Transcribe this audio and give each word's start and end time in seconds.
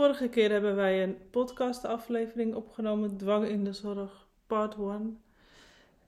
Vorige 0.00 0.28
keer 0.28 0.50
hebben 0.50 0.76
wij 0.76 1.02
een 1.02 1.16
podcastaflevering 1.30 2.54
opgenomen, 2.54 3.16
Dwang 3.16 3.48
in 3.48 3.64
de 3.64 3.72
Zorg, 3.72 4.26
part 4.46 4.74
1. 4.74 5.20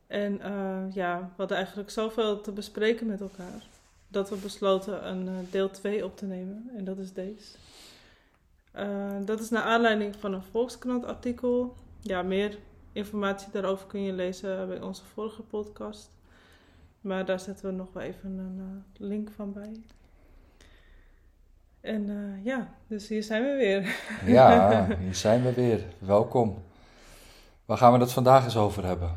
En 0.07 0.35
uh, 0.35 0.95
ja, 0.95 1.19
we 1.21 1.35
hadden 1.37 1.57
eigenlijk 1.57 1.91
zoveel 1.91 2.41
te 2.41 2.53
bespreken 2.53 3.07
met 3.07 3.21
elkaar, 3.21 3.63
dat 4.09 4.31
we 4.31 4.37
besloten 4.37 5.09
een 5.09 5.27
uh, 5.27 5.33
deel 5.51 5.71
2 5.71 6.05
op 6.05 6.17
te 6.17 6.27
nemen. 6.27 6.71
En 6.77 6.85
dat 6.85 6.99
is 6.99 7.13
deze. 7.13 7.57
Uh, 8.77 9.17
dat 9.25 9.41
is 9.41 9.51
naar 9.51 9.63
aanleiding 9.63 10.17
van 10.17 10.33
een 10.33 10.43
Volkskrant 10.43 11.05
artikel. 11.05 11.75
Ja, 12.01 12.23
meer 12.23 12.59
informatie 12.93 13.53
daarover 13.53 13.87
kun 13.87 14.03
je 14.03 14.13
lezen 14.13 14.69
bij 14.69 14.81
onze 14.81 15.05
vorige 15.05 15.43
podcast. 15.43 16.11
Maar 17.01 17.25
daar 17.25 17.41
zetten 17.41 17.67
we 17.67 17.73
nog 17.73 17.93
wel 17.93 18.03
even 18.03 18.39
een 18.39 18.85
link 18.97 19.31
van 19.31 19.53
bij. 19.53 19.81
En 21.83 22.09
uh, 22.09 22.45
ja, 22.45 22.75
dus 22.87 23.09
hier 23.09 23.23
zijn 23.23 23.43
we 23.43 23.57
weer. 23.57 23.97
ja, 24.27 24.87
hier 25.05 25.15
zijn 25.15 25.43
we 25.43 25.53
weer. 25.53 25.81
Welkom. 25.99 26.63
Waar 27.65 27.77
gaan 27.77 27.93
we 27.93 27.99
het 27.99 28.13
vandaag 28.13 28.45
eens 28.45 28.57
over 28.57 28.85
hebben? 28.85 29.17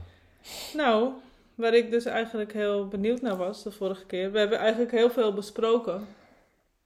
Nou, 0.73 1.11
waar 1.55 1.73
ik 1.73 1.91
dus 1.91 2.05
eigenlijk 2.05 2.53
heel 2.53 2.87
benieuwd 2.87 3.21
naar 3.21 3.35
was 3.37 3.63
de 3.63 3.71
vorige 3.71 4.05
keer. 4.05 4.31
We 4.31 4.39
hebben 4.39 4.57
eigenlijk 4.57 4.91
heel 4.91 5.09
veel 5.09 5.33
besproken. 5.33 6.07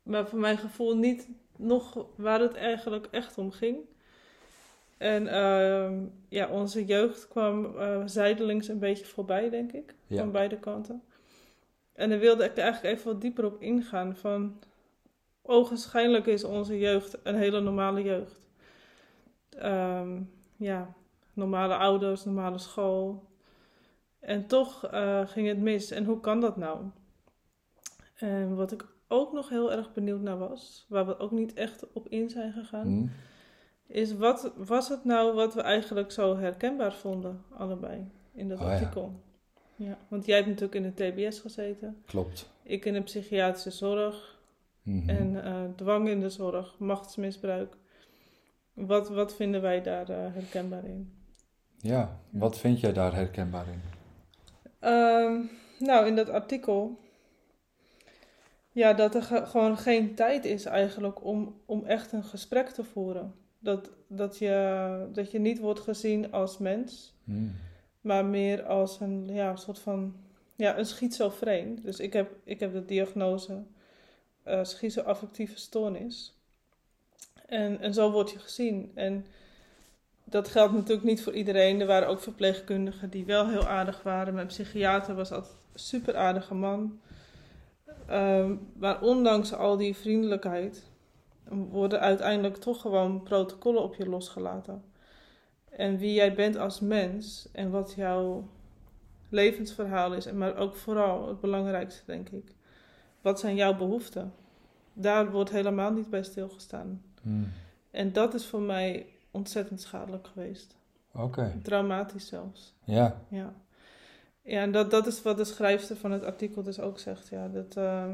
Maar 0.03 0.27
voor 0.27 0.39
mijn 0.39 0.57
gevoel 0.57 0.97
niet 0.97 1.27
nog 1.55 2.05
waar 2.15 2.39
het 2.39 2.55
eigenlijk 2.55 3.07
echt 3.11 3.37
om 3.37 3.51
ging. 3.51 3.77
En 4.97 5.23
uh, 5.23 5.91
ja, 6.29 6.47
onze 6.47 6.85
jeugd 6.85 7.27
kwam 7.27 7.65
uh, 7.65 8.01
zijdelings 8.05 8.67
een 8.67 8.79
beetje 8.79 9.05
voorbij, 9.05 9.49
denk 9.49 9.71
ik. 9.71 9.93
Ja. 10.07 10.17
Van 10.17 10.31
beide 10.31 10.57
kanten. 10.57 11.03
En 11.93 12.09
dan 12.09 12.19
wilde 12.19 12.43
ik 12.43 12.51
er 12.51 12.63
eigenlijk 12.63 12.95
even 12.95 13.11
wat 13.11 13.21
dieper 13.21 13.45
op 13.45 13.61
ingaan 13.61 14.15
van 14.15 14.59
ogenschijnlijk 15.49 16.25
is 16.25 16.43
onze 16.43 16.79
jeugd 16.79 17.17
een 17.23 17.35
hele 17.35 17.59
normale 17.59 18.03
jeugd. 18.03 18.39
Um, 19.63 20.31
ja, 20.55 20.93
normale 21.33 21.75
ouders, 21.75 22.25
normale 22.25 22.57
school. 22.57 23.27
En 24.19 24.47
toch 24.47 24.93
uh, 24.93 25.27
ging 25.27 25.47
het 25.47 25.59
mis. 25.59 25.91
En 25.91 26.05
hoe 26.05 26.19
kan 26.19 26.41
dat 26.41 26.57
nou? 26.57 26.85
En 28.15 28.55
wat 28.55 28.71
ik 28.71 28.85
ook 29.07 29.33
nog 29.33 29.49
heel 29.49 29.71
erg 29.71 29.93
benieuwd 29.93 30.21
naar 30.21 30.37
was, 30.37 30.85
waar 30.89 31.05
we 31.05 31.19
ook 31.19 31.31
niet 31.31 31.53
echt 31.53 31.93
op 31.93 32.07
in 32.07 32.29
zijn 32.29 32.53
gegaan, 32.53 32.87
hmm. 32.87 33.11
is 33.87 34.13
wat 34.13 34.51
was 34.57 34.89
het 34.89 35.05
nou 35.05 35.33
wat 35.33 35.53
we 35.53 35.61
eigenlijk 35.61 36.11
zo 36.11 36.37
herkenbaar 36.37 36.93
vonden, 36.93 37.43
allebei, 37.49 38.07
in 38.33 38.49
dat 38.49 38.59
oh, 38.59 38.65
artikel? 38.65 39.19
Ja. 39.75 39.85
ja. 39.85 39.97
want 40.07 40.25
jij 40.25 40.35
hebt 40.35 40.47
natuurlijk 40.47 40.75
in 40.75 40.93
de 40.93 41.27
TBS 41.27 41.39
gezeten. 41.39 42.03
Klopt. 42.05 42.49
Ik 42.63 42.85
in 42.85 42.93
de 42.93 43.01
psychiatrische 43.01 43.71
zorg. 43.71 44.38
Mhm. 44.83 45.09
En 45.09 45.33
uh, 45.33 45.63
dwang 45.75 46.07
in 46.07 46.19
de 46.19 46.29
zorg, 46.29 46.75
machtsmisbruik. 46.79 47.77
Wat, 48.73 49.09
wat 49.09 49.35
vinden 49.35 49.61
wij 49.61 49.81
daar 49.81 50.09
uh, 50.09 50.17
herkenbaar 50.17 50.85
in? 50.85 51.13
Ja, 51.77 52.19
wat 52.29 52.57
vind 52.57 52.79
jij 52.79 52.93
daar 52.93 53.15
herkenbaar 53.15 53.65
in? 53.67 53.81
Um, 54.89 55.49
nou, 55.79 56.07
in 56.07 56.15
dat 56.15 56.29
artikel. 56.29 56.99
Ja, 58.71 58.93
dat 58.93 59.15
er 59.15 59.23
gewoon 59.23 59.77
geen 59.77 60.15
tijd 60.15 60.45
is 60.45 60.65
eigenlijk 60.65 61.25
om, 61.25 61.61
om 61.65 61.85
echt 61.85 62.11
een 62.11 62.23
gesprek 62.23 62.69
te 62.69 62.83
voeren. 62.83 63.33
Dat, 63.59 63.91
dat, 64.07 64.37
je, 64.37 65.09
dat 65.13 65.31
je 65.31 65.39
niet 65.39 65.59
wordt 65.59 65.79
gezien 65.79 66.31
als 66.31 66.57
mens, 66.57 67.15
mm. 67.23 67.55
maar 68.01 68.25
meer 68.25 68.63
als 68.63 68.99
een 68.99 69.27
ja, 69.27 69.55
soort 69.55 69.79
van 69.79 70.15
ja, 70.55 70.77
een 70.77 70.85
schizofreen. 70.85 71.79
Dus 71.83 71.99
ik 71.99 72.13
heb, 72.13 72.35
ik 72.43 72.59
heb 72.59 72.73
de 72.73 72.85
diagnose 72.85 73.63
uh, 74.47 74.63
schizoaffectieve 74.63 75.57
stoornis. 75.57 76.33
En, 77.45 77.79
en 77.79 77.93
zo 77.93 78.11
word 78.11 78.31
je 78.31 78.39
gezien. 78.39 78.91
En 78.95 79.25
dat 80.23 80.47
geldt 80.47 80.73
natuurlijk 80.73 81.07
niet 81.07 81.23
voor 81.23 81.33
iedereen. 81.33 81.81
Er 81.81 81.87
waren 81.87 82.07
ook 82.07 82.19
verpleegkundigen 82.19 83.09
die 83.09 83.25
wel 83.25 83.47
heel 83.47 83.67
aardig 83.67 84.03
waren. 84.03 84.33
Mijn 84.33 84.47
psychiater 84.47 85.15
was 85.15 85.31
altijd 85.31 85.53
een 85.73 85.79
super 85.79 86.15
aardige 86.15 86.53
man. 86.53 86.99
Um, 88.09 88.71
maar 88.73 89.01
ondanks 89.01 89.53
al 89.53 89.77
die 89.77 89.95
vriendelijkheid 89.95 90.87
worden 91.49 91.99
uiteindelijk 91.99 92.57
toch 92.57 92.81
gewoon 92.81 93.23
protocollen 93.23 93.83
op 93.83 93.95
je 93.95 94.09
losgelaten. 94.09 94.83
En 95.69 95.97
wie 95.97 96.13
jij 96.13 96.33
bent 96.33 96.57
als 96.57 96.79
mens 96.79 97.47
en 97.51 97.69
wat 97.71 97.93
jouw 97.95 98.47
levensverhaal 99.29 100.13
is, 100.13 100.25
en 100.25 100.37
maar 100.37 100.55
ook 100.55 100.75
vooral 100.75 101.27
het 101.27 101.39
belangrijkste, 101.39 102.01
denk 102.05 102.29
ik. 102.29 102.55
Wat 103.21 103.39
zijn 103.39 103.55
jouw 103.55 103.75
behoeften? 103.75 104.33
Daar 104.93 105.31
wordt 105.31 105.49
helemaal 105.49 105.91
niet 105.91 106.09
bij 106.09 106.23
stilgestaan. 106.23 107.01
Hmm. 107.21 107.51
En 107.91 108.13
dat 108.13 108.33
is 108.33 108.45
voor 108.45 108.61
mij 108.61 109.05
ontzettend 109.31 109.81
schadelijk 109.81 110.27
geweest. 110.27 110.75
Oké. 111.13 111.59
Traumatisch 111.63 112.27
zelfs. 112.27 112.73
Ja. 112.83 113.21
Ja. 113.27 113.53
Ja, 114.41 114.61
en 114.61 114.71
dat, 114.71 114.91
dat 114.91 115.07
is 115.07 115.21
wat 115.21 115.37
de 115.37 115.43
schrijfster 115.43 115.95
van 115.95 116.11
het 116.11 116.23
artikel 116.23 116.63
dus 116.63 116.79
ook 116.79 116.99
zegt. 116.99 117.27
Ja, 117.27 117.47
dat, 117.47 117.75
uh, 117.77 118.05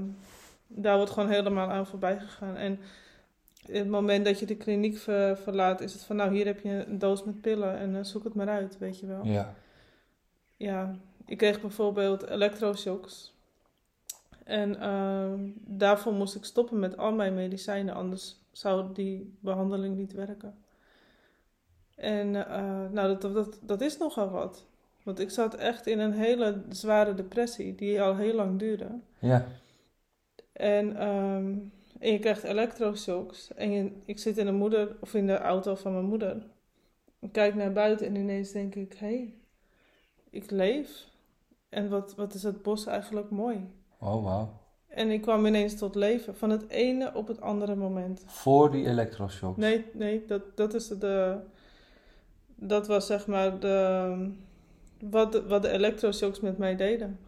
daar 0.67 0.95
wordt 0.95 1.11
gewoon 1.11 1.29
helemaal 1.29 1.69
aan 1.69 1.87
voorbij 1.87 2.19
gegaan. 2.19 2.55
En 2.55 2.79
het 3.71 3.87
moment 3.87 4.25
dat 4.25 4.39
je 4.39 4.45
de 4.45 4.55
kliniek 4.55 4.97
verlaat, 5.37 5.81
is 5.81 5.93
het 5.93 6.03
van 6.03 6.15
nou, 6.15 6.33
hier 6.33 6.45
heb 6.45 6.59
je 6.59 6.85
een 6.87 6.99
doos 6.99 7.23
met 7.23 7.41
pillen 7.41 7.77
en 7.77 7.93
uh, 7.93 8.03
zoek 8.03 8.23
het 8.23 8.33
maar 8.33 8.49
uit, 8.49 8.77
weet 8.77 8.99
je 8.99 9.05
wel. 9.05 9.25
Ja. 9.25 9.53
Ja, 10.57 10.95
ik 11.25 11.37
kreeg 11.37 11.61
bijvoorbeeld 11.61 12.27
elektroshocks. 12.27 13.34
En 14.45 14.75
uh, 14.75 15.33
daarvoor 15.65 16.13
moest 16.13 16.35
ik 16.35 16.43
stoppen 16.43 16.79
met 16.79 16.97
al 16.97 17.11
mijn 17.11 17.33
medicijnen, 17.33 17.95
anders 17.95 18.39
zou 18.51 18.93
die 18.93 19.37
behandeling 19.39 19.95
niet 19.95 20.13
werken. 20.13 20.55
En 21.95 22.27
uh, 22.27 22.89
nou, 22.91 23.17
dat, 23.17 23.33
dat, 23.33 23.59
dat 23.61 23.81
is 23.81 23.97
nogal 23.97 24.29
wat. 24.29 24.65
Want 25.03 25.19
ik 25.19 25.29
zat 25.29 25.55
echt 25.55 25.87
in 25.87 25.99
een 25.99 26.13
hele 26.13 26.61
zware 26.69 27.13
depressie, 27.13 27.75
die 27.75 28.01
al 28.01 28.15
heel 28.15 28.33
lang 28.33 28.59
duurde. 28.59 28.87
Ja. 29.19 29.45
En, 30.51 31.07
um, 31.07 31.71
en 31.99 32.11
je 32.11 32.19
krijgt 32.19 32.43
elektroshocks. 32.43 33.53
En 33.53 33.71
je, 33.71 33.91
ik 34.05 34.19
zit 34.19 34.37
in 34.37 34.45
de 34.45 34.51
moeder, 34.51 34.95
of 34.99 35.13
in 35.13 35.27
de 35.27 35.37
auto 35.37 35.75
van 35.75 35.93
mijn 35.93 36.05
moeder. 36.05 36.43
Ik 37.19 37.31
kijk 37.31 37.55
naar 37.55 37.71
buiten 37.71 38.07
en 38.07 38.15
ineens 38.15 38.51
denk 38.51 38.75
ik, 38.75 38.93
hé, 38.93 39.07
hey, 39.07 39.33
ik 40.29 40.51
leef. 40.51 41.07
En 41.69 41.89
wat, 41.89 42.15
wat 42.15 42.33
is 42.33 42.43
het 42.43 42.61
bos 42.61 42.85
eigenlijk 42.85 43.29
mooi. 43.29 43.69
Oh, 44.05 44.23
wauw. 44.23 44.49
En 44.87 45.09
ik 45.09 45.21
kwam 45.21 45.45
ineens 45.45 45.75
tot 45.75 45.95
leven, 45.95 46.35
van 46.35 46.49
het 46.49 46.69
ene 46.69 47.11
op 47.13 47.27
het 47.27 47.41
andere 47.41 47.75
moment. 47.75 48.23
Voor 48.25 48.71
die 48.71 48.87
elektroshocks? 48.87 49.57
Nee, 49.57 49.85
nee, 49.93 50.23
dat, 50.27 50.41
dat 50.55 50.73
is 50.73 50.87
de... 50.87 51.37
Dat 52.55 52.87
was 52.87 53.05
zeg 53.05 53.27
maar 53.27 53.59
de... 53.59 54.29
Wat 54.99 55.31
de, 55.31 55.47
wat 55.47 55.61
de 55.61 55.69
elektroshocks 55.69 56.39
met 56.39 56.57
mij 56.57 56.75
deden. 56.75 57.19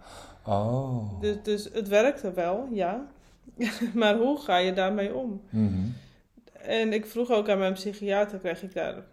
Oh. 0.46 1.22
Dus, 1.22 1.36
dus 1.44 1.70
het 1.74 1.88
werkte 1.88 2.34
wel, 2.34 2.68
ja. 2.72 3.08
maar 3.94 4.18
hoe 4.18 4.40
ga 4.40 4.58
je 4.58 4.74
daarmee 4.74 5.16
om? 5.16 5.42
Mm 5.50 5.94
En 6.62 6.94
ik 6.94 7.06
vroeg 7.06 7.32
ook 7.32 7.50
aan 7.50 7.58
mijn 7.58 7.74
psychiater, 7.74 8.40
krijg 8.40 8.64
ik 8.64 8.74
daar 8.74 9.04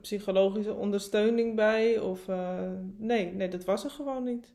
psychologische 0.00 0.74
ondersteuning 0.74 1.56
bij? 1.56 1.98
Of 1.98 2.28
uh, 2.28 2.58
nee, 2.96 3.32
nee, 3.32 3.48
dat 3.48 3.64
was 3.64 3.84
er 3.84 3.90
gewoon 3.90 4.24
niet. 4.24 4.52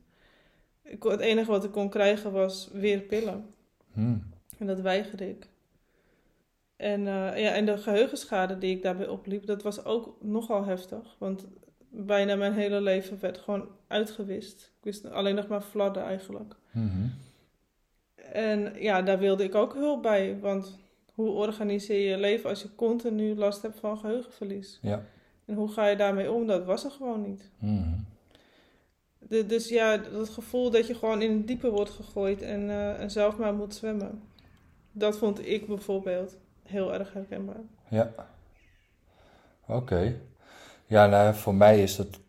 Ik, 0.87 1.03
het 1.03 1.19
enige 1.19 1.51
wat 1.51 1.63
ik 1.63 1.71
kon 1.71 1.89
krijgen 1.89 2.31
was 2.31 2.69
weer 2.73 2.99
pillen. 2.99 3.45
Hmm. 3.93 4.23
En 4.57 4.67
dat 4.67 4.79
weigerde 4.79 5.29
ik. 5.29 5.47
En, 6.75 6.99
uh, 6.99 7.39
ja, 7.39 7.53
en 7.53 7.65
de 7.65 7.77
geheugenschade 7.77 8.57
die 8.57 8.75
ik 8.75 8.81
daarbij 8.81 9.07
opliep, 9.07 9.45
dat 9.45 9.63
was 9.63 9.85
ook 9.85 10.17
nogal 10.21 10.65
heftig. 10.65 11.15
Want 11.17 11.45
bijna 11.89 12.35
mijn 12.35 12.53
hele 12.53 12.81
leven 12.81 13.19
werd 13.19 13.37
gewoon 13.37 13.67
uitgewist. 13.87 14.71
Ik 14.77 14.83
wist 14.83 15.11
alleen 15.11 15.35
nog 15.35 15.47
maar 15.47 15.61
fladden 15.61 16.03
eigenlijk. 16.03 16.55
Mm 16.71 17.13
En 18.31 18.73
ja, 18.79 19.01
daar 19.01 19.19
wilde 19.19 19.43
ik 19.43 19.55
ook 19.55 19.73
hulp 19.73 20.01
bij. 20.01 20.39
Want 20.39 20.79
hoe 21.13 21.29
organiseer 21.29 21.99
je 21.99 22.09
je 22.09 22.17
leven 22.17 22.49
als 22.49 22.61
je 22.61 22.75
continu 22.75 23.35
last 23.35 23.61
hebt 23.61 23.79
van 23.79 23.97
geheugenverlies? 23.97 24.79
Ja. 24.81 25.05
En 25.45 25.55
hoe 25.55 25.71
ga 25.71 25.87
je 25.87 25.95
daarmee 25.95 26.31
om? 26.31 26.47
Dat 26.47 26.65
was 26.65 26.83
er 26.83 26.91
gewoon 26.91 27.21
niet. 27.21 27.49
Mm 27.59 28.05
de, 29.27 29.45
dus 29.45 29.69
ja, 29.69 29.97
dat 29.97 30.29
gevoel 30.29 30.71
dat 30.71 30.87
je 30.87 30.95
gewoon 30.95 31.21
in 31.21 31.31
het 31.31 31.47
diepe 31.47 31.69
wordt 31.69 31.89
gegooid 31.89 32.41
en, 32.41 32.61
uh, 32.61 33.01
en 33.01 33.11
zelf 33.11 33.37
maar 33.37 33.53
moet 33.53 33.75
zwemmen. 33.75 34.21
Dat 34.91 35.17
vond 35.17 35.47
ik 35.47 35.67
bijvoorbeeld 35.67 36.37
heel 36.63 36.93
erg 36.93 37.13
herkenbaar. 37.13 37.61
Ja. 37.89 38.11
Oké. 39.67 40.19
Ja, 40.85 41.07
nou, 41.07 41.35
voor 41.35 41.55
mij 41.55 41.83
is 41.83 41.95
dat 41.95 42.19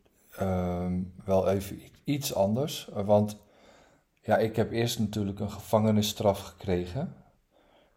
uh, 0.41 0.93
wel 1.25 1.49
even 1.49 1.81
iets 2.05 2.35
anders. 2.35 2.89
Want 2.93 3.37
ja, 4.23 4.39
ik 4.39 4.56
heb 4.56 4.73
eerst 4.73 4.99
natuurlijk 4.99 5.41
een 5.41 5.51
gevangenisstraf 5.51 6.41
gekregen. 6.41 7.15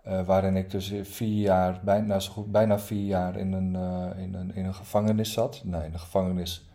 Uh, 0.07 0.25
waarin 0.25 0.55
ik 0.55 0.71
dus 0.71 0.93
vier 1.01 1.41
jaar, 1.41 1.79
bijna, 1.83 2.19
bijna 2.45 2.79
vier 2.79 3.05
jaar 3.05 3.37
in 3.37 3.53
een, 3.53 3.75
in, 4.17 4.33
een, 4.33 4.55
in 4.55 4.65
een 4.65 4.75
gevangenis 4.75 5.33
zat. 5.33 5.61
Nee, 5.63 5.85
in 5.85 5.93
een 5.93 5.99
gevangenis 5.99 6.70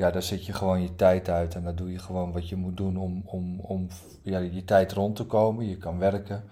ja, 0.00 0.10
daar 0.10 0.22
zit 0.22 0.46
je 0.46 0.52
gewoon 0.52 0.82
je 0.82 0.94
tijd 0.94 1.28
uit 1.28 1.54
en 1.54 1.64
dan 1.64 1.74
doe 1.74 1.92
je 1.92 1.98
gewoon 1.98 2.32
wat 2.32 2.48
je 2.48 2.56
moet 2.56 2.76
doen 2.76 2.96
om, 2.96 3.22
om, 3.24 3.60
om 3.60 3.88
ja, 4.22 4.38
je 4.38 4.64
tijd 4.64 4.92
rond 4.92 5.16
te 5.16 5.24
komen. 5.24 5.68
Je 5.68 5.76
kan 5.76 5.98
werken, 5.98 6.44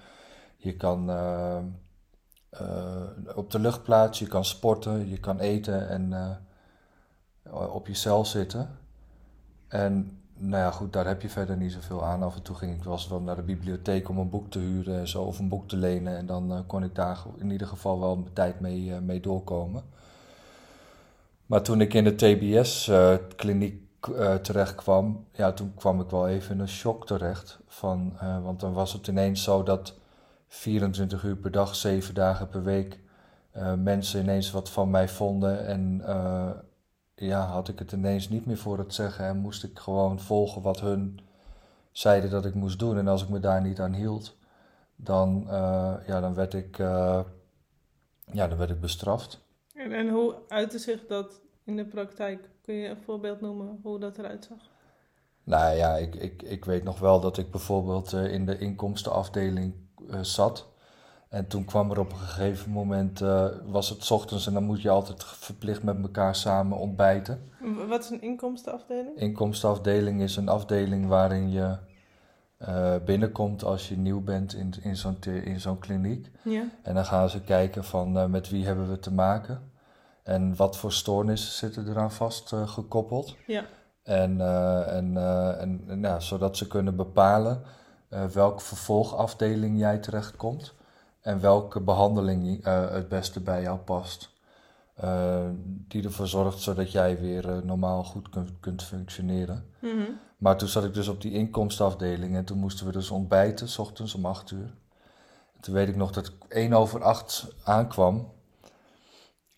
je 0.56 0.76
kan 0.76 1.10
uh, 1.10 1.58
uh, 2.60 3.36
op 3.36 3.50
de 3.50 3.58
luchtplaats, 3.58 4.18
je 4.18 4.26
kan 4.26 4.44
sporten, 4.44 5.08
je 5.08 5.18
kan 5.18 5.38
eten 5.38 5.88
en 5.88 6.12
eh, 6.12 7.74
op 7.74 7.86
je 7.86 7.94
cel 7.94 8.24
zitten. 8.24 8.78
En 9.68 10.20
nou 10.34 10.62
ja, 10.62 10.70
goed, 10.70 10.92
daar 10.92 11.06
heb 11.06 11.22
je 11.22 11.28
verder 11.28 11.56
niet 11.56 11.72
zoveel 11.72 12.04
aan. 12.04 12.22
Af 12.22 12.36
en 12.36 12.42
toe 12.42 12.56
ging 12.56 12.74
ik 12.74 12.84
wel 12.84 13.20
naar 13.20 13.36
de 13.36 13.42
bibliotheek 13.42 14.08
om 14.08 14.18
een 14.18 14.30
boek 14.30 14.50
te 14.50 14.58
huren 14.58 14.98
en 14.98 15.08
zo, 15.08 15.22
of 15.22 15.38
een 15.38 15.48
boek 15.48 15.68
te 15.68 15.76
lenen. 15.76 16.16
En 16.16 16.26
dan 16.26 16.64
kon 16.66 16.84
ik 16.84 16.94
daar 16.94 17.18
in 17.36 17.50
ieder 17.50 17.66
geval 17.66 18.00
wel 18.00 18.16
mijn 18.16 18.32
tijd 18.32 18.60
mee, 18.60 19.00
mee 19.00 19.20
doorkomen. 19.20 19.82
Maar 21.48 21.62
toen 21.62 21.80
ik 21.80 21.94
in 21.94 22.04
de 22.04 22.14
TBS-kliniek 22.14 24.06
uh, 24.06 24.34
terecht 24.34 24.74
kwam, 24.74 25.26
ja, 25.32 25.52
toen 25.52 25.74
kwam 25.74 26.00
ik 26.00 26.10
wel 26.10 26.28
even 26.28 26.54
in 26.54 26.60
een 26.60 26.68
shock 26.68 27.06
terecht. 27.06 27.58
Van, 27.66 28.12
uh, 28.22 28.42
want 28.42 28.60
dan 28.60 28.72
was 28.72 28.92
het 28.92 29.06
ineens 29.06 29.42
zo 29.42 29.62
dat 29.62 29.94
24 30.48 31.22
uur 31.22 31.36
per 31.36 31.50
dag, 31.50 31.74
7 31.74 32.14
dagen 32.14 32.48
per 32.48 32.62
week, 32.62 33.00
mensen 33.76 34.20
ineens 34.20 34.50
wat 34.50 34.70
van 34.70 34.90
mij 34.90 35.08
vonden. 35.08 35.66
En 35.66 36.02
ja, 37.14 37.46
had 37.46 37.68
ik 37.68 37.78
het 37.78 37.92
ineens 37.92 38.28
niet 38.28 38.46
meer 38.46 38.56
voor 38.56 38.78
het 38.78 38.94
zeggen 38.94 39.24
en 39.24 39.36
moest 39.36 39.64
ik 39.64 39.78
gewoon 39.78 40.20
volgen 40.20 40.62
wat 40.62 40.80
hun 40.80 41.20
zeiden 41.92 42.30
dat 42.30 42.44
ik 42.44 42.54
moest 42.54 42.78
doen. 42.78 42.98
En 42.98 43.08
als 43.08 43.22
ik 43.22 43.28
me 43.28 43.40
daar 43.40 43.62
niet 43.62 43.80
aan 43.80 43.92
hield, 43.92 44.36
dan, 44.96 45.44
ja, 46.06 46.20
dan, 46.20 46.34
werd, 46.34 46.54
ik, 46.54 46.76
ja, 46.76 48.48
dan 48.48 48.56
werd 48.56 48.70
ik 48.70 48.80
bestraft. 48.80 49.46
En, 49.78 49.92
en 49.92 50.08
hoe 50.08 50.34
uitte 50.48 50.78
zich 50.78 51.06
dat 51.06 51.40
in 51.64 51.76
de 51.76 51.84
praktijk? 51.84 52.48
Kun 52.62 52.74
je 52.74 52.88
een 52.88 53.02
voorbeeld 53.04 53.40
noemen 53.40 53.80
hoe 53.82 53.98
dat 53.98 54.18
eruit 54.18 54.44
zag? 54.44 54.58
Nou 55.44 55.76
ja, 55.76 55.96
ik, 55.96 56.14
ik, 56.14 56.42
ik 56.42 56.64
weet 56.64 56.84
nog 56.84 56.98
wel 56.98 57.20
dat 57.20 57.38
ik 57.38 57.50
bijvoorbeeld 57.50 58.12
uh, 58.12 58.32
in 58.32 58.46
de 58.46 58.58
inkomstenafdeling 58.58 59.74
uh, 60.10 60.18
zat. 60.22 60.66
En 61.28 61.46
toen 61.46 61.64
kwam 61.64 61.90
er 61.90 61.98
op 61.98 62.12
een 62.12 62.18
gegeven 62.18 62.70
moment, 62.70 63.20
uh, 63.20 63.46
was 63.66 63.88
het 63.88 64.10
ochtends 64.10 64.46
en 64.46 64.52
dan 64.52 64.64
moet 64.64 64.82
je 64.82 64.90
altijd 64.90 65.24
verplicht 65.24 65.82
met 65.82 66.02
elkaar 66.02 66.34
samen 66.34 66.78
ontbijten. 66.78 67.50
Wat 67.88 68.04
is 68.04 68.10
een 68.10 68.22
inkomstenafdeling? 68.22 69.16
Inkomstenafdeling 69.16 70.22
is 70.22 70.36
een 70.36 70.48
afdeling 70.48 71.06
waarin 71.06 71.50
je 71.50 71.76
binnenkomt 73.04 73.64
als 73.64 73.88
je 73.88 73.96
nieuw 73.96 74.20
bent 74.20 74.54
in, 74.54 74.74
in 74.82 74.96
zo'n 74.96 75.16
in 75.22 75.60
zo'n 75.60 75.78
kliniek. 75.78 76.30
Ja. 76.42 76.64
En 76.82 76.94
dan 76.94 77.04
gaan 77.04 77.30
ze 77.30 77.40
kijken 77.40 77.84
van 77.84 78.30
met 78.30 78.48
wie 78.48 78.66
hebben 78.66 78.90
we 78.90 78.98
te 78.98 79.12
maken. 79.12 79.70
En 80.22 80.56
wat 80.56 80.76
voor 80.76 80.92
stoornissen 80.92 81.52
zitten 81.52 81.88
eraan 81.88 82.12
vast 82.12 82.52
uh, 82.52 82.68
gekoppeld. 82.68 83.36
Ja. 83.46 83.64
En, 84.02 84.40
en, 84.86 85.16
en, 85.58 85.84
en 85.86 86.00
ja, 86.00 86.20
zodat 86.20 86.56
ze 86.56 86.66
kunnen 86.66 86.96
bepalen 86.96 87.62
welke 88.32 88.62
vervolgafdeling 88.62 89.78
jij 89.78 89.98
terechtkomt. 89.98 90.74
En 91.20 91.40
welke 91.40 91.80
behandeling 91.80 92.64
het 92.64 93.08
beste 93.08 93.40
bij 93.40 93.62
jou 93.62 93.78
past. 93.78 94.30
Die 95.88 96.04
ervoor 96.04 96.26
zorgt 96.26 96.60
zodat 96.60 96.92
jij 96.92 97.20
weer 97.20 97.60
normaal 97.64 98.04
goed 98.04 98.28
kunt, 98.28 98.50
kunt 98.60 98.82
functioneren. 98.82 99.64
Mm 99.80 99.90
-hmm. 99.90 100.18
Maar 100.38 100.56
toen 100.56 100.68
zat 100.68 100.84
ik 100.84 100.94
dus 100.94 101.08
op 101.08 101.20
die 101.20 101.32
inkomstenafdeling 101.32 102.36
en 102.36 102.44
toen 102.44 102.58
moesten 102.58 102.86
we 102.86 102.92
dus 102.92 103.10
ontbijten, 103.10 103.68
s 103.68 103.78
ochtends 103.78 104.14
om 104.14 104.26
8 104.26 104.50
uur. 104.50 104.74
En 105.54 105.60
toen 105.60 105.74
weet 105.74 105.88
ik 105.88 105.96
nog 105.96 106.12
dat 106.12 106.26
ik 106.26 106.32
1 106.48 106.72
over 106.72 107.02
8 107.02 107.54
aankwam. 107.64 108.32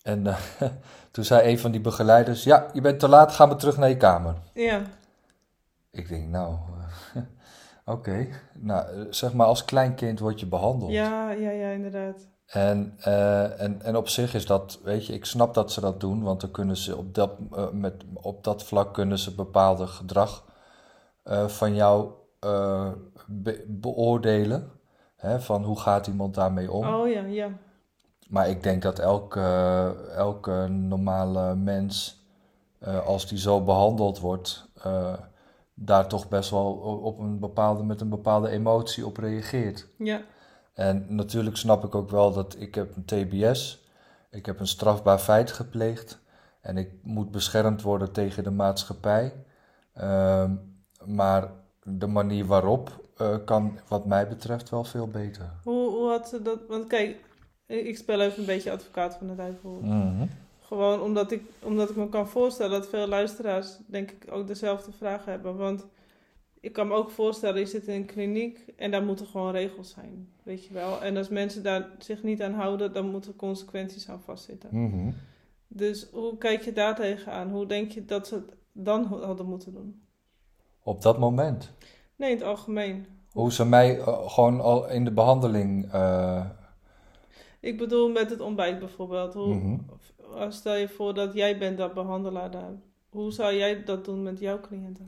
En 0.03 0.25
uh, 0.25 0.37
toen 1.11 1.23
zei 1.23 1.49
een 1.49 1.59
van 1.59 1.71
die 1.71 1.81
begeleiders: 1.81 2.43
Ja, 2.43 2.69
je 2.73 2.81
bent 2.81 2.99
te 2.99 3.07
laat, 3.07 3.31
ga 3.31 3.45
maar 3.45 3.57
terug 3.57 3.77
naar 3.77 3.89
je 3.89 3.97
kamer. 3.97 4.35
Ja. 4.53 4.81
Ik 5.91 6.07
denk, 6.07 6.27
nou, 6.27 6.53
uh, 6.53 7.15
oké. 7.85 8.09
Okay. 8.09 8.29
Nou, 8.53 9.07
zeg 9.09 9.33
maar, 9.33 9.47
als 9.47 9.65
klein 9.65 9.95
kind 9.95 10.19
word 10.19 10.39
je 10.39 10.45
behandeld. 10.45 10.91
Ja, 10.91 11.31
ja, 11.31 11.49
ja, 11.49 11.69
inderdaad. 11.69 12.27
En, 12.51 12.97
uh, 13.07 13.61
en, 13.61 13.81
en 13.81 13.95
op 13.95 14.07
zich 14.07 14.33
is 14.33 14.45
dat, 14.45 14.79
weet 14.83 15.05
je, 15.05 15.13
ik 15.13 15.25
snap 15.25 15.53
dat 15.53 15.71
ze 15.71 15.81
dat 15.81 15.99
doen, 15.99 16.23
want 16.23 16.41
dan 16.41 16.51
kunnen 16.51 16.77
ze 16.77 16.97
op 16.97 17.15
dat, 17.15 17.31
met, 17.73 18.03
op 18.13 18.43
dat 18.43 18.63
vlak 18.63 18.93
kunnen 18.93 19.19
ze 19.19 19.35
bepaalde 19.35 19.87
gedrag 19.87 20.43
van 21.47 21.75
jou 21.75 22.11
be 23.27 23.65
beoordelen. 23.67 24.71
Hè, 25.15 25.41
van 25.41 25.63
hoe 25.63 25.79
gaat 25.79 26.07
iemand 26.07 26.35
daarmee 26.35 26.71
om? 26.71 26.87
Oh 26.87 27.09
ja, 27.09 27.21
ja. 27.21 27.49
Maar 28.29 28.49
ik 28.49 28.63
denk 28.63 28.81
dat 28.81 28.99
elke, 28.99 29.41
elke 30.15 30.67
normale 30.67 31.55
mens, 31.55 32.25
als 33.05 33.27
die 33.27 33.37
zo 33.39 33.63
behandeld 33.63 34.19
wordt, 34.19 34.67
daar 35.73 36.07
toch 36.07 36.27
best 36.27 36.49
wel 36.49 36.71
op 37.03 37.19
een 37.19 37.39
bepaalde, 37.39 37.83
met 37.83 38.01
een 38.01 38.09
bepaalde 38.09 38.49
emotie 38.49 39.05
op 39.05 39.17
reageert. 39.17 39.87
Ja. 39.97 40.21
En 40.73 41.05
natuurlijk 41.09 41.57
snap 41.57 41.83
ik 41.83 41.95
ook 41.95 42.09
wel 42.09 42.33
dat 42.33 42.55
ik 42.59 42.75
heb 42.75 42.95
een 42.95 43.05
TBS, 43.05 43.89
ik 44.31 44.45
heb 44.45 44.59
een 44.59 44.67
strafbaar 44.67 45.19
feit 45.19 45.51
gepleegd 45.51 46.19
en 46.61 46.77
ik 46.77 46.89
moet 47.03 47.31
beschermd 47.31 47.81
worden 47.81 48.11
tegen 48.11 48.43
de 48.43 48.51
maatschappij. 48.51 49.33
Uh, 49.97 50.51
maar 51.05 51.51
de 51.83 52.07
manier 52.07 52.45
waarop 52.45 53.01
uh, 53.21 53.35
kan 53.45 53.79
wat 53.87 54.05
mij 54.05 54.27
betreft 54.27 54.69
wel 54.69 54.83
veel 54.83 55.07
beter. 55.07 55.51
Hoe, 55.63 55.89
hoe 55.89 56.09
had 56.09 56.29
ze 56.29 56.41
dat, 56.41 56.59
want 56.67 56.87
kijk, 56.87 57.17
ik 57.65 57.97
speel 57.97 58.21
even 58.21 58.39
een 58.39 58.45
beetje 58.45 58.71
advocaat 58.71 59.15
van 59.15 59.27
de 59.27 59.35
duivel. 59.35 59.79
Mm 59.81 60.17
-hmm. 60.17 60.29
Gewoon 60.61 61.01
omdat 61.01 61.31
ik, 61.31 61.43
omdat 61.59 61.89
ik 61.89 61.95
me 61.95 62.09
kan 62.09 62.27
voorstellen 62.27 62.71
dat 62.71 62.89
veel 62.89 63.07
luisteraars, 63.07 63.77
denk 63.87 64.11
ik, 64.11 64.25
ook 64.29 64.47
dezelfde 64.47 64.91
vraag 64.91 65.25
hebben. 65.25 65.57
Want 65.57 65.85
ik 66.61 66.73
kan 66.73 66.87
me 66.87 66.93
ook 66.93 67.09
voorstellen, 67.09 67.59
je 67.59 67.65
zit 67.65 67.87
in 67.87 67.95
een 67.95 68.05
kliniek 68.05 68.73
en 68.75 68.91
daar 68.91 69.03
moeten 69.03 69.25
gewoon 69.25 69.51
regels 69.51 69.89
zijn. 69.89 70.29
Weet 70.43 70.65
je 70.65 70.73
wel. 70.73 71.03
En 71.03 71.17
als 71.17 71.29
mensen 71.29 71.63
daar 71.63 71.89
zich 71.99 72.23
niet 72.23 72.41
aan 72.41 72.53
houden, 72.53 72.93
dan 72.93 73.09
moeten 73.09 73.35
consequenties 73.35 74.09
aan 74.09 74.21
vastzitten. 74.21 74.69
Mm 74.71 74.91
-hmm. 74.91 75.15
Dus 75.67 76.07
hoe 76.11 76.37
kijk 76.37 76.61
je 76.61 76.73
daar 76.73 76.95
tegenaan? 76.95 77.49
Hoe 77.49 77.65
denk 77.65 77.91
je 77.91 78.05
dat 78.05 78.27
ze 78.27 78.35
het 78.35 78.55
dan 78.71 79.03
hadden 79.05 79.45
moeten 79.45 79.73
doen? 79.73 80.01
Op 80.83 81.01
dat 81.01 81.19
moment? 81.19 81.73
Nee, 82.15 82.31
in 82.31 82.37
het 82.37 82.45
algemeen. 82.45 83.05
Hoe 83.31 83.51
ze 83.51 83.65
mij 83.65 83.97
uh, 83.97 84.29
gewoon 84.29 84.61
al 84.61 84.89
in 84.89 85.03
de 85.03 85.11
behandeling. 85.11 85.93
Uh... 85.93 86.45
Ik 87.59 87.77
bedoel 87.77 88.09
met 88.09 88.29
het 88.29 88.39
ontbijt 88.39 88.79
bijvoorbeeld. 88.79 89.33
Hoe, 89.33 89.53
mm 89.53 89.61
-hmm. 89.61 90.51
Stel 90.51 90.75
je 90.75 90.89
voor 90.89 91.13
dat 91.13 91.33
jij 91.33 91.57
bent 91.57 91.77
dat 91.77 91.93
behandelaar 91.93 92.51
daar. 92.51 92.71
Hoe 93.09 93.31
zou 93.31 93.55
jij 93.55 93.83
dat 93.83 94.05
doen 94.05 94.23
met 94.23 94.39
jouw 94.39 94.59
cliënten? 94.59 95.05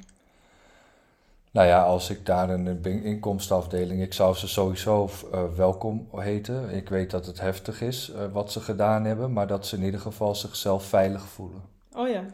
Nou 1.53 1.67
ja, 1.67 1.83
als 1.83 2.09
ik 2.09 2.25
daar 2.25 2.50
in 2.50 2.65
een 2.65 3.03
inkomstenafdeling, 3.03 4.01
ik 4.01 4.13
zou 4.13 4.35
ze 4.35 4.47
sowieso 4.47 5.09
uh, 5.33 5.44
welkom 5.55 6.07
heten. 6.11 6.69
Ik 6.69 6.89
weet 6.89 7.11
dat 7.11 7.25
het 7.25 7.39
heftig 7.39 7.81
is 7.81 8.09
uh, 8.09 8.25
wat 8.31 8.51
ze 8.51 8.59
gedaan 8.59 9.05
hebben, 9.05 9.33
maar 9.33 9.47
dat 9.47 9.65
ze 9.65 9.75
in 9.75 9.83
ieder 9.83 10.00
geval 10.00 10.36
zichzelf 10.36 10.83
veilig 10.83 11.22
voelen. 11.22 11.62
Oh 11.91 12.07
ja. 12.07 12.25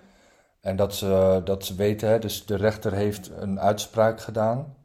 En 0.62 0.76
dat 0.76 0.96
ze, 0.96 1.42
dat 1.44 1.66
ze 1.66 1.76
weten, 1.76 2.10
hè, 2.10 2.20
dus 2.20 2.46
de 2.46 2.56
rechter 2.56 2.94
heeft 2.94 3.32
een 3.38 3.60
uitspraak 3.60 4.22
gedaan. 4.22 4.76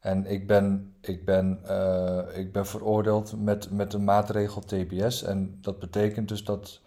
En 0.00 0.26
ik 0.26 0.46
ben, 0.46 0.94
ik 1.00 1.24
ben, 1.24 1.60
uh, 1.66 2.18
ik 2.32 2.52
ben 2.52 2.66
veroordeeld 2.66 3.34
met, 3.42 3.70
met 3.70 3.92
een 3.92 4.04
maatregel 4.04 4.60
TBS. 4.60 5.22
En 5.22 5.58
dat 5.60 5.78
betekent 5.78 6.28
dus 6.28 6.44
dat 6.44 6.80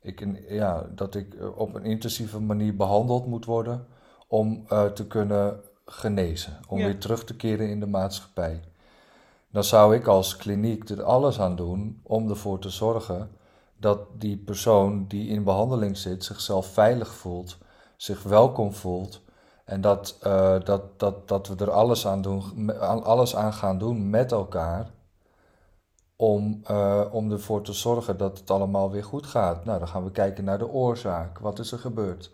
ik, 0.00 0.20
in, 0.20 0.44
ja, 0.48 0.86
dat 0.94 1.14
ik 1.14 1.36
op 1.56 1.74
een 1.74 1.84
intensieve 1.84 2.40
manier 2.40 2.76
behandeld 2.76 3.26
moet 3.26 3.44
worden 3.44 3.86
om 4.28 4.66
te 4.94 5.06
kunnen 5.06 5.60
genezen. 5.86 6.60
Om 6.68 6.78
Ja. 6.78 6.84
weer 6.84 6.98
terug 6.98 7.24
te 7.24 7.36
keren 7.36 7.68
in 7.68 7.80
de 7.80 7.86
maatschappij. 7.86 8.60
Dan 9.50 9.64
zou 9.64 9.94
ik 9.94 10.06
als 10.06 10.36
kliniek 10.36 10.88
er 10.88 11.02
alles 11.02 11.40
aan 11.40 11.56
doen 11.56 12.00
om 12.02 12.30
ervoor 12.30 12.58
te 12.58 12.70
zorgen 12.70 13.30
dat 13.76 13.98
die 14.18 14.36
persoon 14.36 15.04
die 15.08 15.28
in 15.28 15.44
behandeling 15.44 15.96
zit 15.96 16.24
zichzelf 16.24 16.66
veilig 16.66 17.14
voelt, 17.14 17.58
zich 17.96 18.22
welkom 18.22 18.72
voelt. 18.72 19.22
En 19.64 19.80
dat, 19.80 20.18
uh, 20.26 20.56
dat, 20.64 20.98
dat, 20.98 21.28
dat 21.28 21.48
we 21.48 21.56
er 21.56 21.70
alles 21.70 22.06
aan, 22.06 22.22
doen, 22.22 22.80
alles 23.04 23.36
aan 23.36 23.52
gaan 23.52 23.78
doen 23.78 24.10
met 24.10 24.32
elkaar 24.32 24.90
om, 26.16 26.62
uh, 26.70 27.00
om 27.10 27.32
ervoor 27.32 27.62
te 27.62 27.72
zorgen 27.72 28.16
dat 28.16 28.38
het 28.38 28.50
allemaal 28.50 28.90
weer 28.90 29.04
goed 29.04 29.26
gaat. 29.26 29.64
Nou, 29.64 29.78
dan 29.78 29.88
gaan 29.88 30.04
we 30.04 30.10
kijken 30.10 30.44
naar 30.44 30.58
de 30.58 30.68
oorzaak. 30.68 31.38
Wat 31.38 31.58
is 31.58 31.72
er 31.72 31.78
gebeurd? 31.78 32.30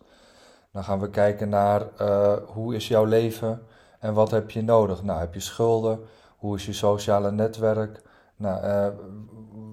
Dan 0.73 0.85
gaan 0.85 1.01
we 1.01 1.11
kijken 1.11 1.49
naar 1.49 1.87
uh, 2.01 2.33
hoe 2.47 2.75
is 2.75 2.89
jouw 2.89 3.05
leven 3.05 3.63
en 3.99 4.15
wat 4.15 4.31
heb 4.31 4.51
je 4.51 4.63
nodig? 4.63 5.03
Nou, 5.03 5.19
heb 5.19 5.35
je 5.35 5.41
schulden? 5.41 6.01
Hoe 6.37 6.57
is 6.57 6.67
je 6.67 6.73
sociale 6.73 7.31
netwerk? 7.31 8.03
Nou, 8.37 8.65
uh, 8.65 8.89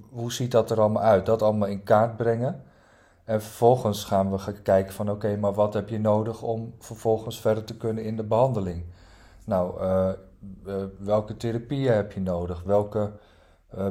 hoe 0.10 0.32
ziet 0.32 0.52
dat 0.52 0.72
er 0.72 0.80
allemaal 0.80 1.04
uit? 1.04 1.26
Dat 1.26 1.42
allemaal 1.42 1.68
in 1.68 1.84
kaart 1.84 2.18
brengen. 2.18 2.64
En 3.24 3.42
vervolgens 3.42 4.04
gaan 4.04 4.32
we 4.32 4.62
kijken 4.62 4.94
van 4.94 5.12
oké, 5.12 5.38
maar 5.38 5.54
wat 5.54 5.74
heb 5.74 5.90
je 5.90 6.00
nodig 6.00 6.42
om 6.42 6.74
vervolgens 6.80 7.42
verder 7.42 7.64
te 7.64 7.78
kunnen 7.78 8.04
in 8.04 8.16
de 8.16 8.24
behandeling? 8.24 8.86
Nou, 9.46 9.82
uh, 9.82 10.10
welke 11.00 11.38
therapieën 11.38 11.94
heb 11.94 12.12
je 12.12 12.22
nodig? 12.22 12.64
Welke 12.64 13.12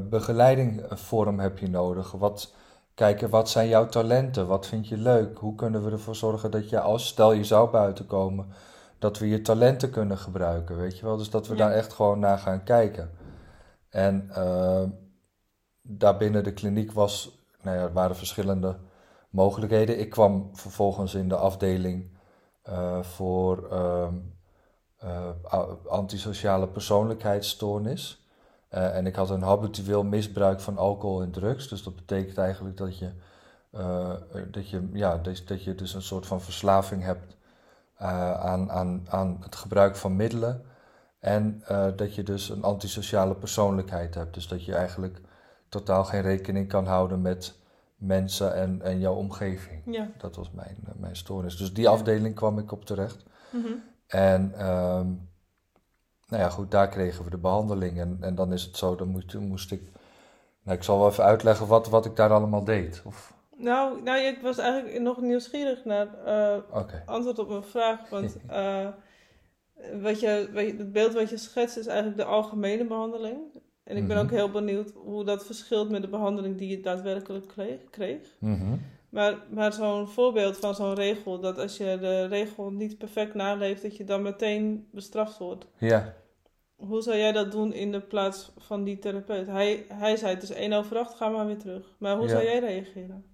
begeleidingvorm 0.03 1.39
heb 1.39 1.59
je 1.59 1.69
nodig? 1.69 2.13
Wat, 2.13 2.55
kijken 2.97 3.31
wat 3.31 3.51
zijn 3.51 3.69
jouw 3.69 3.87
talenten? 3.87 4.47
Wat 4.47 4.67
vind 4.67 4.89
je 4.89 4.97
leuk? 4.97 5.39
Hoe 5.39 5.55
kunnen 5.55 5.85
we 5.85 5.91
ervoor 5.91 6.17
zorgen 6.17 6.51
dat 6.51 6.71
je, 6.71 6.81
als 6.81 7.07
stel 7.07 7.33
je 7.33 7.45
zou 7.45 7.71
buiten 7.71 8.07
komen, 8.07 8.47
dat 8.99 9.19
we 9.19 9.29
je 9.29 9.43
talenten 9.43 9.91
kunnen 9.91 10.19
gebruiken? 10.19 10.77
Weet 10.77 10.99
je 10.99 11.05
wel? 11.05 11.17
Dus 11.17 11.31
dat 11.31 11.47
we 11.47 11.57
ja. 11.57 11.67
daar 11.67 11.77
echt 11.77 11.93
gewoon 11.93 12.19
naar 12.19 12.39
gaan 12.39 12.65
kijken. 12.65 13.11
En 13.89 14.31
uh, 14.39 14.83
daar 15.83 16.17
binnen 16.17 16.45
de 16.45 16.53
kliniek 16.53 16.93
was 16.93 17.37
nou 17.67 17.77
ja, 17.77 17.83
er 17.83 17.93
waren 17.93 18.17
verschillende 18.17 18.77
mogelijkheden. 19.31 19.99
Ik 19.99 20.11
kwam 20.11 20.51
vervolgens 20.53 21.15
in 21.15 21.29
de 21.29 21.37
afdeling 21.37 22.19
eh, 22.63 23.03
voor 23.03 23.69
ehm, 23.71 24.15
eh, 24.97 25.31
antisociale 25.87 26.69
persoonlijkheidsstoornis. 26.69 28.26
Eh, 28.69 28.97
en 28.97 29.07
ik 29.07 29.15
had 29.15 29.31
een 29.31 29.43
habitueel 29.43 30.05
misbruik 30.05 30.61
van 30.61 30.79
alcohol 30.79 31.23
en 31.23 31.31
drugs. 31.31 31.69
Dus 31.69 31.83
dat 31.83 31.97
betekent 31.97 32.39
eigenlijk 32.39 32.77
dat 32.77 32.99
je, 32.99 33.11
eh, 33.71 34.13
dat 34.51 34.71
je, 34.71 34.89
ja, 34.93 35.17
dat, 35.17 35.43
dat 35.47 35.65
je 35.65 35.75
dus 35.75 35.95
een 35.95 36.03
soort 36.03 36.27
van 36.27 36.41
verslaving 36.41 37.03
hebt 37.03 37.37
eh, 37.97 38.33
aan, 38.33 38.71
aan, 38.71 39.07
aan 39.09 39.37
het 39.41 39.57
gebruik 39.57 39.97
van 39.97 40.17
middelen. 40.17 40.65
En 41.19 41.63
eh, 41.67 41.87
dat 41.97 42.15
je 42.15 42.23
dus 42.23 42.49
een 42.49 42.63
antisociale 42.63 43.35
persoonlijkheid 43.35 44.15
hebt. 44.15 44.35
Dus 44.35 44.49
dat 44.49 44.65
je 44.65 44.75
eigenlijk 44.75 45.21
totaal 45.69 46.05
geen 46.05 46.23
rekening 46.23 46.69
kan 46.69 46.87
houden 46.87 47.21
met 47.21 47.59
mensen 47.97 48.55
en, 48.55 48.83
en 48.83 49.01
jouw 49.01 49.15
omgeving. 49.15 49.83
Ja. 49.87 50.09
Dat 50.19 50.37
was 50.37 50.51
mijn, 50.51 50.77
eh, 50.87 50.93
mijn 50.97 51.17
stoornis. 51.17 51.57
Dus 51.57 51.73
die 51.73 51.89
afdeling 51.89 52.35
kwam 52.35 52.59
ik 52.59 52.73
op 52.73 52.85
terecht. 52.85 53.25
Mhm. 53.51 53.73
En 54.07 54.53
ehm, 54.59 55.07
nou 56.29 56.43
ja, 56.43 56.49
goed, 56.49 56.71
daar 56.71 56.89
kregen 56.89 57.25
we 57.25 57.31
de 57.31 57.39
behandeling. 57.39 58.01
En, 58.01 58.19
en 58.21 58.35
dan 58.35 58.53
is 58.53 58.63
het 58.63 58.77
zo, 58.77 58.95
dan 58.95 59.09
moest, 59.09 59.35
moest 59.35 59.73
ik. 59.73 59.83
Nou, 60.63 60.77
ik 60.79 60.85
zal 60.85 60.99
wel 60.99 61.09
even 61.09 61.25
uitleggen 61.25 61.67
wat, 61.67 61.89
wat 61.89 62.05
ik 62.05 62.17
daar 62.17 62.31
allemaal 62.33 62.65
deed. 62.65 63.03
Of, 63.05 63.35
Nou, 63.57 64.03
nou, 64.03 64.19
ik 64.19 64.39
was 64.43 64.59
eigenlijk 64.59 65.01
nog 65.01 65.21
nieuwsgierig 65.21 65.85
naar 65.85 66.07
Oké. 66.73 67.03
antwoord 67.07 67.39
op 67.39 67.49
mijn 67.49 67.63
vraag. 67.65 68.09
Want 68.09 68.37
eh, 68.47 68.89
wat 70.03 70.21
je, 70.21 70.51
wat 70.53 70.63
je- 70.67 70.75
het 70.79 70.93
beeld 70.93 71.13
wat 71.15 71.31
je 71.31 71.37
schetst 71.37 71.77
is 71.77 71.87
eigenlijk 71.87 72.17
de 72.19 72.25
algemene 72.25 72.87
behandeling. 72.87 73.39
En 73.85 73.97
ik 73.97 74.07
ben 74.07 74.17
Mhm. 74.17 74.25
ook 74.25 74.31
heel 74.33 74.51
benieuwd 74.51 74.91
hoe 74.95 75.25
dat 75.25 75.47
verschilt 75.47 75.91
met 75.91 76.03
de 76.03 76.09
behandeling 76.09 76.59
die 76.59 76.69
je 76.69 76.81
daadwerkelijk 76.81 77.47
kreeg. 77.49 77.85
kreeg. 77.91 78.37
Mhm. 78.39 78.77
Maar, 79.09 79.37
maar 79.51 79.73
zo'n 79.73 80.09
voorbeeld 80.09 80.57
van 80.57 80.75
zo'n 80.75 80.95
regel, 80.95 81.41
dat 81.41 81.59
als 81.59 81.77
je 81.77 81.99
de 82.01 82.27
regel 82.27 82.71
niet 82.71 82.99
perfect 82.99 83.35
naleeft, 83.35 83.83
dat 83.83 83.97
je 83.97 84.05
dan 84.05 84.23
meteen 84.23 84.89
bestraft 84.93 85.39
wordt. 85.39 85.67
Ja, 85.79 86.15
Hoe 86.77 87.03
zou 87.03 87.17
jij 87.17 87.33
dat 87.33 87.53
doen 87.53 87.73
in 87.73 87.93
de 87.93 88.01
plaats 88.01 88.53
van 88.57 88.85
die 88.85 88.99
therapeut? 88.99 89.47
Hij, 89.47 89.85
hij 89.89 90.17
zei 90.17 90.35
het 90.35 90.43
is 90.43 90.51
1 90.51 90.73
over 90.73 90.97
8, 90.99 91.15
ga 91.15 91.29
maar 91.29 91.47
weer 91.47 91.59
terug. 91.59 91.95
Maar 91.99 92.17
hoe 92.17 92.25
Ja. 92.27 92.31
zou 92.31 92.45
jij 92.45 92.59
reageren? 92.59 93.25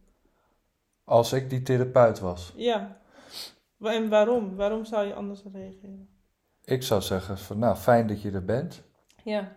als 1.04 1.32
ik 1.32 1.50
die 1.50 1.62
therapeut 1.62 2.20
was. 2.20 2.52
Ja. 2.56 3.00
En 3.80 4.08
waarom? 4.08 4.56
Waarom 4.56 4.84
zou 4.84 5.06
je 5.06 5.14
anders 5.14 5.42
reageren? 5.52 6.08
Ik 6.64 6.82
zou 6.82 7.00
zeggen 7.02 7.38
van, 7.38 7.58
nou, 7.58 7.76
fijn 7.76 8.06
dat 8.06 8.22
je 8.22 8.30
er 8.30 8.44
bent. 8.44 8.82
Ja. 9.24 9.52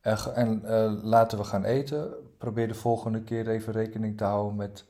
En, 0.00 0.16
en 0.34 0.64
eh, 0.64 0.92
laten 1.02 1.38
we 1.38 1.44
gaan 1.44 1.64
eten. 1.64 2.14
Probeer 2.38 2.68
de 2.68 2.74
volgende 2.74 3.22
keer 3.22 3.48
even 3.48 3.72
rekening 3.72 4.16
te 4.16 4.24
houden 4.24 4.56
met 4.56 4.84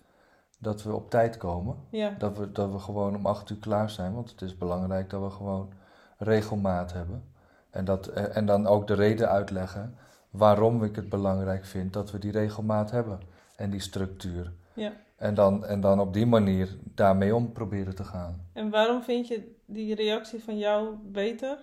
dat 0.63 0.83
we 0.83 0.95
op 0.95 1.11
tijd 1.11 1.37
komen. 1.37 1.77
Ja. 1.91 2.15
Dat 2.19 2.39
we, 2.39 2.53
dat 2.53 2.73
we 2.73 2.79
gewoon 2.79 3.17
om 3.17 3.27
acht 3.27 3.51
uur 3.51 3.57
klaar 3.59 3.91
zijn. 3.91 4.15
Want 4.15 4.31
het 4.31 4.43
is 4.43 4.57
belangrijk 4.59 5.11
dat 5.11 5.23
we 5.23 5.31
gewoon 5.31 5.73
regelmaat 6.19 6.93
hebben. 6.93 7.23
En, 7.71 7.85
dat, 7.85 8.07
eh, 8.07 8.37
en 8.37 8.47
dan 8.47 8.67
ook 8.67 8.87
de 8.87 8.95
reden 8.95 9.29
uitleggen 9.29 9.95
waarom 10.31 10.85
ik 10.85 10.97
het 10.97 11.09
belangrijk 11.09 11.65
vind 11.65 11.93
dat 11.93 12.11
we 12.11 12.19
die 12.19 12.33
regelmaat 12.33 12.91
hebben. 12.91 13.21
En 13.57 13.71
die 13.71 13.81
structuur. 13.81 14.53
Ja. 14.75 14.93
En 15.17 15.35
dan, 15.35 15.65
en 15.65 15.81
dan 15.81 16.01
op 16.01 16.13
die 16.13 16.27
manier 16.27 16.77
daarmee 16.95 17.35
om 17.35 17.53
proberen 17.53 17.95
te 17.95 18.05
gaan. 18.05 18.47
En 18.53 18.71
waarom 18.71 19.03
vind 19.03 19.29
je 19.29 19.55
die 19.67 19.95
reactie 19.95 20.45
van 20.45 20.59
jou 20.59 20.95
beter 21.03 21.59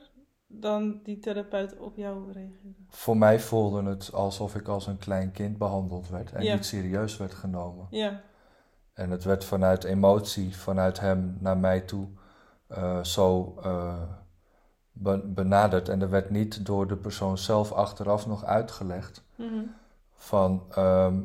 dan 0.47 0.99
die 1.03 1.19
therapeut 1.19 1.77
op 1.77 1.95
jou 1.95 2.31
reageerde? 2.31 2.79
Voor 2.89 3.17
mij 3.17 3.39
voelde 3.39 3.83
het 3.89 4.13
alsof 4.13 4.55
ik 4.55 4.67
als 4.67 4.87
een 4.87 4.97
klein 4.97 5.31
kind 5.31 5.57
behandeld 5.57 6.09
werd. 6.09 6.31
En 6.31 6.43
Ja. 6.43 6.53
niet 6.53 6.65
serieus 6.65 7.17
werd 7.17 7.33
genomen. 7.33 7.87
Ja. 7.89 8.21
En 8.97 9.11
het 9.11 9.23
werd 9.23 9.45
vanuit 9.45 9.83
emotie, 9.83 10.57
vanuit 10.57 10.99
hem 10.99 11.37
naar 11.39 11.57
mij 11.57 11.81
toe, 11.81 12.07
eh, 12.67 13.03
zo 13.03 13.55
eh, 13.63 13.93
be- 14.91 15.23
benaderd. 15.25 15.89
En 15.89 16.01
er 16.01 16.09
werd 16.09 16.29
niet 16.29 16.65
door 16.65 16.87
de 16.87 16.95
persoon 16.95 17.37
zelf 17.37 17.71
achteraf 17.71 18.27
nog 18.27 18.45
uitgelegd 18.45 19.23
Mhm. 19.35 19.63
van 20.15 20.63
ehm, 20.71 21.15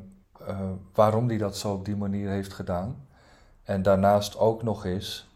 eh, 0.47 0.71
waarom 0.95 1.27
die 1.27 1.39
dat 1.39 1.57
zo 1.57 1.73
op 1.73 1.85
die 1.85 1.97
manier 1.97 2.29
heeft 2.29 2.53
gedaan. 2.53 3.07
En 3.63 3.83
daarnaast 3.83 4.39
ook 4.39 4.63
nog 4.63 4.85
eens 4.85 5.31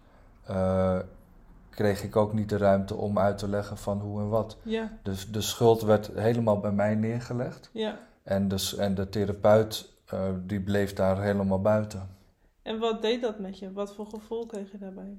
kreeg 1.70 2.02
ik 2.02 2.16
ook 2.16 2.32
niet 2.32 2.48
de 2.48 2.56
ruimte 2.56 2.94
om 2.94 3.18
uit 3.18 3.38
te 3.38 3.48
leggen 3.48 3.76
van 3.76 4.00
hoe 4.00 4.20
en 4.20 4.28
wat. 4.28 4.56
Dus 5.02 5.30
de 5.32 5.40
schuld 5.40 5.82
werd 5.82 6.10
helemaal 6.14 6.60
bij 6.60 6.72
mij 6.72 6.94
neergelegd. 6.94 7.70
En, 8.22 8.48
dus, 8.48 8.76
en 8.76 8.94
de 8.94 9.08
therapeut 9.08 9.92
die 10.46 10.60
bleef 10.60 10.92
daar 10.92 11.20
helemaal 11.22 11.60
buiten. 11.60 12.08
En 12.66 12.78
wat 12.78 13.02
deed 13.02 13.22
dat 13.22 13.38
met 13.38 13.58
je? 13.58 13.72
Wat 13.72 13.94
voor 13.94 14.06
gevoel 14.06 14.46
kreeg 14.46 14.70
je 14.72 14.78
daarbij? 14.78 15.18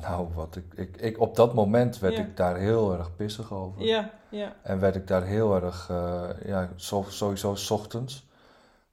Nou, 0.00 0.28
wat 0.34 0.56
ik, 0.56 0.74
ik, 0.74 0.96
ik, 0.96 1.20
op 1.20 1.36
dat 1.36 1.54
moment 1.54 1.98
werd 1.98 2.16
Ja. 2.16 2.20
ik 2.22 2.36
daar 2.36 2.56
heel 2.56 2.92
erg 2.98 3.16
pissig 3.16 3.52
over. 3.52 3.82
Ja. 3.82 4.10
Ja. 4.30 4.56
En 4.62 4.78
werd 4.80 4.96
ik 4.96 5.06
daar 5.06 5.24
heel 5.24 5.54
erg, 5.62 5.86
eh, 5.90 6.28
ja, 6.44 6.70
zo, 6.76 7.04
sowieso 7.08 7.54
's 7.54 7.70
ochtends. 7.70 8.24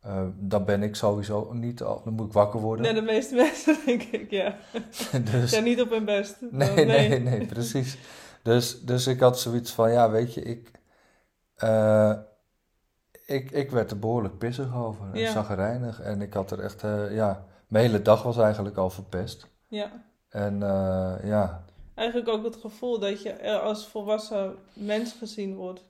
eh, 0.02 0.22
dan 0.36 0.66
ben 0.66 0.84
ik 0.84 0.96
sowieso 0.96 1.54
niet 1.54 1.82
al, 1.82 2.02
dan 2.04 2.14
moet 2.14 2.28
ik 2.28 2.34
wakker 2.34 2.60
worden. 2.60 2.86
Nee, 2.86 2.94
de 2.94 3.02
meeste 3.02 3.36
mensen 3.46 3.78
denk 3.86 4.02
ik, 4.04 4.32
ja. 4.32 4.56
dus, 5.32 5.50
Zijn 5.50 5.64
niet 5.64 5.82
op 5.82 5.90
hun 5.90 6.06
best. 6.06 6.36
nee, 6.52 6.86
nee, 6.86 7.20
nee, 7.20 7.46
precies. 7.46 7.98
Dus, 8.42 8.82
dus 8.82 9.08
ik 9.08 9.20
had 9.20 9.40
zoiets 9.40 9.72
van, 9.72 9.92
ja, 9.92 10.12
weet 10.12 10.34
je, 10.34 10.42
ik, 10.42 10.72
eh, 11.56 12.14
ik, 13.26 13.52
ik 13.52 13.72
werd 13.72 13.92
er 13.92 14.00
behoorlijk 14.00 14.38
pissig 14.38 14.76
over 14.76 15.06
en 15.14 15.20
Ja. 15.20 15.32
zagrijnig. 15.32 16.00
En 16.02 16.22
ik 16.22 16.34
had 16.34 16.52
er 16.52 16.60
echt, 16.60 16.84
eh, 16.84 17.16
ja, 17.16 17.46
mijn 17.68 17.86
hele 17.86 18.02
dag 18.02 18.24
was 18.24 18.38
eigenlijk 18.38 18.78
al 18.78 18.90
verpest. 18.90 19.48
Ja. 19.68 19.92
En 20.30 20.64
eh, 20.64 21.14
ja, 21.24 21.64
Eigenlijk 21.96 22.28
ook 22.30 22.44
het 22.44 22.56
gevoel 22.56 23.00
dat 23.00 23.22
je 23.22 23.30
er 23.32 23.60
als 23.60 23.88
volwassen 23.88 24.56
mens 24.74 25.14
gezien 25.20 25.56
wordt. 25.56 25.84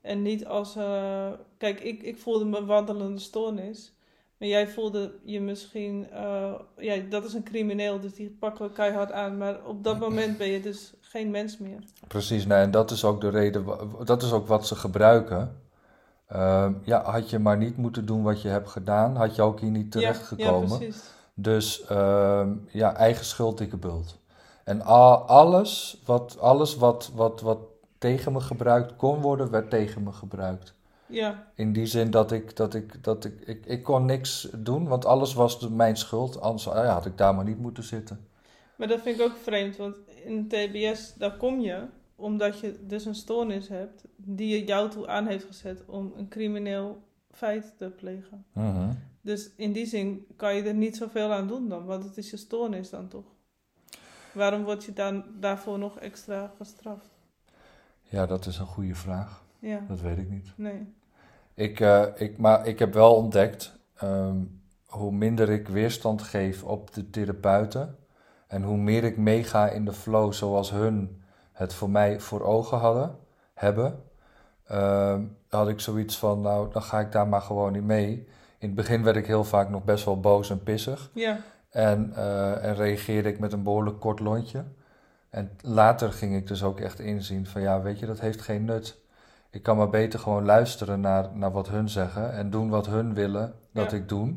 En 0.00 0.22
niet 0.22 0.46
als... 0.46 0.76
eh, 0.76 1.28
kijk, 1.58 1.80
ik, 1.80 2.02
ik 2.02 2.18
voelde 2.18 2.44
me 2.44 2.64
wandelende 2.64 3.20
stoornis. 3.20 3.94
Maar 4.38 4.48
jij 4.48 4.68
voelde 4.68 5.14
je 5.24 5.40
misschien... 5.40 6.06
ja, 6.76 6.96
dat 7.10 7.24
is 7.24 7.32
een 7.34 7.42
crimineel, 7.42 8.00
dus 8.00 8.14
die 8.14 8.36
pakken 8.40 8.66
we 8.66 8.72
keihard 8.72 9.12
aan. 9.12 9.36
Maar 9.36 9.64
op 9.64 9.84
dat 9.84 9.98
moment 9.98 10.38
ben 10.38 10.46
je 10.48 10.60
dus 10.60 10.92
geen 11.00 11.30
mens 11.30 11.58
meer. 11.58 11.78
Precies, 12.08 12.46
nee, 12.46 12.58
en 12.62 12.70
dat 12.70 12.90
is 12.90 13.04
ook 13.04 13.20
de 13.20 13.28
reden, 13.28 13.64
dat 14.04 14.22
is 14.22 14.32
ook 14.32 14.46
wat 14.46 14.66
ze 14.66 14.74
gebruiken. 14.74 15.60
Ehm, 16.26 16.72
ja, 16.82 17.02
had 17.10 17.30
je 17.30 17.38
maar 17.38 17.56
niet 17.56 17.76
moeten 17.76 18.06
doen 18.06 18.22
wat 18.22 18.42
je 18.42 18.48
hebt 18.48 18.68
gedaan, 18.68 19.16
had 19.16 19.34
je 19.36 19.42
ook 19.42 19.60
hier 19.60 19.70
niet 19.70 19.94
Ja, 19.94 20.00
terechtgekomen. 20.00 20.68
Ja, 20.70 20.76
precies. 20.76 21.02
dus 21.34 21.84
ehm, 21.84 22.52
ja, 22.70 22.94
eigen 22.96 23.24
schuld, 23.24 23.58
dikke 23.58 23.76
bult. 23.76 24.18
En 24.64 24.82
al, 24.82 25.16
alles, 25.16 26.02
wat, 26.04 26.38
alles 26.40 26.76
wat, 26.76 27.10
wat, 27.14 27.40
wat 27.40 27.58
tegen 27.98 28.32
me 28.32 28.40
gebruikt 28.40 28.96
kon 28.96 29.20
worden, 29.20 29.50
werd 29.50 29.70
tegen 29.70 30.02
me 30.02 30.12
gebruikt. 30.12 30.74
Ja, 31.06 31.46
In 31.54 31.72
die 31.72 31.86
zin 31.86 32.10
dat 32.10 32.32
ik, 32.32 32.56
dat 32.56 32.74
ik, 32.74 33.04
dat 33.04 33.24
ik, 33.24 33.40
ik, 33.40 33.66
ik 33.66 33.82
kon 33.82 34.04
niks 34.04 34.48
doen, 34.56 34.88
want 34.88 35.04
alles 35.04 35.34
was 35.34 35.68
mijn 35.68 35.96
schuld. 35.96 36.40
Anders 36.40 36.68
ah 36.68 36.84
ja, 36.84 36.92
had 36.92 37.06
ik 37.06 37.18
daar 37.18 37.34
maar 37.34 37.44
niet 37.44 37.58
moeten 37.58 37.82
zitten. 37.82 38.26
maar 38.76 38.88
dat 38.88 39.00
vind 39.00 39.18
ik 39.20 39.24
ook 39.26 39.36
vreemd. 39.42 39.76
Want 39.76 39.94
in 40.24 40.48
TBS, 40.48 41.14
daar 41.14 41.36
kom 41.36 41.60
je 41.60 41.82
omdat 42.16 42.60
je 42.60 42.86
dus 42.86 43.04
een 43.04 43.14
stoornis 43.14 43.68
hebt... 43.68 44.04
die 44.16 44.48
je 44.48 44.64
jou 44.64 44.90
toe 44.90 45.06
aan 45.06 45.26
heeft 45.26 45.44
gezet 45.44 45.82
om 45.86 46.12
een 46.16 46.28
crimineel 46.28 47.02
feit 47.30 47.72
te 47.78 47.90
plegen. 47.90 48.44
Mhm. 48.52 48.92
Dus 49.20 49.50
in 49.56 49.72
die 49.72 49.86
zin 49.86 50.26
kan 50.36 50.54
je 50.54 50.62
er 50.62 50.74
niet 50.74 50.96
zoveel 50.96 51.32
aan 51.32 51.48
doen 51.48 51.68
dan, 51.68 51.84
want 51.84 52.04
het 52.04 52.16
is 52.16 52.30
je 52.30 52.36
stoornis 52.36 52.90
dan 52.90 53.08
toch? 53.08 53.24
Waarom 54.32 54.64
word 54.64 54.84
je 54.84 54.92
dan 54.92 55.24
daarvoor 55.40 55.78
nog 55.78 55.98
extra 55.98 56.52
gestraft? 56.58 57.08
Ja, 58.02 58.26
dat 58.26 58.46
is 58.46 58.58
een 58.58 58.66
goede 58.66 58.94
vraag. 58.94 59.44
Ja, 59.58 59.84
Dat 59.88 60.00
weet 60.00 60.18
ik 60.18 60.30
niet. 60.30 60.52
nee. 60.56 60.94
Ik, 61.54 61.80
eh, 61.80 62.04
ik, 62.16 62.38
maar 62.38 62.66
ik 62.66 62.78
heb 62.78 62.92
wel 62.94 63.14
ontdekt, 63.14 63.78
ehm, 63.96 64.36
hoe 64.86 65.12
minder 65.12 65.48
ik 65.48 65.68
weerstand 65.68 66.22
geef 66.22 66.64
op 66.64 66.94
de 66.94 67.10
therapeuten 67.10 67.96
en 68.46 68.62
hoe 68.62 68.76
meer 68.76 69.04
ik 69.04 69.16
meega 69.16 69.68
in 69.68 69.84
de 69.84 69.92
flow 69.92 70.32
zoals 70.32 70.70
hun 70.70 71.22
het 71.56 71.74
voor 71.74 71.90
mij 71.90 72.20
voor 72.20 72.42
ogen 72.42 72.78
hadden, 72.78 73.16
hebben, 73.54 74.02
ehm, 74.66 75.22
had 75.48 75.68
ik 75.68 75.80
zoiets 75.80 76.18
van, 76.18 76.40
nou, 76.40 76.72
dan 76.72 76.82
ga 76.82 77.00
ik 77.00 77.12
daar 77.12 77.28
maar 77.28 77.40
gewoon 77.40 77.72
niet 77.72 77.84
mee. 77.84 78.28
In 78.58 78.66
het 78.66 78.74
begin 78.74 79.02
werd 79.02 79.16
ik 79.16 79.26
heel 79.26 79.44
vaak 79.44 79.68
nog 79.68 79.84
best 79.84 80.04
wel 80.04 80.20
boos 80.20 80.50
en 80.50 80.62
pissig 80.62 81.10
Ja, 81.14 81.38
en, 81.70 82.12
eh, 82.14 82.64
en 82.64 82.74
reageerde 82.74 83.28
ik 83.28 83.38
met 83.38 83.52
een 83.52 83.62
behoorlijk 83.62 84.00
kort 84.00 84.20
lontje. 84.20 84.64
En 85.30 85.50
later 85.60 86.12
ging 86.12 86.34
ik 86.36 86.46
dus 86.46 86.62
ook 86.62 86.80
echt 86.80 86.98
inzien 86.98 87.46
van, 87.46 87.60
ja, 87.60 87.82
weet 87.82 87.98
je, 87.98 88.06
dat 88.06 88.20
heeft 88.20 88.40
geen 88.40 88.64
nut. 88.64 88.98
Ik 89.50 89.62
kan 89.62 89.76
maar 89.76 89.90
beter 89.90 90.18
gewoon 90.18 90.44
luisteren 90.44 91.00
naar, 91.00 91.28
naar 91.32 91.52
wat 91.52 91.68
hun 91.68 91.88
zeggen 91.88 92.32
en 92.32 92.50
doen 92.50 92.68
wat 92.68 92.86
hun 92.86 93.14
willen 93.14 93.54
dat 93.72 93.90
Ja. 93.90 93.96
ik 93.96 94.08
doe. 94.08 94.34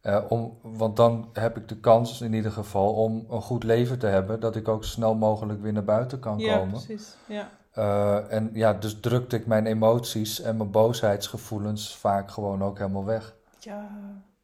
Eh, 0.00 0.24
om, 0.28 0.58
want 0.62 0.96
dan 0.96 1.28
heb 1.32 1.56
ik 1.56 1.68
de 1.68 1.76
kans 1.80 2.20
in 2.20 2.32
ieder 2.32 2.52
geval 2.52 2.92
om 2.94 3.26
een 3.30 3.42
goed 3.42 3.64
leven 3.64 3.98
te 3.98 4.06
hebben, 4.06 4.40
dat 4.40 4.56
ik 4.56 4.68
ook 4.68 4.84
zo 4.84 4.90
snel 4.90 5.14
mogelijk 5.14 5.62
weer 5.62 5.72
naar 5.72 5.84
buiten 5.84 6.18
kan 6.18 6.38
ja 6.38 6.56
komen. 6.58 6.70
precies. 6.84 7.16
Ja, 7.26 7.50
Eh, 7.72 8.32
en 8.32 8.50
ja, 8.52 8.72
dus 8.72 9.00
drukte 9.00 9.36
ik 9.36 9.46
mijn 9.46 9.66
emoties 9.66 10.40
en 10.40 10.56
mijn 10.56 10.70
boosheidsgevoelens 10.70 11.96
vaak 11.96 12.30
gewoon 12.30 12.62
ook 12.62 12.78
helemaal 12.78 13.04
weg. 13.04 13.34
Ja, 13.58 13.88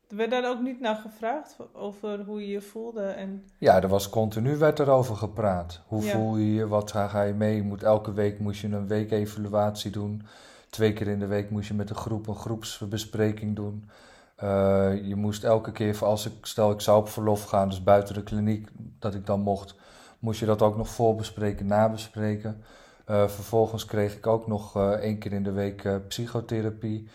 er 0.09 0.17
werd 0.17 0.31
daar 0.31 0.51
ook 0.51 0.61
niet 0.61 0.81
naar 0.81 0.97
gevraagd 0.97 1.57
over 1.73 2.25
hoe 2.25 2.41
je 2.41 2.49
je 2.49 2.61
voelde. 2.61 3.03
En... 3.03 3.45
Ja, 3.59 3.83
er 3.83 3.89
was 3.89 4.09
continu 4.11 4.57
werd 4.57 4.79
erover 4.79 5.17
gepraat. 5.17 5.81
Hoe 5.87 6.03
Ja. 6.05 6.11
voel 6.13 6.37
je 6.37 6.55
je? 6.55 6.67
Wat 6.69 6.91
ga, 6.91 7.09
ga 7.09 7.23
je 7.23 7.33
mee? 7.33 7.57
Je 7.57 7.63
moet, 7.63 7.83
elke 7.83 8.13
week 8.13 8.39
moest 8.39 8.61
je 8.61 8.69
een 8.69 8.87
weekevaluatie 8.87 9.91
doen. 9.91 10.23
Twee 10.71 10.93
keer 10.93 11.09
in 11.09 11.19
de 11.19 11.27
week 11.27 11.51
moest 11.51 11.69
je 11.69 11.75
met 11.75 11.91
een 11.91 11.97
groep 11.97 12.27
een 12.27 12.35
groepsbespreking 12.37 13.57
doen. 13.57 13.89
Eh, 14.35 14.93
je 15.05 15.15
moest 15.17 15.45
elke 15.45 15.73
keer, 15.73 16.05
als 16.05 16.27
ik, 16.27 16.33
stel 16.43 16.71
ik 16.71 16.81
zou 16.81 16.99
op 16.99 17.09
verlof 17.09 17.45
gaan, 17.45 17.69
dus 17.69 17.83
buiten 17.83 18.15
de 18.15 18.23
kliniek, 18.23 18.69
dat 18.99 19.15
ik 19.15 19.27
dan 19.27 19.41
mocht, 19.41 19.75
moest 20.19 20.41
je 20.41 20.47
dat 20.47 20.63
ook 20.63 20.77
nog 20.77 20.89
voorbespreken, 20.89 21.67
nabespreken. 21.67 22.63
Eh, 23.05 23.29
vervolgens 23.29 23.85
kreeg 23.85 24.17
ik 24.17 24.27
ook 24.27 24.47
nog 24.47 24.77
eh, 24.77 24.91
één 24.91 25.19
keer 25.19 25.33
in 25.33 25.43
de 25.43 25.53
week 25.53 25.89
psychotherapie, 26.09 27.09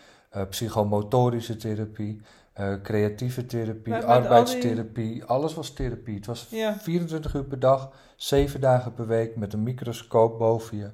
psychomotorische 0.50 1.56
therapie, 1.56 2.20
creatieve 2.82 3.46
therapie, 3.46 3.92
Maar 3.92 4.00
die- 4.00 4.08
arbeidstherapie. 4.10 5.24
Alles 5.24 5.54
was 5.54 5.70
therapie. 5.70 6.14
Het 6.14 6.26
was 6.26 6.46
Ja. 6.50 6.74
24 6.78 7.34
uur 7.34 7.44
per 7.44 7.58
dag, 7.58 7.90
7 8.16 8.60
dagen 8.60 8.94
per 8.94 9.06
week 9.06 9.36
met 9.36 9.52
een 9.52 9.62
microscoop 9.62 10.38
boven 10.38 10.76
je. 10.76 10.90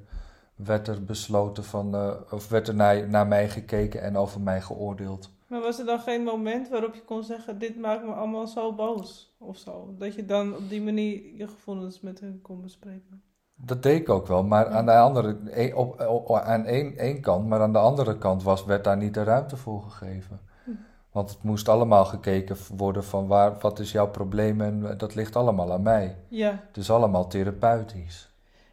Werd 0.54 0.88
er 0.88 1.04
besloten 1.04 1.64
van, 1.64 1.94
of 2.30 2.48
werd 2.48 2.68
er 2.68 2.74
naar, 2.74 3.08
naar 3.08 3.26
mij 3.26 3.48
gekeken 3.48 4.02
en 4.02 4.16
over 4.16 4.40
mij 4.40 4.60
geoordeeld. 4.60 5.30
Maar 5.56 5.64
was 5.64 5.78
er 5.78 5.84
dan 5.86 6.00
geen 6.00 6.22
moment 6.22 6.68
waarop 6.68 6.94
je 6.94 7.02
kon 7.04 7.22
zeggen: 7.22 7.58
Dit 7.58 7.78
maakt 7.78 8.04
me 8.04 8.12
allemaal 8.12 8.46
zo 8.46 8.72
boos? 8.74 9.34
Of 9.38 9.56
zo? 9.58 9.94
Dat 9.98 10.14
je 10.14 10.24
dan 10.24 10.54
op 10.56 10.68
die 10.68 10.82
manier 10.82 11.34
je 11.36 11.48
gevoelens 11.48 12.00
met 12.00 12.20
hun 12.20 12.40
kon 12.42 12.60
bespreken. 12.60 13.22
Dat 13.54 13.82
deed 13.82 14.00
ik 14.00 14.08
ook 14.08 14.26
wel, 14.26 14.44
maar 14.44 14.68
aan 14.68 14.86
de 14.86 14.96
andere, 14.98 15.38
e- 15.50 15.72
op, 15.72 16.00
op- 16.08 16.30
aan 16.36 16.64
één, 16.64 16.96
één 16.96 17.20
kant, 17.20 17.46
maar 17.46 17.60
aan 17.60 17.72
de 17.72 17.78
andere 17.78 18.18
kant 18.18 18.42
was, 18.42 18.64
werd 18.64 18.84
daar 18.84 18.96
niet 18.96 19.14
de 19.14 19.22
ruimte 19.22 19.56
voor 19.56 19.82
gegeven. 19.82 20.40
Hm. 20.64 20.70
Want 21.12 21.30
het 21.30 21.42
moest 21.42 21.68
allemaal 21.68 22.04
gekeken 22.04 22.56
worden 22.76 23.04
van 23.04 23.26
waar, 23.26 23.56
wat 23.60 23.78
is 23.78 23.92
jouw 23.92 24.10
probleem 24.10 24.60
en 24.60 24.94
dat 24.98 25.14
ligt 25.14 25.36
allemaal 25.36 25.72
aan 25.72 25.82
mij. 25.82 26.16
Ja, 26.28 26.62
Het 26.66 26.76
is 26.76 26.90
allemaal 26.90 27.26
therapeutisch. 27.26 28.30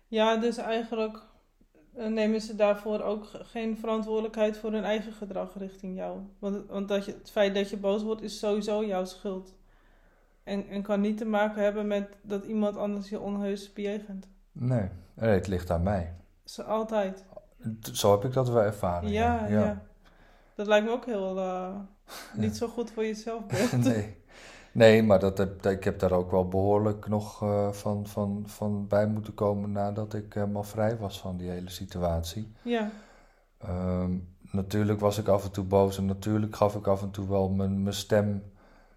ja 0.08 0.38
dus 0.38 0.58
eigenlijk 0.58 1.16
eh, 1.16 1.22
nemen 1.96 2.42
ze 2.42 2.56
daarvoor 2.56 3.02
ook 3.02 3.26
ge- 3.26 3.44
geen 3.44 3.78
verantwoordelijkheid 3.78 4.58
voor 4.58 4.72
hun 4.72 4.84
eigen 4.84 5.12
gedrag 5.14 5.58
richting 5.58 5.96
jou. 5.98 6.20
Want, 6.40 6.68
want 6.70 6.88
dat 6.88 7.06
je, 7.06 7.12
het 7.12 7.32
feit 7.32 7.56
dat 7.56 7.70
je 7.70 7.78
boos 7.78 8.04
wordt 8.04 8.22
is 8.22 8.40
sowieso 8.40 8.84
jouw 8.86 9.06
schuld. 9.06 9.54
En, 10.44 10.68
en 10.70 10.82
kan 10.82 11.02
niet 11.02 11.18
te 11.18 11.26
maken 11.26 11.64
hebben 11.64 11.88
met 11.88 12.18
dat 12.22 12.44
iemand 12.44 12.78
anders 12.78 13.10
je 13.10 13.20
onheus 13.20 13.74
bejegent. 13.74 14.28
Nee, 14.52 14.90
nee, 15.14 15.30
het 15.30 15.48
ligt 15.48 15.70
aan 15.70 15.84
mij. 15.84 16.14
Ze 16.44 16.64
altijd. 16.64 17.24
Zo 17.94 18.12
heb 18.12 18.24
ik 18.26 18.34
dat 18.34 18.50
wel 18.50 18.62
ervaren. 18.64 19.10
Ja, 19.12 19.48
ja. 19.48 19.82
Dat 20.56 20.68
lijkt 20.68 20.86
me 20.86 20.92
ook 20.92 21.06
heel 21.06 21.38
eh, 21.38 21.76
niet 22.44 22.58
zo 22.58 22.68
goed 22.68 22.92
voor 22.92 23.06
jezelf. 23.06 23.44
nee. 23.84 24.18
Nee, 24.74 25.04
maar 25.04 25.20
dat 25.20 25.38
heb, 25.38 25.66
ik 25.66 25.84
heb 25.84 26.00
daar 26.00 26.12
ook 26.12 26.32
wel 26.32 26.48
behoorlijk 26.48 27.08
nog 27.08 27.42
eh, 27.42 27.72
van, 27.72 28.08
van, 28.08 28.44
van 28.46 28.88
bij 28.88 29.08
moeten 29.08 29.34
komen 29.34 29.72
nadat 29.72 30.14
ik 30.14 30.34
helemaal 30.34 30.64
vrij 30.64 30.98
was 30.98 31.20
van 31.20 31.38
die 31.38 31.50
hele 31.50 31.70
situatie. 31.70 32.52
Ja, 32.62 32.92
Ehm, 33.64 34.12
natuurlijk 34.52 35.00
was 35.00 35.18
ik 35.18 35.28
af 35.28 35.44
en 35.44 35.52
toe 35.52 35.64
boos 35.64 35.98
en 35.98 36.06
natuurlijk 36.06 36.56
gaf 36.56 36.76
ik 36.76 36.88
af 36.88 37.02
en 37.02 37.12
toe 37.12 37.30
wel 37.30 37.50
mijn, 37.50 37.84
mijn 37.84 37.96
stem 37.96 38.44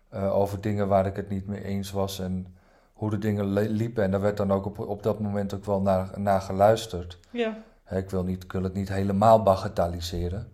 eh, 0.08 0.36
over 0.36 0.60
dingen 0.60 0.88
waar 0.88 1.06
ik 1.06 1.16
het 1.16 1.28
niet 1.28 1.46
mee 1.46 1.64
eens 1.64 1.90
was 1.90 2.18
en 2.18 2.56
hoe 2.92 3.10
de 3.10 3.18
dingen 3.18 3.46
liepen. 3.52 4.04
En 4.04 4.10
daar 4.10 4.20
werd 4.20 4.36
dan 4.36 4.52
ook 4.52 4.66
op, 4.66 4.78
op 4.78 5.02
dat 5.02 5.20
moment 5.20 5.54
ook 5.54 5.64
wel 5.64 5.80
naar, 5.80 6.20
naar 6.20 6.40
geluisterd. 6.40 7.18
ja, 7.30 7.62
Ik 7.90 8.10
wil, 8.10 8.24
niet, 8.24 8.42
ik 8.44 8.52
wil 8.52 8.62
het 8.62 8.74
niet 8.74 8.88
helemaal 8.88 9.42
bagatelliseren, 9.42 10.52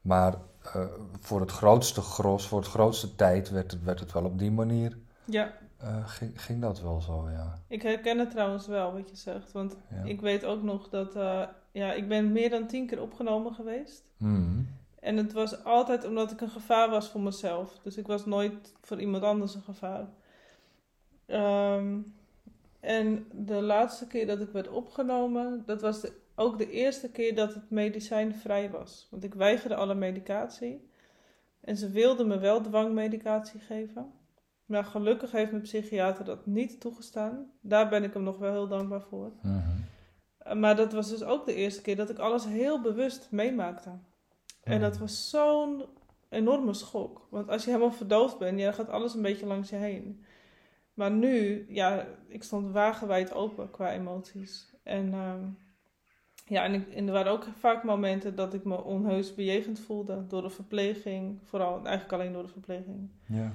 maar 0.00 0.34
eh, 0.62 0.84
voor 1.20 1.40
het 1.40 1.50
grootste 1.50 2.00
gros, 2.00 2.46
voor 2.46 2.58
het 2.58 2.68
grootste 2.68 3.14
tijd 3.16 3.50
werd 3.50 3.70
het, 3.70 3.82
werd 3.82 4.00
het 4.00 4.12
wel 4.12 4.24
op 4.24 4.38
die 4.38 4.50
manier, 4.50 4.98
ja. 5.24 5.52
eh, 5.76 6.08
ging, 6.08 6.42
ging 6.42 6.60
dat 6.60 6.80
wel 6.80 7.00
zo, 7.00 7.28
ja. 7.30 7.58
Ik 7.66 7.82
herken 7.82 8.18
het 8.18 8.30
trouwens 8.30 8.66
wel 8.66 8.92
wat 8.92 9.10
je 9.10 9.16
zegt. 9.16 9.52
Want 9.52 9.76
ja. 9.90 10.02
ik 10.04 10.20
weet 10.20 10.44
ook 10.44 10.62
nog 10.62 10.88
dat... 10.88 11.16
eh, 11.16 11.42
ja, 11.72 11.92
ik 11.92 12.08
ben 12.08 12.32
meer 12.32 12.50
dan 12.50 12.66
tien 12.66 12.86
keer 12.86 13.02
opgenomen 13.02 13.54
geweest. 13.54 14.02
Mhm. 14.16 14.62
En 15.00 15.16
het 15.16 15.32
was 15.32 15.64
altijd 15.64 16.04
omdat 16.04 16.30
ik 16.30 16.40
een 16.40 16.50
gevaar 16.50 16.90
was 16.90 17.08
voor 17.08 17.20
mezelf. 17.20 17.78
Dus 17.82 17.96
ik 17.96 18.06
was 18.06 18.26
nooit 18.26 18.74
voor 18.80 19.00
iemand 19.00 19.22
anders 19.22 19.54
een 19.54 19.62
gevaar. 19.62 20.06
Ehm, 21.26 21.98
en 22.80 23.26
de 23.32 23.62
laatste 23.62 24.06
keer 24.06 24.26
dat 24.26 24.40
ik 24.40 24.50
werd 24.52 24.68
opgenomen, 24.68 25.62
dat 25.66 25.80
was 25.80 26.00
de, 26.00 26.12
ook 26.40 26.58
de 26.58 26.70
eerste 26.70 27.10
keer 27.10 27.34
dat 27.34 27.54
het 27.54 27.70
medicijn 27.70 28.34
vrij 28.34 28.70
was. 28.70 29.08
Want 29.10 29.24
ik 29.24 29.34
weigerde 29.34 29.74
alle 29.74 29.94
medicatie. 29.94 30.88
En 31.60 31.76
ze 31.76 31.90
wilden 31.90 32.26
me 32.28 32.38
wel 32.38 32.60
dwangmedicatie 32.60 33.60
geven. 33.60 34.12
Maar 34.64 34.84
gelukkig 34.84 35.32
heeft 35.32 35.50
mijn 35.50 35.62
psychiater 35.62 36.24
dat 36.24 36.46
niet 36.46 36.80
toegestaan. 36.80 37.50
Daar 37.60 37.88
ben 37.88 38.04
ik 38.04 38.12
hem 38.12 38.22
nog 38.22 38.38
wel 38.38 38.52
heel 38.52 38.68
dankbaar 38.68 39.02
voor. 39.02 39.32
Mhm. 39.42 40.60
Maar 40.60 40.76
dat 40.76 40.92
was 40.92 41.08
dus 41.08 41.22
ook 41.22 41.46
de 41.46 41.54
eerste 41.54 41.82
keer 41.82 41.96
dat 41.96 42.10
ik 42.10 42.18
alles 42.18 42.44
heel 42.44 42.80
bewust 42.80 43.28
meemaakte. 43.30 43.90
En 44.62 44.72
Mhm. 44.72 44.80
dat 44.80 44.98
was 44.98 45.30
zo'n 45.30 45.84
enorme 46.28 46.74
schok. 46.74 47.26
Want 47.30 47.48
als 47.48 47.64
je 47.64 47.70
helemaal 47.70 47.92
verdoofd 47.92 48.38
bent, 48.38 48.58
ja, 48.58 48.64
dan 48.64 48.74
gaat 48.74 48.88
alles 48.88 49.14
een 49.14 49.22
beetje 49.22 49.46
langs 49.46 49.70
je 49.70 49.76
heen. 49.76 50.24
Maar 50.94 51.10
nu, 51.10 51.66
ja, 51.68 52.06
ik 52.28 52.42
stond 52.42 52.70
wagenwijd 52.72 53.32
open 53.32 53.70
qua 53.70 53.92
emoties. 53.92 54.74
En 54.82 55.12
ehm, 55.12 55.44
ja, 56.50 56.64
en, 56.64 56.74
ik, 56.74 56.94
en 56.94 57.06
er 57.06 57.12
waren 57.12 57.32
ook 57.32 57.46
vaak 57.58 57.82
momenten 57.82 58.34
dat 58.34 58.54
ik 58.54 58.64
me 58.64 58.84
onheus 58.84 59.34
bejegend 59.34 59.80
voelde 59.80 60.26
door 60.26 60.42
de 60.42 60.50
verpleging. 60.50 61.40
Vooral, 61.44 61.74
eigenlijk 61.84 62.12
alleen 62.12 62.32
door 62.32 62.42
de 62.42 62.48
verpleging. 62.48 63.10
Ja. 63.26 63.52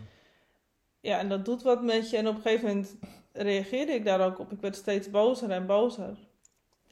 Ja, 0.99 1.19
en 1.19 1.29
dat 1.29 1.45
doet 1.45 1.61
wat 1.61 1.83
met 1.83 2.09
je. 2.09 2.17
En 2.17 2.27
op 2.27 2.35
een 2.35 2.41
gegeven 2.41 2.67
moment 2.67 2.97
reageerde 3.31 3.91
ik 3.91 4.05
daar 4.05 4.25
ook 4.25 4.39
op. 4.39 4.51
Ik 4.51 4.61
werd 4.61 4.75
steeds 4.75 5.09
bozer 5.09 5.51
en 5.51 5.65
bozer. 5.65 6.17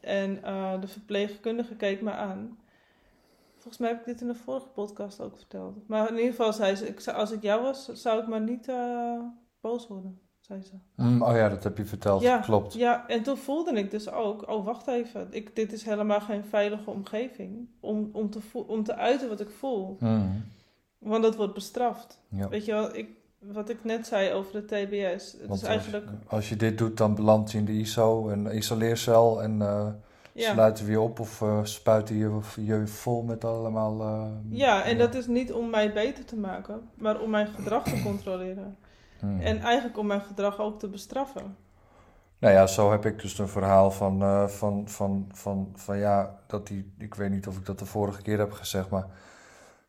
En 0.01 0.43
eh, 0.43 0.81
de 0.81 0.87
verpleegkundige 0.87 1.75
keek 1.75 2.01
me 2.01 2.11
aan. 2.11 2.59
Volgens 3.53 3.77
mij 3.77 3.89
heb 3.89 3.99
ik 3.99 4.05
dit 4.05 4.21
in 4.21 4.27
de 4.27 4.35
vorige 4.35 4.67
podcast 4.67 5.21
ook 5.21 5.37
verteld. 5.37 5.87
Maar 5.87 6.09
in 6.09 6.15
ieder 6.15 6.29
geval 6.29 6.53
zei 6.53 6.75
ze, 6.75 6.87
ik, 6.87 7.07
als 7.07 7.31
ik 7.31 7.41
jou 7.41 7.61
was, 7.61 7.85
zou 7.85 8.21
ik 8.21 8.27
maar 8.27 8.41
niet 8.41 8.67
eh, 8.67 9.19
boos 9.61 9.87
worden, 9.87 10.21
zei 10.45 10.61
ze. 10.61 10.71
Mm, 10.95 11.21
oh 11.21 11.35
ja, 11.35 11.49
dat 11.49 11.63
heb 11.63 11.77
je 11.77 11.85
verteld, 11.85 12.21
Ja, 12.21 12.37
klopt. 12.37 12.73
Ja, 12.73 13.07
en 13.07 13.23
toen 13.23 13.37
voelde 13.37 13.73
ik 13.73 13.91
dus 13.91 14.09
ook, 14.09 14.49
oh 14.49 14.65
wacht 14.65 14.87
even, 14.87 15.27
ik, 15.29 15.55
dit 15.55 15.73
is 15.73 15.83
helemaal 15.83 16.21
geen 16.21 16.43
veilige 16.43 16.89
omgeving 16.89 17.67
om, 17.79 18.09
om, 18.13 18.29
te 18.29 18.39
om 18.67 18.83
te 18.83 18.95
uiten 18.95 19.29
wat 19.29 19.39
ik 19.39 19.49
voel. 19.49 19.97
Mhm. 19.99 20.27
Want 20.97 21.23
dat 21.23 21.35
wordt 21.35 21.53
bestraft. 21.53 22.19
Ja. 22.29 22.49
Weet 22.49 22.65
je 22.65 22.71
wel, 22.71 22.95
ik, 22.95 23.09
wat 23.39 23.69
ik 23.69 23.83
net 23.83 24.07
zei 24.07 24.31
over 24.31 24.51
de 24.51 24.65
TBS. 24.65 25.31
Het 25.31 25.47
Want 25.47 25.61
is 25.61 25.67
eigenlijk, 25.67 26.05
als, 26.05 26.31
als 26.31 26.49
je 26.49 26.55
dit 26.55 26.77
doet, 26.77 26.97
dan 26.97 27.15
beland 27.15 27.51
je 27.51 27.57
in 27.57 27.65
de 27.65 27.71
ISO, 27.71 28.29
een 28.29 28.55
isoleercel 28.55 29.41
en 29.43 29.61
ja. 30.33 30.51
sluiten 30.53 30.85
we 30.85 30.91
je 30.91 30.99
op 30.99 31.19
of 31.19 31.41
eh, 31.41 31.59
spuiten 31.63 32.15
je, 32.15 32.39
je 32.61 32.87
vol 32.87 33.21
met 33.21 33.45
allemaal... 33.45 34.01
eh, 34.01 34.27
Ja, 34.49 34.83
en 34.83 34.97
dat 34.97 35.13
is 35.15 35.27
niet 35.27 35.53
om 35.53 35.69
mij 35.69 35.93
beter 35.93 36.25
te 36.25 36.35
maken, 36.35 36.81
maar 36.95 37.21
om 37.21 37.29
mijn 37.29 37.47
gedrag 37.47 37.83
te 37.83 38.01
controleren. 38.03 38.77
Mhm. 39.23 39.41
En 39.41 39.59
eigenlijk 39.59 39.97
om 39.97 40.07
mijn 40.07 40.21
gedrag 40.21 40.59
ook 40.59 40.79
te 40.79 40.87
bestraffen. 40.87 41.55
Nou 42.39 42.53
ja, 42.53 42.67
zo 42.67 42.91
heb 42.91 43.05
ik 43.05 43.21
dus 43.21 43.39
een 43.39 43.47
verhaal 43.47 43.91
van, 43.91 44.21
eh, 44.21 44.47
van, 44.47 44.87
van, 44.89 45.29
van, 45.33 45.69
van 45.75 45.97
ja, 45.97 46.39
dat 46.47 46.67
die, 46.67 46.93
ik 46.97 47.15
weet 47.15 47.29
niet 47.29 47.47
of 47.47 47.57
ik 47.57 47.65
dat 47.65 47.79
de 47.79 47.85
vorige 47.85 48.21
keer 48.21 48.37
heb 48.39 48.51
gezegd, 48.51 48.89
maar 48.89 49.05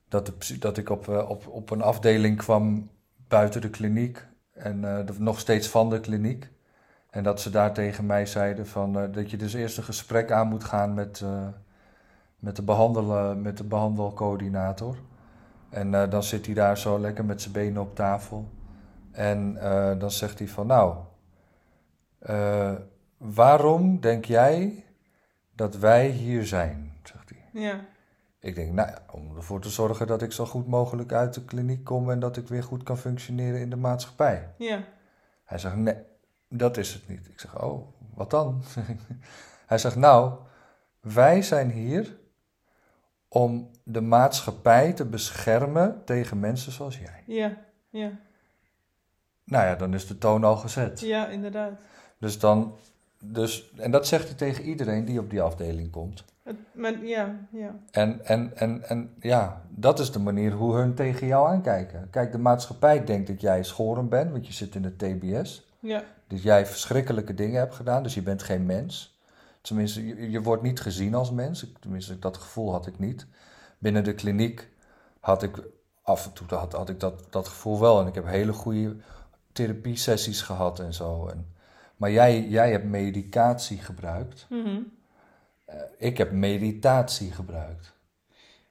dat, 0.08 0.26
de, 0.26 0.58
dat 0.58 0.76
ik 0.76 0.90
op, 0.90 1.08
eh, 1.08 1.30
op, 1.30 1.46
op 1.48 1.70
een 1.70 1.82
afdeling 1.82 2.36
kwam 2.38 2.90
buiten 3.28 3.60
de 3.60 3.70
kliniek 3.70 4.26
en 4.52 4.84
eh, 4.84 5.06
de- 5.06 5.14
nog 5.22 5.38
steeds 5.38 5.68
van 5.68 5.90
de 5.90 6.00
kliniek. 6.00 6.48
En 7.10 7.22
dat 7.22 7.40
ze 7.40 7.50
daar 7.50 7.72
tegen 7.72 8.06
mij 8.06 8.26
zeiden 8.26 8.66
van, 8.66 8.92
dat 9.12 9.30
je 9.30 9.36
dus 9.36 9.54
eerst 9.54 9.78
een 9.78 9.84
gesprek 9.84 10.30
aan 10.32 10.48
moet 10.48 10.64
gaan 10.64 10.94
met, 10.94 11.24
met, 12.38 12.56
de, 12.56 12.62
behandelen, 12.62 13.42
met 13.42 13.56
de 13.56 13.64
behandelcoördinator. 13.64 14.96
En 15.70 15.90
dan 15.90 16.22
zit 16.22 16.46
hij 16.46 16.54
daar 16.54 16.78
zo 16.78 16.98
lekker 16.98 17.24
met 17.24 17.40
zijn 17.40 17.52
benen 17.52 17.82
op 17.82 17.94
tafel. 17.94 18.48
En 19.14 19.56
eh, 19.56 19.98
dan 19.98 20.10
zegt 20.10 20.38
hij 20.38 20.48
van, 20.48 20.66
nou, 20.66 20.96
eh, 22.18 22.74
waarom 23.16 24.00
denk 24.00 24.24
jij 24.24 24.84
dat 25.52 25.76
wij 25.76 26.08
hier 26.08 26.46
zijn? 26.46 26.92
Zegt 27.02 27.28
hij. 27.28 27.62
Ja, 27.62 27.84
Ik 28.40 28.54
denk, 28.54 28.72
nou 28.72 28.88
ja, 28.88 29.02
om 29.10 29.36
ervoor 29.36 29.60
te 29.60 29.68
zorgen 29.68 30.06
dat 30.06 30.22
ik 30.22 30.32
zo 30.32 30.46
goed 30.46 30.66
mogelijk 30.66 31.12
uit 31.12 31.34
de 31.34 31.44
kliniek 31.44 31.84
kom 31.84 32.10
en 32.10 32.20
dat 32.20 32.36
ik 32.36 32.48
weer 32.48 32.62
goed 32.62 32.82
kan 32.82 32.98
functioneren 32.98 33.60
in 33.60 33.70
de 33.70 33.76
maatschappij. 33.76 34.54
ja, 34.58 34.84
Hij 35.44 35.58
zegt, 35.58 35.76
nee, 35.76 35.96
dat 36.48 36.76
is 36.76 36.94
het 36.94 37.08
niet. 37.08 37.28
Ik 37.28 37.40
zeg, 37.40 37.62
oh, 37.62 37.88
wat 38.14 38.30
dan? 38.30 38.62
Hij 39.66 39.78
zegt, 39.78 39.96
nou, 39.96 40.38
wij 41.00 41.42
zijn 41.42 41.70
hier 41.70 42.16
om 43.28 43.70
de 43.84 44.00
maatschappij 44.00 44.92
te 44.92 45.04
beschermen 45.04 46.04
tegen 46.04 46.40
mensen 46.40 46.72
zoals 46.72 46.98
jij. 46.98 47.22
ja, 47.26 47.56
ja, 47.88 48.10
Nou 49.44 49.66
ja, 49.66 49.74
dan 49.74 49.94
is 49.94 50.06
de 50.06 50.18
toon 50.18 50.44
al 50.44 50.56
gezet. 50.56 51.00
ja, 51.00 51.28
inderdaad. 51.28 51.72
Dus 52.18 52.38
dan, 52.38 52.74
dus, 53.24 53.72
en 53.76 53.90
dat 53.90 54.06
zegt 54.06 54.28
hij 54.28 54.36
tegen 54.36 54.64
iedereen 54.64 55.04
die 55.04 55.20
op 55.20 55.30
die 55.30 55.42
afdeling 55.42 55.90
komt. 55.90 56.24
Het, 56.42 56.56
maar, 56.72 57.04
ja, 57.04 57.36
ja. 57.50 57.74
En, 57.90 58.24
en, 58.24 58.56
en, 58.56 58.88
en 58.88 59.14
ja, 59.20 59.62
dat 59.68 59.98
is 59.98 60.12
de 60.12 60.18
manier 60.18 60.52
hoe 60.52 60.74
hun 60.74 60.94
tegen 60.94 61.26
jou 61.26 61.48
aankijken. 61.48 62.08
Kijk, 62.10 62.32
de 62.32 62.38
maatschappij 62.38 63.04
denkt 63.04 63.26
dat 63.26 63.40
jij 63.40 63.62
schoren 63.62 64.08
bent, 64.08 64.30
want 64.30 64.46
je 64.46 64.52
zit 64.52 64.74
in 64.74 64.82
de 64.82 64.96
TBS. 64.96 65.68
Ja, 65.80 66.04
Dat 66.26 66.42
jij 66.42 66.66
verschrikkelijke 66.66 67.34
dingen 67.34 67.58
hebt 67.58 67.74
gedaan, 67.74 68.02
dus 68.02 68.14
je 68.14 68.22
bent 68.22 68.42
geen 68.42 68.66
mens. 68.66 69.18
Tenminste, 69.60 70.06
je, 70.06 70.30
je 70.30 70.42
wordt 70.42 70.62
niet 70.62 70.80
gezien 70.80 71.14
als 71.14 71.30
mens. 71.30 71.66
Tenminste, 71.80 72.18
dat 72.18 72.36
gevoel 72.36 72.72
had 72.72 72.86
ik 72.86 72.98
niet. 72.98 73.26
Binnen 73.78 74.04
de 74.04 74.14
kliniek 74.14 74.68
had 75.20 75.42
ik 75.42 75.62
af 76.02 76.26
en 76.26 76.32
toe 76.32 76.46
had, 76.58 76.72
had 76.72 76.88
ik 76.88 77.00
dat, 77.00 77.26
dat 77.30 77.48
gevoel 77.48 77.80
wel. 77.80 78.00
En 78.00 78.06
ik 78.06 78.14
heb 78.14 78.26
hele 78.26 78.52
goede 78.52 78.96
therapiesessies 79.54 80.42
gehad 80.42 80.80
en 80.80 80.94
zo. 80.94 81.26
En, 81.26 81.54
maar 81.96 82.10
jij, 82.10 82.48
jij 82.48 82.70
hebt 82.70 82.84
medicatie 82.84 83.78
gebruikt. 83.78 84.46
mhm. 84.48 84.80
Eh, 85.64 85.80
ik 85.98 86.18
heb 86.18 86.32
meditatie 86.32 87.32
gebruikt. 87.32 87.92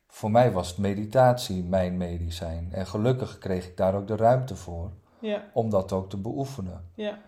Voor 0.07 0.31
mij 0.31 0.51
was 0.51 0.75
meditatie 0.75 1.63
mijn 1.63 1.97
medicijn. 1.97 2.69
En 2.71 2.87
gelukkig 2.87 3.37
kreeg 3.37 3.67
ik 3.67 3.77
daar 3.77 3.95
ook 3.95 4.07
de 4.07 4.15
ruimte 4.15 4.55
voor 4.55 4.91
ja, 5.19 5.49
om 5.53 5.69
dat 5.69 5.91
ook 5.91 6.09
te 6.09 6.17
beoefenen. 6.17 6.89
ja. 6.95 7.19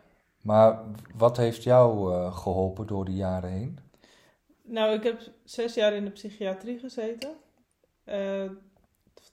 Maar 0.41 0.79
wat 1.15 1.37
heeft 1.37 1.63
jou 1.63 2.13
eh, 2.13 2.37
geholpen 2.37 2.87
door 2.87 3.05
de 3.05 3.13
jaren 3.13 3.49
heen? 3.49 3.79
Nou, 4.61 4.93
ik 4.93 5.03
heb 5.03 5.21
zes 5.43 5.73
jaar 5.73 5.93
in 5.93 6.05
de 6.05 6.11
psychiatrie 6.11 6.79
gezeten. 6.79 7.33
Eh 8.03 8.49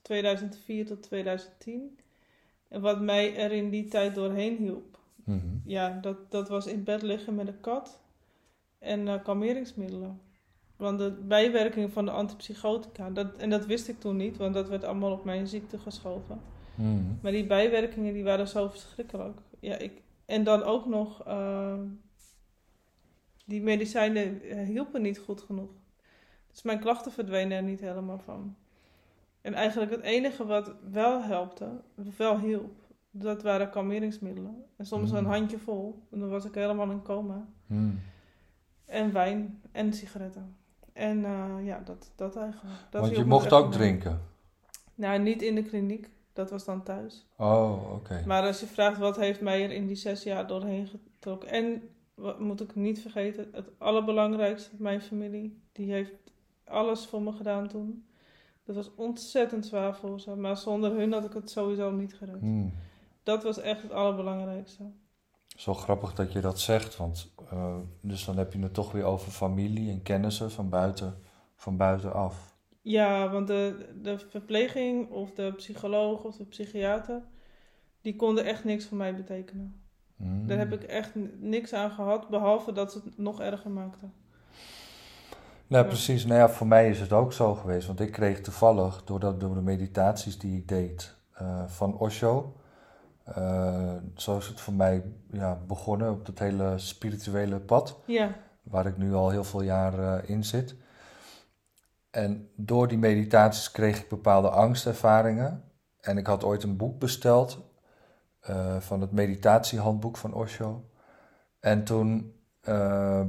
2004 0.03 0.87
tot 0.87 1.03
2010. 1.03 1.99
En 2.73 2.81
wat 2.81 3.01
mij 3.01 3.37
er 3.37 3.53
in 3.53 3.71
die 3.71 3.89
tijd 3.89 4.15
doorheen 4.15 4.57
hielp, 4.57 4.99
Mhm. 5.25 5.47
ja, 5.65 5.99
dat, 6.01 6.31
dat 6.31 6.49
was 6.49 6.67
in 6.67 6.85
bed 6.85 7.03
liggen 7.03 7.35
met 7.35 7.49
een 7.49 7.61
kat 7.61 8.01
en 8.79 9.09
eh, 9.09 9.23
kalmeringsmiddelen. 9.23 10.21
Want 10.77 10.99
de 10.99 11.11
bijwerking 11.11 11.93
van 11.93 12.05
de 12.05 12.11
antipsychotica, 12.11 13.11
dat, 13.11 13.37
en 13.37 13.51
dat 13.51 13.67
wist 13.67 13.89
ik 13.89 14.01
toen 14.01 14.17
niet, 14.17 14.37
want 14.37 14.55
dat 14.55 14.69
werd 14.69 14.85
allemaal 14.85 15.13
op 15.13 15.25
mijn 15.25 15.47
ziekte 15.47 15.79
geschoven. 15.79 16.41
Mhm. 16.75 17.03
Maar 17.23 17.33
die 17.33 17.47
bijwerkingen 17.47 18.13
die 18.13 18.25
waren 18.25 18.49
zo 18.49 18.69
verschrikkelijk. 18.69 19.41
Ja, 19.61 19.77
ik, 19.79 20.03
en 20.27 20.45
dan 20.45 20.63
ook 20.63 20.87
nog, 20.87 21.25
eh, 21.27 21.75
die 23.45 23.63
medicijnen 23.63 24.43
eh, 24.43 24.67
hielpen 24.67 25.03
niet 25.03 25.19
goed 25.19 25.41
genoeg. 25.43 25.71
Dus 26.51 26.63
mijn 26.63 26.81
klachten 26.81 27.13
verdwenen 27.13 27.57
er 27.57 27.63
niet 27.63 27.81
helemaal 27.81 28.19
van. 28.19 28.57
En 29.43 29.55
eigenlijk 29.55 29.91
het 29.91 30.01
enige 30.03 30.47
wat 30.47 30.73
wel 30.91 31.23
helpte, 31.23 31.69
of 32.07 32.17
wel 32.17 32.39
hielp, 32.39 32.73
dat 33.11 33.43
waren 33.43 33.71
kalmeringsmiddelen. 33.71 34.65
En 34.77 34.87
soms 34.87 35.11
Mm. 35.11 35.17
een 35.17 35.25
handje 35.25 35.59
vol, 35.59 36.03
en 36.11 36.21
dan 36.21 36.29
was 36.29 36.45
ik 36.45 36.55
helemaal 36.55 36.91
in 36.91 37.03
coma. 37.03 37.47
Mhm. 37.67 37.91
En 38.85 39.13
wijn 39.13 39.61
en 39.73 39.93
sigaretten. 39.93 40.57
En 40.93 41.25
eh, 41.25 41.55
ja, 41.65 41.81
dat, 41.85 42.11
dat 42.17 42.37
eigenlijk. 42.37 42.77
Dat 42.91 43.01
Want 43.03 43.17
je 43.17 43.25
mocht 43.25 43.53
ook 43.53 43.69
mee. 43.69 43.79
drinken. 43.79 44.21
Nou, 44.95 45.19
niet 45.19 45.43
in 45.43 45.55
de 45.55 45.63
kliniek. 45.63 46.11
Dat 46.33 46.51
was 46.51 46.65
dan 46.65 46.83
thuis. 46.83 47.27
Oh, 47.37 47.93
oké. 47.95 48.23
Maar 48.27 48.43
als 48.47 48.61
je 48.61 48.67
vraagt 48.67 48.99
wat 48.99 49.17
heeft 49.17 49.41
mij 49.41 49.63
er 49.65 49.71
in 49.71 49.87
die 49.87 49.97
zes 49.97 50.23
jaar 50.23 50.47
doorheen 50.47 50.87
getrokken. 50.87 51.49
En 51.49 51.83
wat 52.15 52.41
moet 52.41 52.61
ik 52.61 52.75
niet 52.75 53.01
vergeten, 53.01 53.49
het 53.53 53.71
allerbelangrijkste, 53.79 54.71
mijn 54.79 55.01
familie. 55.01 55.61
Die 55.73 55.93
heeft 55.93 56.13
alles 56.65 57.07
voor 57.07 57.23
me 57.23 57.33
gedaan 57.33 57.69
toen. 57.69 58.05
Dat 58.65 58.77
was 58.77 58.95
ontzettend 58.95 59.67
zwaar 59.67 59.97
voor 59.97 60.21
ze. 60.21 60.37
Maar 60.37 60.57
zonder 60.57 60.93
hun 60.97 61.13
had 61.13 61.25
ik 61.25 61.33
het 61.33 61.51
sowieso 61.51 61.91
niet 61.91 62.15
gered. 62.15 62.41
Mhm. 62.41 62.69
Dat 63.23 63.43
was 63.43 63.59
echt 63.59 63.83
het 63.83 63.93
allerbelangrijkste. 63.93 64.91
Zo 65.57 65.75
grappig 65.75 66.15
dat 66.15 66.33
je 66.33 66.41
dat 66.41 66.61
zegt, 66.61 66.97
want 66.97 67.35
eh, 67.51 67.77
dus 68.01 68.25
dan 68.25 68.37
heb 68.37 68.53
je 68.53 68.59
het 68.59 68.75
toch 68.75 68.93
weer 68.93 69.05
over 69.05 69.33
familie 69.33 69.91
en 69.91 70.03
kennissen 70.03 70.51
van 70.51 70.69
buiten, 70.69 71.19
van 71.57 71.77
buitenaf. 71.77 72.57
Ja, 72.81 73.31
want 73.31 73.47
de, 73.47 73.89
de 74.03 74.19
verpleging 74.19 75.11
of 75.11 75.33
de 75.33 75.53
psycholoog 75.57 76.25
of 76.25 76.37
de 76.37 76.45
psychiater, 76.45 77.23
die 78.01 78.17
konden 78.17 78.45
echt 78.45 78.65
niks 78.65 78.87
voor 78.87 78.97
mij 78.97 79.15
betekenen. 79.15 79.83
Mhm. 80.17 80.47
Daar 80.47 80.59
heb 80.59 80.73
ik 80.73 80.83
echt 80.83 81.15
niks 81.39 81.73
aan 81.73 81.91
gehad, 81.91 82.29
behalve 82.29 82.73
dat 82.73 82.93
ze 82.93 83.01
het 83.05 83.19
nog 83.19 83.41
erger 83.41 83.71
maakten. 83.71 84.13
Nou, 85.73 85.85
Ja. 85.85 85.91
precies. 85.91 86.25
Nou 86.25 86.41
ja, 86.41 86.49
voor 86.49 86.67
mij 86.67 86.91
is 86.91 87.01
het 87.01 87.13
ook 87.13 87.33
zo 87.33 87.55
geweest. 87.55 87.87
Want 87.87 88.01
ik 88.01 88.13
kreeg 88.13 88.41
toevallig, 88.41 89.05
doordat, 89.05 89.41
door 89.41 89.55
de 89.55 89.61
meditaties 89.61 90.39
die 90.39 90.57
ik 90.59 90.69
deed 90.69 91.17
eh, 91.33 91.67
van 91.67 91.99
Osho... 91.99 92.57
eh, 93.25 93.95
zo 94.15 94.37
is 94.37 94.47
het 94.47 94.61
voor 94.61 94.75
mij 94.75 95.05
ja, 95.31 95.59
begonnen 95.67 96.11
op 96.11 96.27
dat 96.27 96.39
hele 96.39 96.79
spirituele 96.79 97.61
pad... 97.61 98.01
Ja, 98.07 98.31
waar 98.63 98.87
ik 98.87 98.97
nu 98.97 99.15
al 99.15 99.31
heel 99.31 99.45
veel 99.45 99.63
jaar 99.63 99.99
eh, 99.99 100.29
in 100.31 100.45
zit. 100.45 100.75
En 102.11 102.49
door 102.57 102.89
die 102.89 102.99
meditaties 102.99 103.71
kreeg 103.71 104.01
ik 104.01 104.09
bepaalde 104.09 104.51
angstervaringen. 104.51 105.65
En 106.01 106.19
ik 106.19 106.27
had 106.27 106.45
ooit 106.45 106.63
een 106.63 106.77
boek 106.77 106.99
besteld 106.99 107.71
van 108.79 109.01
het 109.01 109.13
meditatiehandboek 109.13 110.17
van 110.17 110.35
Osho. 110.35 110.89
En 111.61 111.85
toen 111.85 112.35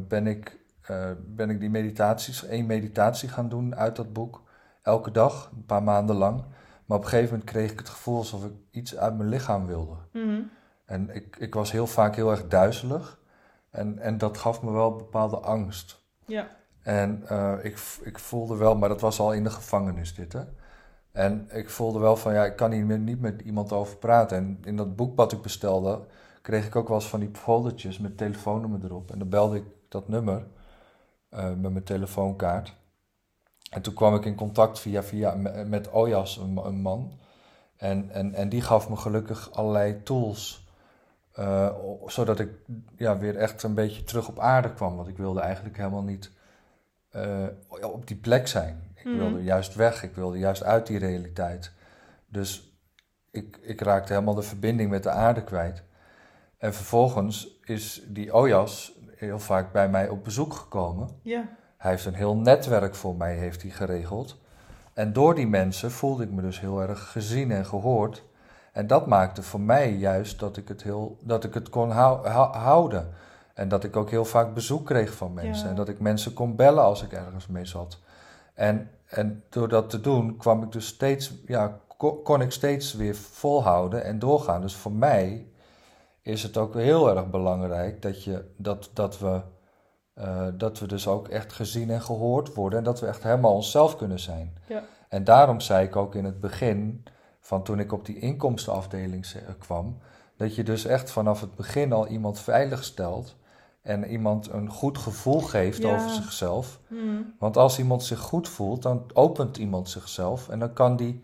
ben, 0.08 0.28
ik, 0.28 0.63
eh, 0.84 1.12
ben 1.26 1.50
ik 1.50 1.60
die 1.60 1.70
meditaties, 1.70 2.46
één 2.46 2.66
meditatie 2.66 3.30
gaan 3.30 3.50
doen 3.50 3.76
uit 3.76 3.96
dat 3.96 4.14
boek. 4.14 4.42
Elke 4.82 5.12
dag, 5.12 5.52
een 5.56 5.66
paar 5.66 5.84
maanden 5.84 6.16
lang. 6.16 6.44
Maar 6.86 6.98
op 6.98 7.04
een 7.04 7.10
gegeven 7.10 7.32
moment 7.32 7.50
kreeg 7.50 7.72
ik 7.72 7.80
het 7.80 7.90
gevoel 7.90 8.18
alsof 8.18 8.46
ik 8.46 8.52
iets 8.72 8.96
uit 8.98 9.18
mijn 9.18 9.30
lichaam 9.30 9.66
wilde. 9.66 9.96
mhm. 10.12 10.42
En 10.86 11.10
ik, 11.16 11.36
ik 11.38 11.54
was 11.54 11.72
heel 11.72 11.88
vaak 11.88 12.16
heel 12.16 12.32
erg 12.32 12.48
duizelig. 12.48 13.20
En, 13.70 14.00
en 14.00 14.18
dat 14.18 14.38
gaf 14.38 14.62
me 14.62 14.72
wel 14.72 14.96
bepaalde 14.96 15.38
angst. 15.38 16.04
ja, 16.26 16.48
En 16.82 17.24
eh, 17.28 17.54
ik, 17.62 17.78
ik 18.04 18.20
voelde 18.20 18.56
wel, 18.56 18.76
maar 18.76 18.90
dat 18.90 19.02
was 19.02 19.20
al 19.20 19.34
in 19.34 19.44
de 19.44 19.50
gevangenis 19.50 20.16
dit, 20.16 20.34
hè. 20.34 20.42
En 21.12 21.48
ik 21.52 21.70
voelde 21.70 22.00
wel 22.00 22.16
van, 22.16 22.34
ja, 22.34 22.46
ik 22.46 22.56
kan 22.56 22.72
hier 22.72 23.00
niet 23.00 23.22
met 23.22 23.42
iemand 23.42 23.72
over 23.72 23.98
praten. 23.98 24.38
En 24.38 24.58
in 24.64 24.76
dat 24.78 24.96
boek 24.96 25.16
wat 25.16 25.32
ik 25.32 25.42
bestelde, 25.42 26.06
kreeg 26.42 26.66
ik 26.66 26.76
ook 26.76 26.88
wel 26.88 26.98
eens 26.98 27.10
van 27.10 27.20
die 27.20 27.30
foldertjes 27.34 28.00
met 28.00 28.18
telefoonnummer 28.18 28.84
erop. 28.84 29.12
En 29.12 29.20
dan 29.20 29.30
belde 29.30 29.58
ik 29.58 29.66
dat 29.88 30.08
nummer 30.08 30.46
met 31.38 31.72
mijn 31.72 31.84
telefoonkaart. 31.84 32.74
En 33.70 33.82
toen 33.82 33.94
kwam 33.94 34.16
ik 34.16 34.26
in 34.26 34.36
contact 34.36 34.80
via, 34.80 35.04
via 35.04 35.36
met, 35.36 35.68
met 35.68 35.92
Ojas, 35.92 36.38
een, 36.38 36.58
een 36.58 36.82
man. 36.82 37.20
En, 37.78 38.10
en, 38.12 38.34
en 38.34 38.50
die 38.50 38.62
gaf 38.62 38.90
me 38.90 38.96
gelukkig 38.96 39.52
allerlei 39.52 40.04
tools. 40.04 40.62
eh, 41.34 41.70
zodat 42.06 42.40
ik 42.40 42.50
ja, 42.98 43.18
weer 43.18 43.36
echt 43.38 43.64
een 43.64 43.74
beetje 43.74 44.04
terug 44.04 44.28
op 44.28 44.40
aarde 44.40 44.74
kwam. 44.74 44.96
Want 44.96 45.08
ik 45.08 45.18
wilde 45.18 45.40
eigenlijk 45.40 45.78
helemaal 45.78 46.04
niet 46.04 46.32
eh, 47.10 47.48
op 47.82 48.08
die 48.08 48.18
plek 48.18 48.48
zijn. 48.48 48.92
Ik 48.96 49.06
Mhm. 49.06 49.18
wilde 49.18 49.44
juist 49.44 49.76
weg. 49.76 50.04
Ik 50.04 50.16
wilde 50.16 50.38
juist 50.38 50.64
uit 50.64 50.88
die 50.88 50.98
realiteit. 51.00 51.72
Dus 52.28 52.78
ik, 53.32 53.58
ik 53.62 53.82
raakte 53.82 54.14
helemaal 54.14 54.34
de 54.36 54.42
verbinding 54.42 54.90
met 54.90 55.04
de 55.04 55.10
aarde 55.10 55.44
kwijt. 55.44 55.84
En 56.58 56.74
vervolgens 56.74 57.60
is 57.64 58.04
die 58.08 58.32
Ojas 58.34 58.92
heel 59.24 59.40
vaak 59.40 59.72
bij 59.72 59.90
mij 59.90 60.10
op 60.10 60.24
bezoek 60.24 60.54
gekomen. 60.54 61.10
ja, 61.22 61.44
Hij 61.78 61.92
heeft 61.92 62.06
een 62.06 62.14
heel 62.14 62.36
netwerk 62.36 62.96
voor 62.96 63.16
mij 63.16 63.36
heeft 63.36 63.62
hij 63.62 63.72
geregeld. 63.72 64.38
En 64.94 65.14
door 65.14 65.36
die 65.36 65.48
mensen 65.48 65.92
voelde 65.92 66.24
ik 66.24 66.32
me 66.32 66.42
dus 66.42 66.60
heel 66.60 66.82
erg 66.82 67.12
gezien 67.12 67.52
en 67.52 67.66
gehoord. 67.66 68.24
En 68.72 68.88
dat 68.88 69.08
maakte 69.08 69.44
voor 69.44 69.60
mij 69.62 69.92
juist 69.92 70.40
dat 70.40 70.58
ik 70.58 70.68
het, 70.68 70.84
heel, 70.84 71.18
dat 71.22 71.44
ik 71.44 71.54
het 71.54 71.70
kon 71.70 71.90
hou- 71.92 72.28
hou- 72.28 72.56
houden. 72.56 73.10
En 73.54 73.68
dat 73.68 73.84
ik 73.84 73.96
ook 73.96 74.10
heel 74.10 74.26
vaak 74.26 74.54
bezoek 74.54 74.86
kreeg 74.86 75.14
van 75.14 75.34
mensen. 75.34 75.64
Ja. 75.64 75.70
En 75.70 75.76
dat 75.76 75.90
ik 75.90 76.00
mensen 76.00 76.34
kon 76.34 76.56
bellen 76.56 76.84
als 76.84 77.04
ik 77.04 77.12
ergens 77.12 77.48
mee 77.48 77.66
zat. 77.66 78.00
En, 78.54 78.90
en 79.06 79.44
door 79.50 79.68
dat 79.68 79.90
te 79.90 80.02
doen 80.02 80.38
kwam 80.38 80.64
ik 80.64 80.72
dus 80.72 80.88
steeds, 80.88 81.34
ja, 81.46 81.80
ko- 81.98 82.16
kon 82.16 82.42
ik 82.42 82.52
steeds 82.52 82.94
weer 82.94 83.16
volhouden 83.16 84.04
en 84.04 84.20
doorgaan. 84.20 84.62
Dus 84.62 84.76
voor 84.76 84.92
mij 84.92 85.46
is 86.24 86.44
het 86.44 86.58
ook 86.58 86.74
heel 86.74 87.10
erg 87.16 87.30
belangrijk 87.30 88.02
dat, 88.02 88.24
je, 88.24 88.46
dat, 88.58 88.90
dat, 88.94 89.20
we, 89.20 89.42
eh, 90.14 90.48
dat 90.54 90.80
we 90.80 90.88
dus 90.88 91.08
ook 91.08 91.28
echt 91.28 91.54
gezien 91.54 91.90
en 91.90 92.02
gehoord 92.02 92.54
worden. 92.54 92.80
En 92.80 92.86
dat 92.86 93.00
we 93.00 93.08
echt 93.08 93.24
helemaal 93.24 93.54
onszelf 93.54 93.96
kunnen 93.98 94.20
zijn. 94.20 94.58
ja, 94.68 94.84
En 95.10 95.24
daarom 95.24 95.60
zei 95.60 95.86
ik 95.88 95.96
ook 95.96 96.16
in 96.16 96.26
het 96.26 96.40
begin, 96.40 97.04
van 97.40 97.64
toen 97.64 97.80
ik 97.80 97.92
op 97.92 98.06
die 98.06 98.20
inkomstenafdeling 98.20 99.26
ze- 99.26 99.40
kwam, 99.60 99.98
dat 100.38 100.56
je 100.56 100.64
dus 100.64 100.86
echt 100.86 101.12
vanaf 101.12 101.42
het 101.42 101.56
begin 101.56 101.94
al 101.94 102.08
iemand 102.08 102.40
veilig 102.40 102.84
stelt 102.84 103.36
en 103.82 104.06
iemand 104.06 104.50
een 104.52 104.70
goed 104.70 104.98
gevoel 104.98 105.40
geeft 105.42 105.82
Ja. 105.82 105.94
over 105.96 106.10
zichzelf. 106.10 106.80
mhm. 106.88 107.02
Want 107.40 107.58
als 107.58 107.80
iemand 107.80 108.04
zich 108.04 108.20
goed 108.20 108.50
voelt, 108.50 108.82
dan 108.82 109.04
opent 109.14 109.58
iemand 109.58 109.90
zichzelf 109.90 110.50
en 110.50 110.60
dan 110.60 110.74
kan 110.74 110.96
die, 110.96 111.24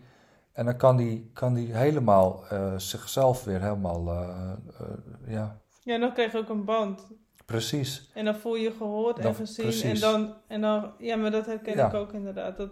en 0.60 0.66
dan 0.66 0.76
kan 0.76 0.96
die, 0.96 1.30
kan 1.32 1.54
die 1.54 1.74
helemaal 1.74 2.44
eh, 2.48 2.72
zichzelf 2.76 3.44
weer 3.44 3.60
helemaal, 3.62 4.08
eh, 4.08 4.52
eh, 4.80 4.86
ja, 5.26 5.58
ja, 5.82 5.98
dan 5.98 6.12
krijg 6.12 6.32
je 6.32 6.38
ook 6.38 6.48
een 6.48 6.64
band. 6.64 7.06
precies. 7.46 8.10
En 8.14 8.24
dan 8.24 8.34
voel 8.34 8.54
je 8.54 8.70
gehoord 8.72 9.16
en 9.16 9.22
Dan- 9.22 9.34
gezien. 9.34 9.64
precies. 9.64 10.02
En 10.02 10.12
dan, 10.12 10.34
en 10.46 10.60
dan, 10.60 10.92
ja, 10.98 11.16
maar 11.16 11.30
dat 11.30 11.46
herken 11.46 11.76
Ja. 11.76 11.86
ik 11.86 11.94
ook 11.94 12.12
inderdaad. 12.12 12.56
Dat 12.56 12.70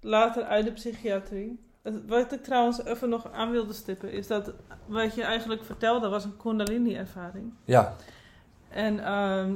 later 0.00 0.44
uit 0.44 0.64
de 0.64 0.72
psychiatrie. 0.72 1.62
Wat 2.06 2.32
ik 2.32 2.42
trouwens 2.42 2.84
even 2.84 3.08
nog 3.08 3.32
aan 3.32 3.50
wilde 3.50 3.72
stippen, 3.72 4.12
is 4.12 4.26
dat 4.26 4.52
wat 4.86 5.14
je 5.14 5.22
eigenlijk 5.22 5.64
vertelde 5.64 6.08
was 6.08 6.24
een 6.24 6.36
Kundalini-ervaring. 6.36 7.52
Ja, 7.64 7.94
En 8.70 9.04
ehm, 9.04 9.54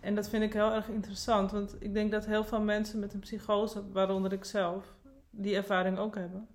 En 0.00 0.14
dat 0.14 0.28
vind 0.28 0.42
ik 0.42 0.52
heel 0.52 0.72
erg 0.72 0.88
interessant, 0.88 1.50
want 1.50 1.76
ik 1.78 1.94
denk 1.94 2.10
dat 2.10 2.26
heel 2.26 2.44
veel 2.44 2.60
mensen 2.60 2.98
met 2.98 3.14
een 3.14 3.20
psychose, 3.20 3.82
waaronder 3.92 4.32
ik 4.32 4.44
zelf, 4.44 4.84
die 5.30 5.56
ervaring 5.56 5.98
ook 5.98 6.14
hebben. 6.14 6.48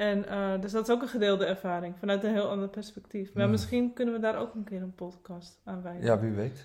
En 0.00 0.24
uh, 0.30 0.60
dus 0.60 0.72
dat 0.72 0.88
is 0.88 0.94
ook 0.94 1.02
een 1.02 1.08
gedeelde 1.08 1.44
ervaring, 1.44 1.94
vanuit 1.98 2.24
een 2.24 2.32
heel 2.32 2.48
ander 2.48 2.68
perspectief. 2.68 3.34
Maar 3.34 3.48
misschien 3.48 3.92
kunnen 3.92 4.14
we 4.14 4.20
daar 4.20 4.38
ook 4.38 4.54
een 4.54 4.64
keer 4.64 4.82
een 4.82 4.94
podcast 4.94 5.60
aan 5.64 5.82
wijden. 5.82 6.02
Ja, 6.02 6.18
wie 6.20 6.30
weet. 6.30 6.64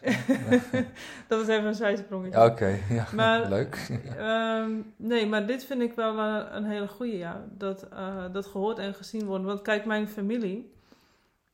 dat 1.27 1.39
was 1.39 1.47
even 1.47 1.65
een 1.65 1.75
zijsprongetje. 1.75 2.39
Ja, 2.39 2.45
Oké, 2.45 2.79
ja. 2.89 3.07
Maar- 3.15 3.49
leuk. 3.57 3.99
Ehm, 4.17 4.71
nee, 4.95 5.27
maar 5.27 5.47
dit 5.47 5.65
vind 5.65 5.81
ik 5.81 5.93
wel 5.93 6.19
een, 6.19 6.55
een 6.55 6.63
hele 6.63 6.87
goede, 6.87 7.17
ja. 7.17 7.45
Dat, 7.51 7.87
eh, 7.87 8.23
dat 8.31 8.45
gehoord 8.45 8.77
en 8.79 8.93
gezien 8.93 9.25
worden. 9.25 9.47
Want 9.47 9.61
kijk, 9.61 9.85
mijn 9.85 10.07
familie, 10.07 10.73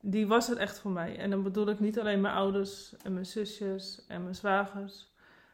die 0.02 0.28
was 0.28 0.50
er 0.50 0.58
echt 0.58 0.80
voor 0.80 0.92
mij. 0.92 1.18
En 1.18 1.30
dan 1.30 1.44
bedoel 1.44 1.70
ik 1.70 1.80
niet 1.80 2.00
alleen 2.00 2.22
mijn 2.22 2.34
ouders 2.34 2.96
en 3.04 3.14
mijn 3.14 3.26
zusjes 3.26 4.06
en 4.08 4.24
mijn 4.24 4.36
zwagers. 4.36 5.14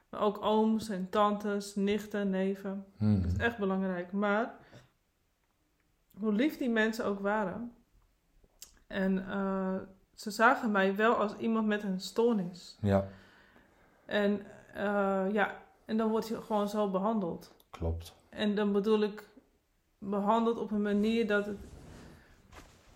Maar 0.09 0.21
ook 0.21 0.37
ooms 0.41 0.89
en 0.89 1.07
tantes, 1.09 1.75
nichten, 1.75 2.29
neven. 2.29 2.85
Hmm. 2.97 3.21
Dat 3.21 3.31
is 3.31 3.37
echt 3.37 3.57
belangrijk. 3.57 4.11
Maar 4.11 4.53
hoe 6.19 6.33
lief 6.33 6.57
die 6.57 6.69
mensen 6.69 7.05
ook 7.05 7.19
waren. 7.19 7.71
En 8.87 9.27
eh, 9.29 9.75
ze 10.13 10.31
zagen 10.31 10.71
mij 10.71 10.95
wel 10.95 11.13
als 11.15 11.35
iemand 11.37 11.67
met 11.67 11.83
een 11.83 11.99
stoornis. 11.99 12.77
Ja, 12.81 13.07
En 14.05 14.41
eh, 14.73 15.25
ja, 15.31 15.61
en 15.85 15.97
dan 15.97 16.09
word 16.09 16.27
je 16.27 16.41
gewoon 16.41 16.69
zo 16.69 16.89
behandeld. 16.91 17.53
klopt. 17.69 18.15
En 18.29 18.55
dan 18.55 18.71
bedoel 18.71 19.01
ik 19.03 19.29
behandeld 19.97 20.57
op 20.59 20.71
een 20.71 20.81
manier 20.81 21.27
dat 21.27 21.45
het. 21.45 21.57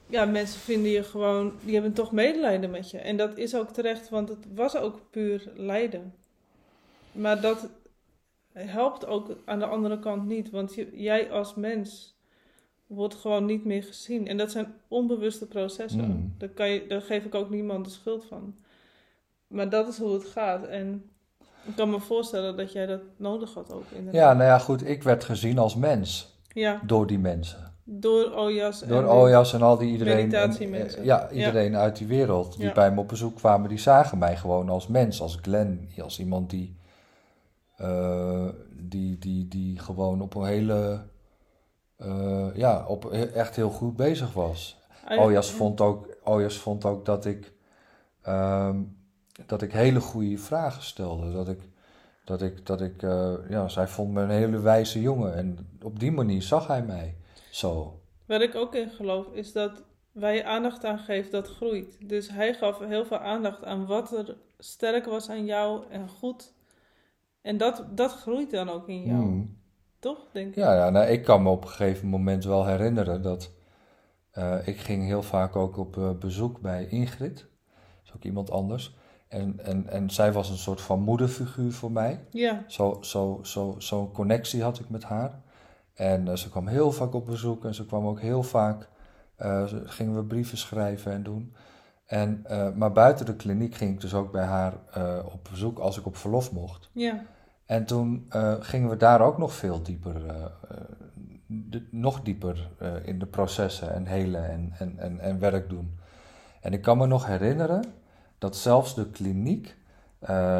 Ja, 0.07 0.25
mensen 0.25 0.59
vinden 0.59 0.91
je 0.91 1.03
gewoon. 1.03 1.53
Die 1.63 1.73
hebben 1.73 1.93
toch 1.93 2.11
medelijden 2.11 2.69
met 2.71 2.91
je. 2.91 2.97
En 2.99 3.17
dat 3.17 3.37
is 3.37 3.55
ook 3.55 3.69
terecht, 3.69 4.09
want 4.09 4.29
het 4.29 4.47
was 4.55 4.75
ook 4.77 4.99
puur 5.09 5.51
lijden. 5.55 6.13
Maar 7.11 7.41
dat 7.41 7.69
helpt 8.53 9.05
ook 9.05 9.37
aan 9.45 9.59
de 9.59 9.65
andere 9.65 9.99
kant 9.99 10.25
niet. 10.25 10.49
Want 10.49 10.75
je, 10.75 11.01
jij 11.01 11.31
als 11.31 11.55
mens 11.55 12.15
wordt 12.95 13.15
gewoon 13.15 13.45
niet 13.45 13.65
meer 13.65 13.83
gezien. 13.83 14.27
En 14.27 14.37
dat 14.37 14.51
zijn 14.51 14.73
onbewuste 14.87 15.47
processen. 15.47 16.05
Mm. 16.05 16.33
Daar, 16.37 16.49
kan 16.49 16.69
je, 16.69 16.87
daar 16.87 17.01
geef 17.01 17.25
ik 17.25 17.35
ook 17.35 17.49
niemand 17.49 17.85
de 17.85 17.91
schuld 17.91 18.25
van. 18.25 18.55
Maar 19.47 19.69
dat 19.69 19.87
is 19.87 19.97
hoe 19.97 20.13
het 20.13 20.25
gaat. 20.25 20.65
En 20.67 21.03
ik 21.65 21.75
kan 21.75 21.89
me 21.89 21.99
voorstellen 21.99 22.57
dat 22.57 22.71
jij 22.71 22.85
dat 22.85 23.01
nodig 23.17 23.53
had 23.53 23.73
ook. 23.73 23.83
Inderdaad. 23.89 24.21
Ja, 24.21 24.33
nou 24.33 24.45
ja, 24.45 24.57
goed. 24.59 24.87
Ik 24.87 25.03
werd 25.03 25.23
gezien 25.23 25.57
als 25.57 25.75
mens 25.75 26.37
Ja, 26.53 26.81
door 26.85 27.07
die 27.07 27.19
mensen. 27.19 27.73
door 27.83 28.31
Ojas. 28.33 28.81
en 28.81 28.87
Door 28.89 29.03
Ojas 29.03 29.53
en 29.53 29.61
al 29.61 29.77
die 29.77 29.91
iedereen. 29.91 30.33
en, 30.33 31.03
ja, 31.03 31.31
iedereen 31.31 31.75
uit 31.75 31.95
die 31.97 32.07
wereld 32.07 32.57
die 32.57 32.65
Ja. 32.65 32.73
bij 32.73 32.91
me 32.91 32.99
op 32.99 33.07
bezoek 33.07 33.35
kwamen, 33.35 33.69
die 33.69 33.79
zagen 33.79 34.17
mij 34.17 34.37
gewoon 34.37 34.69
als 34.69 34.87
mens, 34.87 35.21
als 35.21 35.37
Glenn, 35.41 35.89
als 36.01 36.19
iemand 36.19 36.49
die, 36.49 36.75
eh, 37.77 38.47
die, 38.71 39.17
die, 39.19 39.47
die 39.47 39.79
gewoon 39.79 40.21
op 40.21 40.35
een 40.35 40.45
hele, 40.45 41.01
eh, 42.01 42.47
ja, 42.55 42.85
op 42.87 43.11
echt 43.11 43.55
heel 43.55 43.69
goed 43.69 43.95
bezig 43.95 44.33
was. 44.33 44.79
Ojas 45.09 45.51
vond 45.51 45.81
ook, 45.81 46.07
Ojas 46.23 46.57
vond 46.57 46.85
ook 46.85 47.05
dat 47.05 47.25
ik, 47.25 47.53
ehm, 48.21 48.81
dat 49.45 49.61
ik 49.61 49.71
hele 49.71 49.99
goede 49.99 50.37
vragen 50.37 50.83
stelde. 50.83 51.31
Dat 51.31 51.47
ik, 51.47 51.59
dat 52.25 52.41
ik, 52.41 52.65
dat 52.65 52.81
ik 52.81 53.03
eh, 53.03 53.33
ja, 53.49 53.67
zij 53.67 53.87
vond 53.87 54.11
me 54.11 54.21
een 54.21 54.29
hele 54.29 54.59
wijze 54.59 55.01
jongen. 55.01 55.35
En 55.35 55.77
op 55.81 55.99
die 55.99 56.11
manier 56.11 56.41
zag 56.41 56.67
hij 56.67 56.83
mij 56.83 57.15
zo. 57.51 57.99
Waar 58.25 58.41
ik 58.41 58.55
ook 58.55 58.75
in 58.75 58.89
geloof 58.89 59.27
is 59.33 59.51
dat 59.51 59.83
waar 60.11 60.33
je 60.33 60.43
aandacht 60.43 60.85
aan 60.85 60.99
geeft, 60.99 61.31
dat 61.31 61.47
groeit. 61.47 62.09
Dus 62.09 62.29
hij 62.29 62.53
gaf 62.53 62.79
heel 62.79 63.05
veel 63.05 63.19
aandacht 63.19 63.63
aan 63.63 63.85
wat 63.85 64.11
er 64.17 64.37
sterk 64.57 65.05
was 65.05 65.29
aan 65.29 65.45
jou 65.45 65.83
en 65.89 66.09
goed. 66.09 66.53
En 67.41 67.57
dat, 67.57 67.85
dat 67.89 68.11
groeit 68.11 68.51
dan 68.51 68.69
ook 68.69 68.87
in 68.87 69.03
jou. 69.03 69.21
Hmm. 69.21 69.60
Toch, 70.01 70.17
denk 70.31 70.47
ik? 70.47 70.55
Ja, 70.55 70.73
ja 70.73 70.89
nou, 70.89 71.05
ik 71.05 71.23
kan 71.23 71.43
me 71.43 71.49
op 71.49 71.63
een 71.63 71.69
gegeven 71.69 72.07
moment 72.07 72.43
wel 72.43 72.65
herinneren 72.65 73.21
dat 73.21 73.51
eh, 74.31 74.67
ik 74.67 74.79
ging 74.79 75.05
heel 75.05 75.23
vaak 75.23 75.55
ook 75.55 75.77
op 75.77 75.97
eh, 75.97 76.09
bezoek 76.19 76.59
bij 76.59 76.85
Ingrid. 76.85 77.35
Dat 77.35 78.03
is 78.03 78.11
ook 78.15 78.23
iemand 78.23 78.51
anders. 78.51 78.95
En, 79.27 79.59
en, 79.63 79.87
en 79.87 80.09
zij 80.09 80.31
was 80.31 80.49
een 80.49 80.57
soort 80.57 80.81
van 80.81 80.99
moederfiguur 80.99 81.71
voor 81.71 81.91
mij. 81.91 82.25
Ja, 82.29 82.63
Zo, 82.67 82.97
zo, 83.01 83.39
zo, 83.43 83.75
zo'n 83.77 84.11
connectie 84.11 84.63
had 84.63 84.79
ik 84.79 84.89
met 84.89 85.03
haar. 85.03 85.41
En 85.93 86.27
eh, 86.27 86.35
ze 86.35 86.49
kwam 86.49 86.67
heel 86.67 86.91
vaak 86.91 87.13
op 87.13 87.25
bezoek 87.25 87.65
en 87.65 87.73
ze 87.75 87.85
kwam 87.85 88.05
ook 88.05 88.19
heel 88.19 88.43
vaak, 88.43 88.89
gingen 89.85 90.15
we 90.15 90.23
brieven 90.23 90.57
schrijven 90.57 91.11
en 91.11 91.23
doen. 91.23 91.55
En, 92.05 92.45
maar 92.75 92.91
buiten 92.91 93.25
de 93.25 93.35
kliniek 93.35 93.75
ging 93.75 93.93
ik 93.93 94.01
dus 94.01 94.13
ook 94.13 94.31
bij 94.31 94.43
haar 94.43 94.73
op 95.33 95.47
bezoek 95.49 95.79
als 95.79 95.97
ik 95.97 96.05
op 96.05 96.15
verlof 96.15 96.51
mocht. 96.51 96.89
ja, 96.93 97.25
En 97.71 97.85
toen 97.85 98.25
eh, 98.29 98.53
gingen 98.59 98.89
we 98.89 98.97
daar 98.97 99.21
ook 99.21 99.37
nog 99.37 99.53
veel 99.53 99.81
dieper, 99.81 100.15
eh, 100.27 100.35
eh, 100.35 100.77
de- 101.45 101.87
nog 101.91 102.21
dieper 102.21 102.69
in 103.03 103.19
de 103.19 103.25
processen 103.25 103.93
en 103.93 104.05
helen 104.05 104.49
en, 104.49 104.71
en, 104.77 104.99
en, 104.99 105.19
en 105.19 105.39
werk 105.39 105.69
doen. 105.69 105.97
En 106.61 106.73
ik 106.73 106.81
kan 106.81 106.97
me 106.97 107.05
nog 107.05 107.25
herinneren 107.25 107.83
dat 108.37 108.55
zelfs 108.55 108.95
de 108.95 109.09
kliniek 109.09 109.77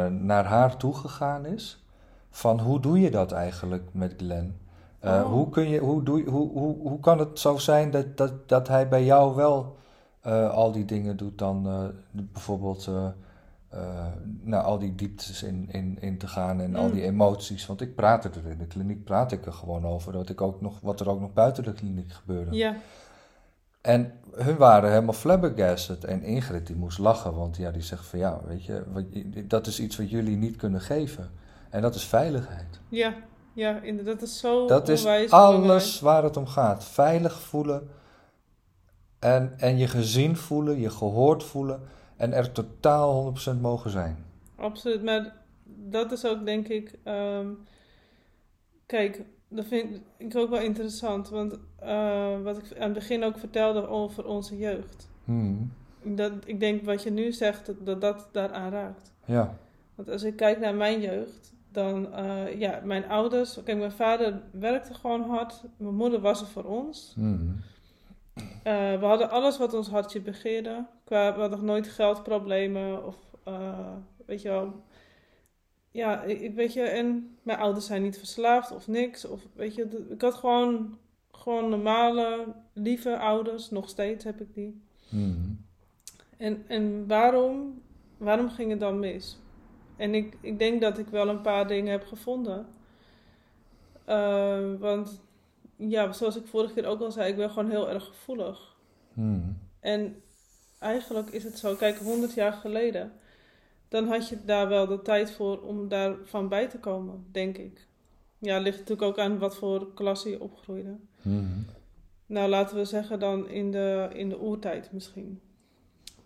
naar 0.10 0.45
haar 0.45 0.78
toegegaan 0.78 1.45
is 1.45 1.86
van 2.30 2.60
hoe 2.60 2.80
doe 2.80 3.00
je 3.00 3.12
dat 3.12 3.32
eigenlijk 3.32 3.89
met 3.91 4.13
Glenn? 4.17 4.58
Oh. 5.04 5.24
hoe, 5.24 5.50
kun 5.50 5.69
je, 5.69 5.80
hoe, 5.80 6.04
doe 6.04 6.17
je, 6.24 6.30
hoe, 6.30 6.52
hoe, 6.52 6.78
hoe 6.88 7.00
kan 7.00 7.19
het 7.19 7.39
zo 7.39 7.58
zijn 7.58 7.91
dat, 7.91 8.17
dat, 8.17 8.50
dat 8.50 8.67
hij 8.67 8.88
bij 8.88 9.04
jou 9.06 9.36
wel 9.36 9.78
al 10.52 10.71
die 10.71 10.86
dingen 10.86 11.17
doet 11.17 11.38
dan 11.38 11.91
bijvoorbeeld 12.12 12.89
eh, 13.71 13.79
eh, 13.79 14.05
nou, 14.41 14.63
al 14.63 14.79
die 14.79 14.95
dieptes 14.95 15.43
in, 15.43 15.67
in, 15.71 15.97
in 16.01 16.17
te 16.17 16.27
gaan 16.27 16.62
en 16.62 16.75
al 16.75 16.86
Mm. 16.88 16.91
die 16.93 17.03
emoties. 17.03 17.65
Want 17.65 17.81
ik 17.81 17.95
praat 17.95 18.25
er 18.25 18.31
in 18.47 18.57
de 18.57 18.67
kliniek, 18.67 19.03
praat 19.03 19.31
ik 19.31 19.45
er 19.45 19.53
gewoon 19.53 19.86
over 19.86 20.12
dat 20.13 20.29
ik 20.29 20.41
ook 20.41 20.62
nog, 20.62 20.79
wat 20.81 20.99
er 20.99 21.10
ook 21.10 21.19
nog 21.19 21.34
buiten 21.34 21.63
de 21.63 21.73
kliniek 21.73 22.12
gebeurde. 22.12 22.55
ja, 22.55 22.75
En 23.81 24.13
hun 24.36 24.57
waren 24.57 24.89
helemaal 24.89 25.13
flabbergasted. 25.13 26.03
En 26.03 26.23
Ingrid 26.23 26.67
die 26.67 26.75
moest 26.75 26.97
lachen, 26.97 27.34
want 27.36 27.57
ja, 27.57 27.71
die 27.71 27.81
zegt 27.81 28.05
van 28.05 28.19
ja, 28.19 28.39
weet 28.45 28.65
je, 28.65 28.84
wat, 28.93 29.03
dat 29.49 29.67
is 29.67 29.79
iets 29.79 29.97
wat 29.97 30.10
jullie 30.10 30.38
niet 30.38 30.55
kunnen 30.55 30.81
geven. 30.81 31.29
En 31.69 31.81
dat 31.81 31.95
is 31.95 32.05
veiligheid. 32.05 32.79
ja, 32.89 33.13
ja, 33.53 33.79
inderdaad. 33.81 34.19
Dat 34.19 34.27
is 34.29 34.39
zo 34.39 34.67
Dat 34.67 34.89
is 34.89 35.05
alles 35.05 35.62
belangrijk. 35.62 35.99
waar 36.01 36.23
het 36.23 36.38
om 36.38 36.47
gaat. 36.47 36.84
Veilig 36.84 37.39
voelen 37.41 37.89
en, 39.19 39.53
en 39.60 39.77
je 39.77 39.88
gezien 39.88 40.38
voelen, 40.38 40.79
je 40.79 40.89
gehoord 40.89 41.43
voelen 41.43 41.79
en 42.21 42.34
er 42.34 42.51
totaal 42.51 43.34
100% 43.57 43.62
mogen 43.62 43.89
zijn. 43.91 44.17
Absoluut, 44.55 45.03
maar 45.03 45.34
dat 45.65 46.12
is 46.12 46.25
ook 46.25 46.45
denk 46.45 46.67
ik. 46.67 46.95
ehm, 47.03 47.47
kijk, 48.86 49.21
dat 49.47 49.65
vind 49.65 50.01
ik 50.17 50.36
ook 50.36 50.49
wel 50.49 50.60
interessant, 50.62 51.29
want 51.29 51.60
eh, 51.79 52.41
wat 52.41 52.57
ik 52.57 52.63
aan 52.77 52.84
het 52.84 52.93
begin 52.93 53.23
ook 53.23 53.38
vertelde 53.39 53.88
over 53.88 54.25
onze 54.25 54.57
jeugd. 54.57 55.10
Hmm, 55.25 55.71
Dat, 56.03 56.31
ik 56.45 56.60
denk 56.60 56.84
wat 56.86 57.03
je 57.03 57.12
nu 57.12 57.31
zegt, 57.31 57.65
dat 57.65 57.86
dat, 57.86 58.01
dat 58.01 58.27
daaraan 58.31 58.71
raakt. 58.71 59.12
Ja. 59.25 59.57
Want 59.95 60.10
als 60.10 60.23
ik 60.23 60.36
kijk 60.36 60.60
naar 60.60 60.75
mijn 60.75 61.01
jeugd, 61.01 61.53
dan, 61.71 62.13
eh, 62.13 62.60
ja, 62.60 62.81
mijn 62.84 63.05
ouders, 63.10 63.60
kijk, 63.63 63.77
mijn 63.77 63.91
vader 63.91 64.41
werkte 64.51 64.93
gewoon 64.93 65.21
hard, 65.21 65.63
mijn 65.77 65.95
moeder 65.95 66.19
was 66.21 66.41
er 66.41 66.47
voor 66.47 66.63
ons. 66.65 67.12
Hmm, 67.15 67.55
Eh, 68.63 69.00
we 69.00 69.06
hadden 69.06 69.30
alles 69.30 69.58
wat 69.58 69.74
ons 69.74 69.88
hartje 69.89 70.22
begeerde. 70.22 70.86
Qua, 71.04 71.34
we 71.34 71.39
hadden 71.39 71.65
nooit 71.65 71.88
geldproblemen 71.88 73.06
of, 73.06 73.15
eh, 73.44 73.96
weet 74.26 74.41
je 74.41 74.50
wel. 74.50 74.84
Ja, 75.91 76.22
ik, 76.24 76.54
weet 76.56 76.74
je, 76.74 76.82
en 76.82 77.38
mijn 77.44 77.58
ouders 77.60 77.86
zijn 77.86 78.02
niet 78.02 78.17
verslaafd 78.17 78.72
of 78.72 78.88
niks. 78.88 79.26
Of, 79.26 79.41
weet 79.54 79.76
je, 79.76 80.06
ik 80.10 80.22
had 80.22 80.34
gewoon, 80.34 80.98
gewoon 81.32 81.70
normale, 81.70 82.46
lieve 82.74 83.17
ouders. 83.17 83.70
Nog 83.70 83.89
steeds 83.89 84.24
heb 84.24 84.41
ik 84.41 84.54
die. 84.54 84.82
hmm, 85.10 85.65
En, 86.38 86.63
en 86.67 87.08
waarom, 87.08 87.82
waarom 88.17 88.50
ging 88.50 88.70
het 88.70 88.80
dan 88.80 89.00
mis? 89.00 89.38
En 89.98 90.15
ik, 90.15 90.38
ik 90.41 90.60
denk 90.60 90.82
dat 90.82 90.98
ik 90.98 91.08
wel 91.08 91.30
een 91.30 91.41
paar 91.41 91.67
dingen 91.67 91.91
heb 91.91 92.06
gevonden. 92.06 92.67
Eh, 94.06 94.60
want 94.80 95.22
ja, 95.89 96.12
zoals 96.13 96.36
ik 96.36 96.48
vorige 96.48 96.74
keer 96.74 96.86
ook 96.86 97.02
al 97.02 97.12
zei, 97.12 97.30
ik 97.30 97.36
ben 97.36 97.50
gewoon 97.50 97.70
heel 97.70 97.89
erg 97.89 98.06
gevoelig. 98.06 98.76
hmm. 99.13 99.58
En 99.80 100.22
eigenlijk 100.80 101.30
is 101.30 101.44
het 101.44 101.58
zo, 101.58 101.76
kijk, 101.76 101.98
100 101.98 102.34
jaar 102.34 102.54
geleden, 102.54 103.12
dan 103.88 104.08
had 104.08 104.30
je 104.30 104.38
daar 104.46 104.67
wel 104.67 104.88
de 104.88 105.02
tijd 105.02 105.32
voor 105.32 105.62
om 105.62 105.88
daarvan 105.88 106.48
bij 106.50 106.67
te 106.67 106.80
komen, 106.80 107.26
denk 107.32 107.58
ik. 107.58 107.88
Ja, 108.38 108.54
het 108.54 108.63
ligt 108.63 108.78
natuurlijk 108.78 109.08
ook 109.08 109.20
aan 109.20 109.39
wat 109.39 109.56
voor 109.56 109.94
klasse 109.94 110.30
je 110.30 110.41
opgroeide. 110.41 110.96
Hmm. 111.22 111.65
Nou, 112.26 112.50
laten 112.50 112.78
we 112.78 112.86
zeggen 112.86 113.20
dan 113.20 113.50
in 113.50 113.72
de, 113.72 114.10
in 114.13 114.30
de 114.30 114.41
oertijd 114.41 114.91
misschien. 114.91 115.41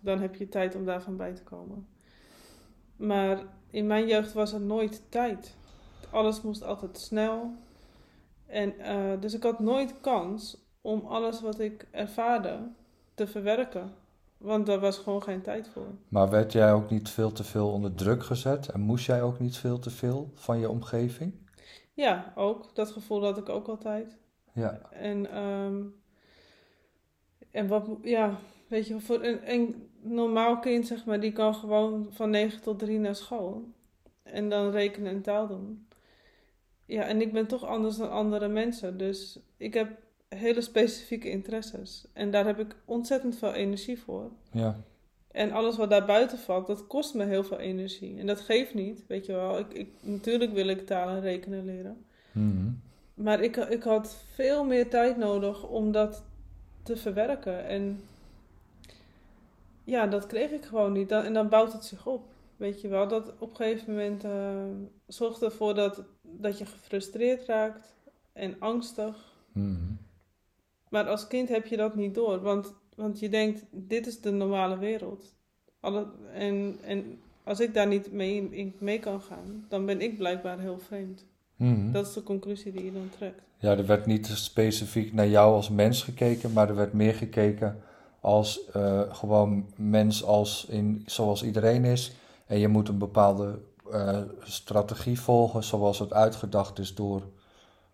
Dan 0.00 0.20
heb 0.20 0.34
je 0.34 0.48
tijd 0.48 0.74
om 0.74 0.84
daarvan 0.84 1.16
bij 1.16 1.34
te 1.34 1.42
komen. 1.42 1.86
Maar 2.96 3.42
in 3.70 3.86
mijn 3.86 4.06
jeugd 4.06 4.32
was 4.32 4.52
er 4.52 4.60
nooit 4.60 5.02
tijd. 5.08 5.56
Alles 6.10 6.42
moest 6.42 6.62
altijd 6.62 6.98
snel. 6.98 7.54
En 8.46 8.78
eh, 8.78 9.20
dus 9.20 9.34
ik 9.34 9.42
had 9.42 9.58
nooit 9.58 10.00
kans 10.00 10.64
om 10.80 11.06
alles 11.06 11.40
wat 11.40 11.58
ik 11.58 11.86
ervaarde 11.90 12.58
te 13.14 13.26
verwerken. 13.26 13.94
Want 14.36 14.66
daar 14.66 14.80
was 14.80 14.98
gewoon 14.98 15.22
geen 15.22 15.42
tijd 15.42 15.68
voor. 15.68 15.86
Maar 16.08 16.30
werd 16.30 16.52
jij 16.52 16.72
ook 16.72 16.90
niet 16.90 17.08
veel 17.08 17.32
te 17.32 17.44
veel 17.44 17.70
onder 17.70 17.94
druk 17.94 18.22
gezet? 18.22 18.68
En 18.68 18.80
moest 18.80 19.06
jij 19.06 19.22
ook 19.22 19.38
niet 19.38 19.56
veel 19.56 19.78
te 19.78 19.90
veel 19.90 20.30
van 20.34 20.58
je 20.58 20.70
omgeving? 20.70 21.32
Ja, 21.92 22.32
ook. 22.34 22.74
Dat 22.74 22.90
gevoel 22.90 23.24
had 23.24 23.38
ik 23.38 23.48
ook 23.48 23.68
altijd. 23.68 24.16
Ja, 24.52 24.80
En, 24.90 25.30
ehm, 25.30 25.82
en 27.50 27.66
wat, 27.66 27.88
ja, 28.02 28.38
weet 28.68 28.86
je, 28.86 29.00
voor 29.00 29.22
een, 29.22 29.52
een 29.52 29.88
normaal 30.00 30.58
kind, 30.58 30.86
zeg 30.86 31.04
maar, 31.04 31.20
die 31.20 31.32
kan 31.32 31.54
gewoon 31.54 32.06
van 32.10 32.30
9 32.30 32.60
tot 32.60 32.78
3 32.78 32.98
naar 32.98 33.14
school. 33.14 33.64
En 34.22 34.48
dan 34.48 34.70
rekenen 34.70 35.12
en 35.12 35.22
taal 35.22 35.46
doen. 35.46 35.85
Ja, 36.86 37.02
en 37.02 37.20
ik 37.20 37.32
ben 37.32 37.46
toch 37.46 37.64
anders 37.64 37.96
dan 37.96 38.10
andere 38.10 38.48
mensen. 38.48 38.98
Dus 38.98 39.38
ik 39.56 39.74
heb 39.74 39.88
hele 40.28 40.60
specifieke 40.60 41.30
interesses. 41.30 42.04
En 42.12 42.30
daar 42.30 42.46
heb 42.46 42.58
ik 42.58 42.76
ontzettend 42.84 43.36
veel 43.36 43.52
energie 43.52 43.98
voor. 43.98 44.30
ja, 44.52 44.76
En 45.30 45.52
alles 45.52 45.76
wat 45.76 45.90
daar 45.90 46.04
buiten 46.04 46.38
valt, 46.38 46.66
dat 46.66 46.86
kost 46.86 47.14
me 47.14 47.24
heel 47.24 47.44
veel 47.44 47.58
energie. 47.58 48.18
En 48.18 48.26
dat 48.26 48.40
geeft 48.40 48.74
niet, 48.74 49.04
weet 49.06 49.26
je 49.26 49.32
wel. 49.32 49.58
Ik, 49.58 49.72
ik, 49.72 49.88
natuurlijk 50.00 50.52
wil 50.52 50.68
ik 50.68 50.86
taal 50.86 51.08
en 51.08 51.20
rekenen 51.20 51.64
leren. 51.64 52.04
Mhm. 52.32 52.70
Maar 53.14 53.40
ik, 53.40 53.56
ik 53.56 53.82
had 53.82 54.16
veel 54.34 54.64
meer 54.64 54.88
tijd 54.88 55.16
nodig 55.16 55.68
om 55.68 55.92
dat 55.92 56.24
te 56.82 56.96
verwerken. 56.96 57.66
En 57.66 58.00
ja, 59.84 60.06
dat 60.06 60.26
kreeg 60.26 60.50
ik 60.50 60.64
gewoon 60.64 60.92
niet. 60.92 61.08
Dan, 61.08 61.24
en 61.24 61.32
dan 61.32 61.48
bouwt 61.48 61.72
het 61.72 61.84
zich 61.84 62.06
op. 62.06 62.22
Weet 62.56 62.80
je 62.80 62.88
wel, 62.88 63.08
dat 63.08 63.32
op 63.38 63.50
een 63.50 63.56
gegeven 63.56 63.92
moment 63.92 64.24
eh, 64.24 64.64
zorgt 65.06 65.42
ervoor 65.42 65.74
dat, 65.74 66.02
dat 66.22 66.58
je 66.58 66.66
gefrustreerd 66.66 67.46
raakt 67.46 67.94
en 68.32 68.56
angstig. 68.58 69.34
Mhm. 69.52 69.92
Maar 70.88 71.08
als 71.08 71.26
kind 71.26 71.48
heb 71.48 71.66
je 71.66 71.76
dat 71.76 71.94
niet 71.94 72.14
door, 72.14 72.40
want, 72.40 72.74
want 72.94 73.18
je 73.18 73.28
denkt, 73.28 73.64
dit 73.70 74.06
is 74.06 74.20
de 74.20 74.30
normale 74.30 74.78
wereld. 74.78 75.34
Alle, 75.80 76.06
en, 76.32 76.78
en 76.82 77.20
als 77.44 77.60
ik 77.60 77.74
daar 77.74 77.86
niet 77.86 78.12
mee, 78.12 78.48
in, 78.50 78.74
mee 78.78 78.98
kan 78.98 79.20
gaan, 79.20 79.64
dan 79.68 79.86
ben 79.86 80.00
ik 80.00 80.16
blijkbaar 80.16 80.58
heel 80.58 80.78
vreemd. 80.78 81.26
Mhm. 81.56 81.92
Dat 81.92 82.06
is 82.06 82.12
de 82.12 82.22
conclusie 82.22 82.72
die 82.72 82.84
je 82.84 82.92
dan 82.92 83.08
trekt. 83.16 83.40
Ja, 83.58 83.70
er 83.76 83.86
werd 83.86 84.06
niet 84.06 84.26
specifiek 84.26 85.12
naar 85.12 85.28
jou 85.28 85.54
als 85.54 85.70
mens 85.70 86.02
gekeken, 86.02 86.52
maar 86.52 86.68
er 86.68 86.74
werd 86.74 86.92
meer 86.92 87.14
gekeken 87.14 87.82
als 88.20 88.70
eh, 88.70 89.00
gewoon 89.14 89.66
mens 89.76 90.24
als 90.24 90.66
in, 90.68 91.02
zoals 91.06 91.42
iedereen 91.42 91.84
is. 91.84 92.12
En 92.46 92.58
je 92.58 92.68
moet 92.68 92.88
een 92.88 92.98
bepaalde 92.98 93.58
eh, 93.92 94.20
strategie 94.40 95.20
volgen 95.20 95.64
zoals 95.64 95.98
het 95.98 96.12
uitgedacht 96.12 96.78
is 96.78 96.94
door, 96.94 97.22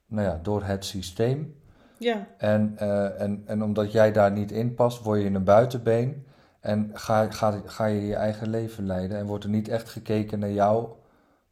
nou 0.07 0.29
ja, 0.29 0.41
door 0.43 0.63
het 0.65 0.85
systeem. 0.85 1.61
Ja, 1.99 2.27
En, 2.39 2.73
eh, 2.77 3.21
en, 3.21 3.43
en 3.47 3.63
omdat 3.63 3.93
jij 3.93 4.13
daar 4.13 4.33
niet 4.33 4.51
in 4.51 4.75
past, 4.75 5.03
word 5.03 5.23
je 5.23 5.27
een 5.27 5.45
buitenbeen 5.45 6.27
en 6.61 6.91
ga, 6.93 7.31
ga, 7.31 7.61
ga 7.65 7.87
je 7.87 8.07
je 8.07 8.15
eigen 8.15 8.51
leven 8.51 8.87
leiden. 8.87 9.19
En 9.19 9.27
wordt 9.27 9.45
er 9.45 9.51
niet 9.51 9.69
echt 9.69 9.89
gekeken 9.89 10.39
naar 10.39 10.53
jou 10.53 10.89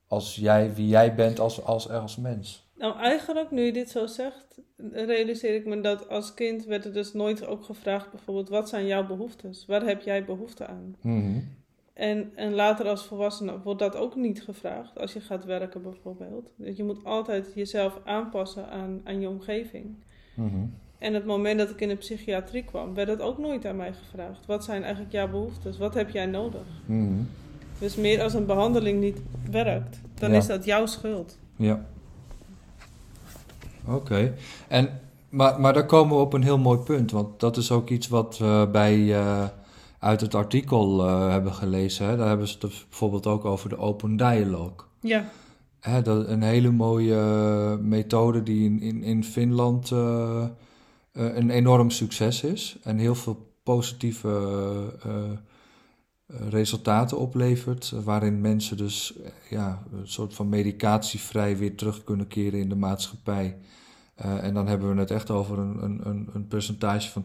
als 0.07 0.37
jij, 0.37 0.75
wie 0.75 0.89
jij 0.89 1.15
bent 1.15 1.41
als, 1.41 1.65
als, 1.65 1.91
als 1.91 2.17
mens. 2.17 2.69
Nou, 2.75 2.99
eigenlijk, 2.99 3.51
nu 3.51 3.63
je 3.63 3.73
dit 3.73 3.91
zo 3.91 4.07
zegt, 4.07 4.61
realiseer 4.93 5.55
ik 5.55 5.67
me 5.67 5.81
dat 5.81 6.09
als 6.09 6.35
kind 6.35 6.65
werd 6.65 6.85
er 6.85 6.93
dus 6.93 7.13
nooit 7.13 7.47
ook 7.47 7.65
gevraagd, 7.65 8.11
bijvoorbeeld, 8.11 8.49
wat 8.49 8.69
zijn 8.69 8.87
jouw 8.87 9.07
behoeftes? 9.07 9.67
Waar 9.67 9.83
heb 9.83 10.03
jij 10.03 10.25
behoefte 10.25 10.67
aan? 10.67 10.97
Mhm. 11.01 11.39
En, 11.93 12.33
en 12.35 12.55
later 12.55 12.89
als 12.89 13.05
volwassene 13.05 13.59
wordt 13.65 13.81
dat 13.81 13.97
ook 13.97 14.17
niet 14.17 14.43
gevraagd, 14.43 14.99
als 14.99 15.13
je 15.13 15.21
gaat 15.21 15.45
werken 15.45 15.83
bijvoorbeeld. 15.83 16.51
Dus 16.57 16.77
je 16.77 16.85
moet 16.85 17.05
altijd 17.05 17.53
jezelf 17.55 17.99
aanpassen 18.05 18.69
aan, 18.71 19.01
aan 19.05 19.21
je 19.21 19.29
omgeving. 19.29 19.95
Mhm. 20.35 20.57
En 20.99 21.15
het 21.15 21.27
moment 21.27 21.59
dat 21.59 21.71
ik 21.71 21.81
in 21.81 21.89
de 21.89 21.95
psychiatrie 21.95 22.65
kwam, 22.65 22.95
werd 22.95 23.09
dat 23.09 23.21
ook 23.21 23.39
nooit 23.39 23.67
aan 23.67 23.77
mij 23.77 23.93
gevraagd. 23.93 24.47
Wat 24.47 24.65
zijn 24.65 24.83
eigenlijk 24.83 25.13
jouw 25.13 25.29
behoeftes? 25.29 25.79
Wat 25.79 25.95
heb 25.95 26.11
jij 26.11 26.27
nodig? 26.27 26.67
Mhm. 26.87 27.13
Dus 27.79 27.97
meer 27.97 28.23
als 28.23 28.35
een 28.35 28.47
behandeling 28.47 29.01
niet 29.01 29.19
werkt, 29.51 30.01
dan 30.15 30.31
Ja. 30.31 30.37
is 30.37 30.47
dat 30.47 30.65
jouw 30.65 30.87
schuld. 30.87 31.39
Ja. 31.57 31.85
Oké. 33.87 34.35
En 34.69 35.01
Maar, 35.33 35.61
maar 35.61 35.73
daar 35.73 35.87
komen 35.87 36.17
we 36.17 36.23
op 36.23 36.33
een 36.33 36.43
heel 36.43 36.59
mooi 36.59 36.79
punt. 36.79 37.11
Want 37.11 37.41
dat 37.41 37.57
is 37.57 37.71
ook 37.73 37.89
iets 37.91 38.09
wat 38.09 38.39
we 38.39 38.69
bij, 38.73 39.15
eh, 39.15 39.45
uit 40.01 40.21
het 40.21 40.35
artikel 40.35 41.07
eh, 41.07 41.29
hebben 41.31 41.55
gelezen. 41.55 42.07
Hè? 42.07 42.17
Daar 42.17 42.29
hebben 42.29 42.49
ze 42.49 42.57
het 42.61 42.87
bijvoorbeeld 42.89 43.27
ook 43.27 43.45
over 43.45 43.69
de 43.69 43.79
open 43.79 44.17
dialogue. 44.17 44.87
Ja, 45.01 45.31
Hè, 45.81 46.03
dat 46.03 46.29
een 46.29 46.43
hele 46.43 46.71
mooie 46.71 47.17
methode 47.83 48.43
die 48.43 48.65
in, 48.65 48.81
in, 48.81 49.03
in 49.03 49.25
Finland 49.25 49.91
eh, 49.91 50.43
eh, 50.43 51.37
een 51.37 51.51
enorm 51.51 51.91
succes 51.91 52.43
is. 52.43 52.79
En 52.83 52.99
heel 52.99 53.15
veel 53.15 53.53
positieve 53.63 55.39
resultaten 56.27 57.19
oplevert. 57.19 57.93
Waarin 58.05 58.41
mensen 58.41 58.77
dus 58.77 59.15
ja, 59.51 59.83
een 59.93 60.09
soort 60.09 60.35
van 60.35 60.49
medicatievrij 60.49 61.57
weer 61.57 61.77
terug 61.77 62.05
kunnen 62.05 62.27
keren 62.27 62.61
in 62.61 62.69
de 62.69 62.77
maatschappij. 62.77 63.59
En 64.15 64.55
dan 64.55 64.67
hebben 64.67 64.95
we 64.95 65.01
het 65.01 65.11
echt 65.11 65.31
over 65.31 65.59
een, 65.59 65.83
een, 65.83 66.01
een, 66.05 66.29
een 66.33 66.49
percentage 66.49 67.11
van 67.11 67.25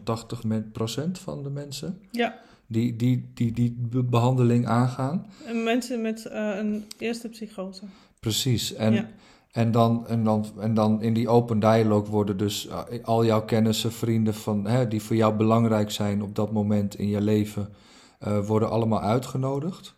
80% 1.08 1.10
van 1.12 1.42
de 1.42 1.50
mensen 1.50 2.00
ja. 2.10 2.40
Die 2.66 2.96
die, 2.96 3.30
die, 3.34 3.52
die 3.52 3.76
be- 3.78 4.02
behandeling 4.04 4.66
aangaan. 4.66 5.26
En 5.46 5.62
mensen 5.62 6.00
met 6.02 6.26
eh, 6.26 6.56
een 6.56 6.84
eerste 6.98 7.28
psychose. 7.28 7.82
Precies. 8.20 8.74
En, 8.74 8.92
Ja. 8.92 9.08
en, 9.50 9.70
dan, 9.70 10.06
en, 10.06 10.24
dan, 10.24 10.46
en 10.58 10.74
dan 10.74 11.02
in 11.02 11.14
die 11.14 11.28
open 11.28 11.58
dialogue 11.60 12.10
worden 12.10 12.36
dus 12.36 12.66
uh, 12.66 12.78
al 13.04 13.24
jouw 13.24 13.44
kennissen, 13.44 13.92
vrienden 13.92 14.34
van, 14.34 14.66
hè, 14.66 14.88
die 14.88 15.02
voor 15.02 15.16
jou 15.16 15.34
belangrijk 15.34 15.90
zijn 15.90 16.22
op 16.22 16.34
dat 16.34 16.52
moment 16.52 16.94
in 16.98 17.08
je 17.08 17.20
leven, 17.20 17.68
eh, 18.18 18.46
worden 18.46 18.70
allemaal 18.70 19.00
uitgenodigd. 19.00 19.94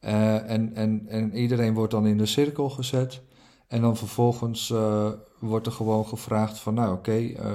Eh, 0.00 0.50
en, 0.50 0.74
en, 0.74 1.02
en 1.08 1.34
iedereen 1.36 1.74
wordt 1.74 1.92
dan 1.92 2.06
in 2.06 2.18
de 2.18 2.26
cirkel 2.26 2.70
gezet. 2.70 3.20
En 3.68 3.80
dan 3.80 3.96
vervolgens 3.96 4.70
eh, 4.70 5.08
wordt 5.38 5.66
er 5.66 5.72
gewoon 5.72 6.06
gevraagd 6.06 6.58
van, 6.58 6.74
nou 6.74 6.92
oké, 6.92 7.12
eh, 7.12 7.54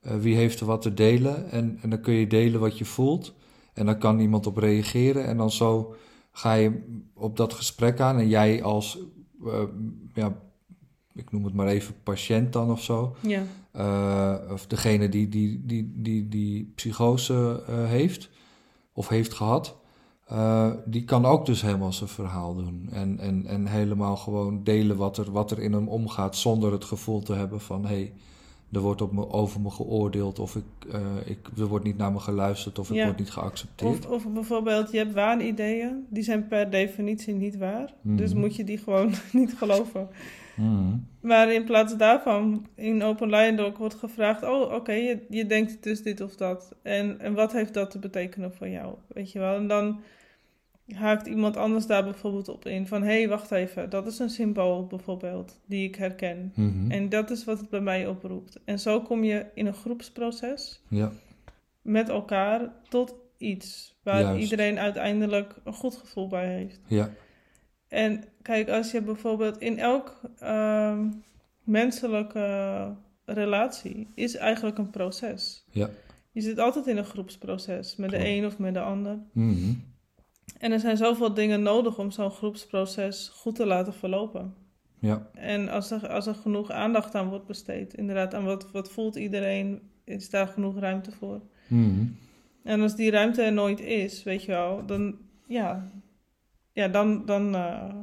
eh, 0.00 0.14
wie 0.20 0.36
heeft 0.36 0.60
er 0.60 0.66
wat 0.66 0.82
te 0.82 0.94
delen? 0.94 1.50
En, 1.50 1.78
en 1.82 1.90
dan 1.90 2.00
kun 2.00 2.14
je 2.14 2.26
delen 2.26 2.60
wat 2.60 2.78
je 2.78 2.84
voelt. 2.84 3.34
En 3.72 3.86
dan 3.86 3.98
kan 3.98 4.18
iemand 4.18 4.46
op 4.46 4.56
reageren. 4.56 5.26
En 5.26 5.36
dan 5.36 5.50
zo 5.50 5.94
ga 6.32 6.52
je 6.52 6.98
op 7.14 7.36
dat 7.36 7.52
gesprek 7.52 8.00
aan. 8.00 8.18
En 8.18 8.28
jij 8.28 8.62
als, 8.62 8.98
eh, 9.46 9.62
ja, 10.14 10.38
ik 11.14 11.32
noem 11.32 11.44
het 11.44 11.54
maar 11.54 11.66
even 11.66 11.94
patiënt 12.02 12.52
dan 12.52 12.70
of 12.70 12.82
zo. 12.82 13.16
Ja, 13.20 13.42
eh, 13.72 14.34
of 14.52 14.66
degene 14.66 15.08
die 15.08 15.28
die, 15.28 15.62
die, 15.64 15.92
die, 15.94 16.28
die 16.28 16.72
psychose 16.74 17.62
eh, 17.68 17.84
heeft 17.84 18.30
of 18.92 19.08
heeft 19.08 19.32
gehad. 19.32 19.76
eh, 20.26 20.70
die 20.84 21.04
kan 21.04 21.24
ook 21.26 21.46
dus 21.46 21.62
helemaal 21.62 21.92
zijn 21.92 22.08
verhaal 22.08 22.54
doen. 22.54 22.88
En, 22.92 23.18
en, 23.18 23.46
en 23.46 23.66
helemaal 23.66 24.16
gewoon 24.16 24.64
delen 24.64 24.96
wat 24.96 25.16
er, 25.18 25.32
wat 25.32 25.50
er 25.50 25.58
in 25.58 25.72
hem 25.72 25.88
omgaat. 25.88 26.36
Zonder 26.36 26.72
het 26.72 26.84
gevoel 26.84 27.22
te 27.22 27.32
hebben 27.34 27.60
van... 27.60 27.82
hé, 27.86 27.94
hey, 27.94 28.12
er 28.72 28.80
wordt 28.80 29.02
op 29.02 29.12
me, 29.12 29.28
over 29.28 29.60
me 29.60 29.70
geoordeeld. 29.70 30.38
Of 30.38 30.56
ik, 30.56 30.92
eh, 30.92 31.00
ik, 31.24 31.38
er 31.58 31.66
wordt 31.66 31.84
niet 31.84 31.96
naar 31.96 32.12
me 32.12 32.18
geluisterd. 32.18 32.78
Of 32.78 32.90
ik 32.90 33.04
word 33.04 33.18
niet 33.18 33.30
geaccepteerd. 33.30 34.06
Of, 34.06 34.26
of 34.26 34.32
bijvoorbeeld, 34.32 34.92
je 34.92 34.98
hebt 34.98 35.12
waanideeën, 35.12 36.06
die 36.08 36.22
zijn 36.22 36.48
per 36.48 36.70
definitie 36.70 37.34
niet 37.34 37.56
waar. 37.56 37.94
Mhm. 38.00 38.16
Dus 38.16 38.34
moet 38.34 38.56
je 38.56 38.64
die 38.64 38.78
gewoon 38.78 39.12
niet 39.32 39.54
geloven. 39.54 40.08
Mhm. 40.56 40.96
Maar 41.20 41.52
in 41.52 41.64
plaats 41.64 41.96
daarvan, 41.96 42.66
in 42.74 43.02
Open 43.02 43.28
Dialogue 43.28 43.78
wordt 43.78 43.94
gevraagd: 43.94 44.42
Oh, 44.42 44.72
oké, 44.74 44.92
je, 44.92 45.26
je 45.28 45.46
denkt 45.46 45.82
dus 45.82 46.02
dit 46.02 46.20
of 46.20 46.36
dat. 46.36 46.74
En, 46.82 47.20
en 47.20 47.34
wat 47.34 47.52
heeft 47.52 47.74
dat 47.74 47.90
te 47.90 47.98
betekenen 47.98 48.52
voor 48.54 48.68
jou? 48.68 48.94
Weet 49.06 49.32
je 49.32 49.38
wel? 49.38 49.56
En 49.56 49.66
dan 49.68 50.00
haakt 50.94 51.26
iemand 51.26 51.56
anders 51.56 51.86
daar 51.86 52.04
bijvoorbeeld 52.04 52.48
op 52.48 52.66
in: 52.66 52.86
van 52.86 53.02
hé, 53.02 53.18
hey, 53.18 53.28
wacht 53.28 53.50
even, 53.50 53.90
dat 53.90 54.06
is 54.06 54.18
een 54.18 54.30
symbool 54.30 54.86
bijvoorbeeld, 54.86 55.60
die 55.66 55.88
ik 55.88 55.94
herken. 55.94 56.52
Mhm. 56.54 56.90
En 56.90 57.08
dat 57.08 57.30
is 57.30 57.44
wat 57.44 57.58
het 57.60 57.68
bij 57.68 57.80
mij 57.80 58.06
oproept. 58.06 58.60
En 58.64 58.78
zo 58.78 59.00
kom 59.00 59.24
je 59.24 59.46
in 59.54 59.66
een 59.66 59.74
groepsproces 59.74 60.82
Ja, 60.88 61.12
met 61.82 62.08
elkaar 62.08 62.72
tot 62.88 63.14
iets 63.36 63.98
waar 64.02 64.20
Juist. 64.20 64.42
iedereen 64.42 64.78
uiteindelijk 64.78 65.54
een 65.64 65.72
goed 65.74 65.96
gevoel 65.96 66.28
bij 66.28 66.48
heeft. 66.54 66.80
ja, 66.86 67.10
En 67.88 68.24
kijk, 68.42 68.68
als 68.68 68.90
je 68.90 69.02
bijvoorbeeld 69.02 69.58
in 69.58 69.78
elk 69.78 70.20
ehm, 70.38 71.06
menselijke 71.64 72.94
relatie 73.24 74.08
is 74.14 74.36
eigenlijk 74.36 74.78
een 74.78 74.90
proces. 74.90 75.64
ja. 75.70 75.88
Je 76.34 76.40
zit 76.40 76.58
altijd 76.58 76.86
in 76.86 76.96
een 76.96 77.04
groepsproces 77.04 77.96
met 77.96 78.10
de 78.10 78.28
een 78.28 78.46
of 78.46 78.58
met 78.58 78.74
de 78.74 78.80
ander. 78.80 79.18
Mhm. 79.32 79.72
En 80.62 80.72
er 80.72 80.80
zijn 80.80 80.96
zoveel 80.96 81.34
dingen 81.34 81.62
nodig 81.62 81.98
om 81.98 82.10
zo'n 82.10 82.30
groepsproces 82.30 83.30
goed 83.34 83.54
te 83.54 83.66
laten 83.66 83.94
verlopen. 83.94 84.54
ja. 84.98 85.30
En 85.34 85.68
als 85.68 85.90
er, 85.90 86.08
als 86.08 86.26
er 86.26 86.34
genoeg 86.34 86.70
aandacht 86.70 87.14
aan 87.14 87.28
wordt 87.28 87.46
besteed, 87.46 87.94
inderdaad, 87.94 88.34
aan 88.34 88.44
wat, 88.44 88.70
wat 88.70 88.90
voelt 88.90 89.16
iedereen, 89.16 89.80
is 90.04 90.30
daar 90.30 90.46
genoeg 90.46 90.78
ruimte 90.78 91.12
voor. 91.12 91.40
Mhm. 91.66 92.04
En 92.62 92.80
als 92.80 92.96
die 92.96 93.10
ruimte 93.10 93.42
er 93.42 93.52
nooit 93.52 93.80
is, 93.80 94.22
weet 94.22 94.44
je 94.44 94.52
wel, 94.52 94.86
dan, 94.86 95.16
ja, 95.46 95.90
ja 96.72 96.88
dan, 96.88 97.26
dan 97.26 97.54
eh, 97.54 97.94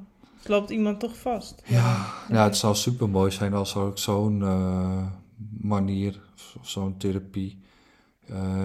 loopt 0.43 0.70
iemand 0.70 0.99
toch 0.99 1.18
vast. 1.18 1.62
Ja, 1.66 2.05
nou, 2.30 2.47
het 2.47 2.57
zou 2.57 2.76
super 2.76 3.10
mooi 3.10 3.32
zijn 3.32 3.53
als 3.53 3.76
er 3.76 3.82
ook 3.82 3.97
zo'n 3.97 4.41
eh, 4.41 5.05
manier, 5.62 6.20
of 6.60 6.68
zo'n 6.70 6.97
therapie, 6.97 7.60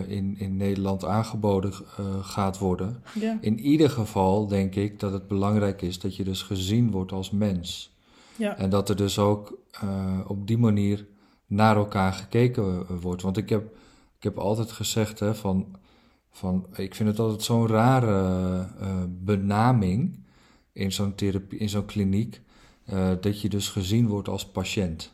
in, 0.07 0.39
in 0.39 0.57
Nederland 0.57 1.05
aangeboden 1.05 1.73
eh, 1.73 2.05
gaat 2.25 2.59
worden. 2.59 3.03
Ja. 3.21 3.39
In 3.41 3.61
ieder 3.61 3.91
geval 3.91 4.47
denk 4.47 4.75
ik 4.75 5.01
dat 5.01 5.13
het 5.13 5.29
belangrijk 5.29 5.83
is 5.83 5.99
dat 5.99 6.17
je 6.17 6.25
dus 6.25 6.43
gezien 6.43 6.91
wordt 6.91 7.13
als 7.13 7.31
mens. 7.31 7.97
Ja. 8.37 8.57
En 8.57 8.71
dat 8.71 8.89
er 8.89 8.97
dus 8.97 9.19
ook 9.19 9.59
eh, 9.71 10.21
op 10.27 10.47
die 10.47 10.59
manier 10.59 11.07
naar 11.47 11.77
elkaar 11.77 12.13
gekeken 12.13 12.87
wordt. 13.01 13.23
Want 13.23 13.37
ik 13.37 13.49
heb, 13.49 13.77
ik 14.17 14.23
heb 14.23 14.39
altijd 14.39 14.73
gezegd 14.73 15.21
hè, 15.21 15.35
van, 15.35 15.77
van, 16.31 16.67
ik 16.77 16.95
vind 16.95 17.09
het 17.09 17.19
altijd 17.19 17.43
zo'n 17.43 17.67
rare 17.67 18.69
eh, 18.81 19.03
benaming 19.09 20.23
in 20.73 20.93
zo'n 20.93 21.15
therapie, 21.15 21.59
in 21.59 21.69
zo'n 21.69 21.85
kliniek, 21.85 22.41
eh, 22.85 23.11
dat 23.21 23.41
je 23.41 23.49
dus 23.49 23.69
gezien 23.69 24.07
wordt 24.09 24.29
als 24.29 24.47
patiënt. 24.47 25.13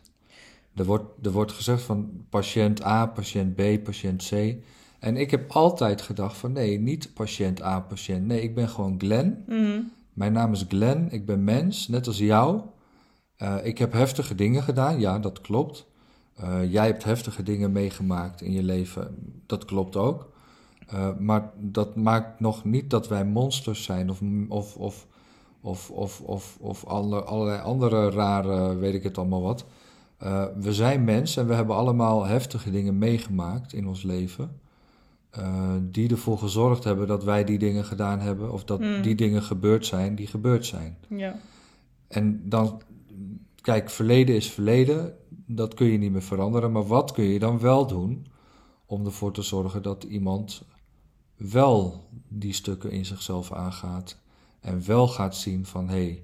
Er 0.81 0.87
wordt, 0.87 1.27
er 1.27 1.31
wordt 1.33 1.53
gezegd 1.53 1.83
van 1.83 2.11
patiënt 2.29 2.85
A, 2.85 3.07
patiënt 3.07 3.55
B, 3.55 3.63
patiënt 3.85 4.29
C. 4.29 4.55
En 4.99 5.17
ik 5.17 5.31
heb 5.31 5.51
altijd 5.51 6.03
gedacht 6.03 6.37
van 6.37 6.53
nee, 6.53 6.79
niet 6.79 7.15
patiënt 7.15 7.63
A, 7.63 7.81
patiënt. 7.81 8.27
Nee, 8.27 8.43
ik 8.43 8.55
ben 8.55 8.69
gewoon 8.69 8.95
Glenn. 8.99 9.45
Mhm. 9.47 9.81
Mijn 10.13 10.33
naam 10.33 10.53
is 10.53 10.65
Glenn, 10.69 11.09
ik 11.11 11.27
ben 11.27 11.45
mens, 11.45 11.89
net 11.89 12.07
als 12.07 12.19
jou. 12.19 12.61
Eh, 13.37 13.57
ik 13.63 13.79
heb 13.79 13.93
heftige 13.93 14.35
dingen 14.35 14.63
gedaan, 14.63 15.01
ja, 15.01 15.19
dat 15.19 15.41
klopt. 15.41 15.87
Eh, 16.35 16.73
jij 16.73 16.87
hebt 16.87 17.05
heftige 17.05 17.43
dingen 17.43 17.73
meegemaakt 17.73 18.41
in 18.43 18.53
je 18.53 18.63
leven, 18.63 19.15
dat 19.47 19.65
klopt 19.65 19.97
ook. 19.97 20.29
Eh, 20.87 21.09
maar 21.19 21.51
dat 21.57 21.97
maakt 21.97 22.41
nog 22.41 22.65
niet 22.65 22.91
dat 22.91 23.09
wij 23.09 23.25
monsters 23.25 23.83
zijn 23.85 24.11
of, 24.11 24.21
of, 24.49 24.77
of, 24.77 25.07
of, 25.61 25.91
of, 25.91 26.21
of, 26.21 26.57
of 26.61 26.85
alle- 26.85 27.23
allerlei 27.23 27.61
andere 27.61 28.11
rare, 28.11 28.75
weet 28.77 28.95
ik 28.95 29.03
het 29.03 29.19
allemaal 29.19 29.43
wat. 29.43 29.65
Eh, 30.21 30.45
we 30.57 30.73
zijn 30.73 31.05
mensen 31.05 31.43
en 31.43 31.49
we 31.49 31.55
hebben 31.55 31.77
allemaal 31.77 32.25
heftige 32.27 32.71
dingen 32.71 32.99
meegemaakt 32.99 33.73
in 33.73 33.87
ons 33.89 34.03
leven. 34.03 34.59
eh, 35.31 35.75
die 35.83 36.11
ervoor 36.11 36.39
gezorgd 36.39 36.85
hebben 36.85 37.07
dat 37.07 37.25
wij 37.25 37.45
die 37.45 37.59
dingen 37.59 37.85
gedaan 37.85 38.21
hebben, 38.21 38.53
of 38.53 38.65
dat 38.65 38.79
Hmm. 38.81 39.03
die 39.03 39.15
dingen 39.15 39.43
gebeurd 39.43 39.87
zijn 39.87 40.15
die 40.15 40.27
gebeurd 40.27 40.67
zijn. 40.67 40.97
Ja. 41.09 41.37
En 42.09 42.43
dan, 42.49 42.83
kijk, 43.61 43.91
verleden 43.91 44.35
is 44.35 44.51
verleden, 44.51 45.15
dat 45.47 45.75
kun 45.75 45.87
je 45.87 45.99
niet 45.99 46.13
meer 46.13 46.23
veranderen, 46.23 46.73
maar 46.73 46.87
wat 46.87 47.13
kun 47.13 47.25
je 47.25 47.39
dan 47.39 47.59
wel 47.59 47.87
doen 47.87 48.27
om 48.87 49.05
ervoor 49.07 49.33
te 49.33 49.43
zorgen 49.43 49.83
dat 49.83 50.05
iemand 50.05 50.63
wel 51.37 52.09
die 52.29 52.53
stukken 52.53 52.91
in 52.91 53.05
zichzelf 53.05 53.53
aangaat 53.53 54.17
en 54.61 54.87
wel 54.87 55.09
gaat 55.09 55.37
zien 55.37 55.67
van 55.67 55.89
hé, 55.89 55.95
hey, 55.95 56.23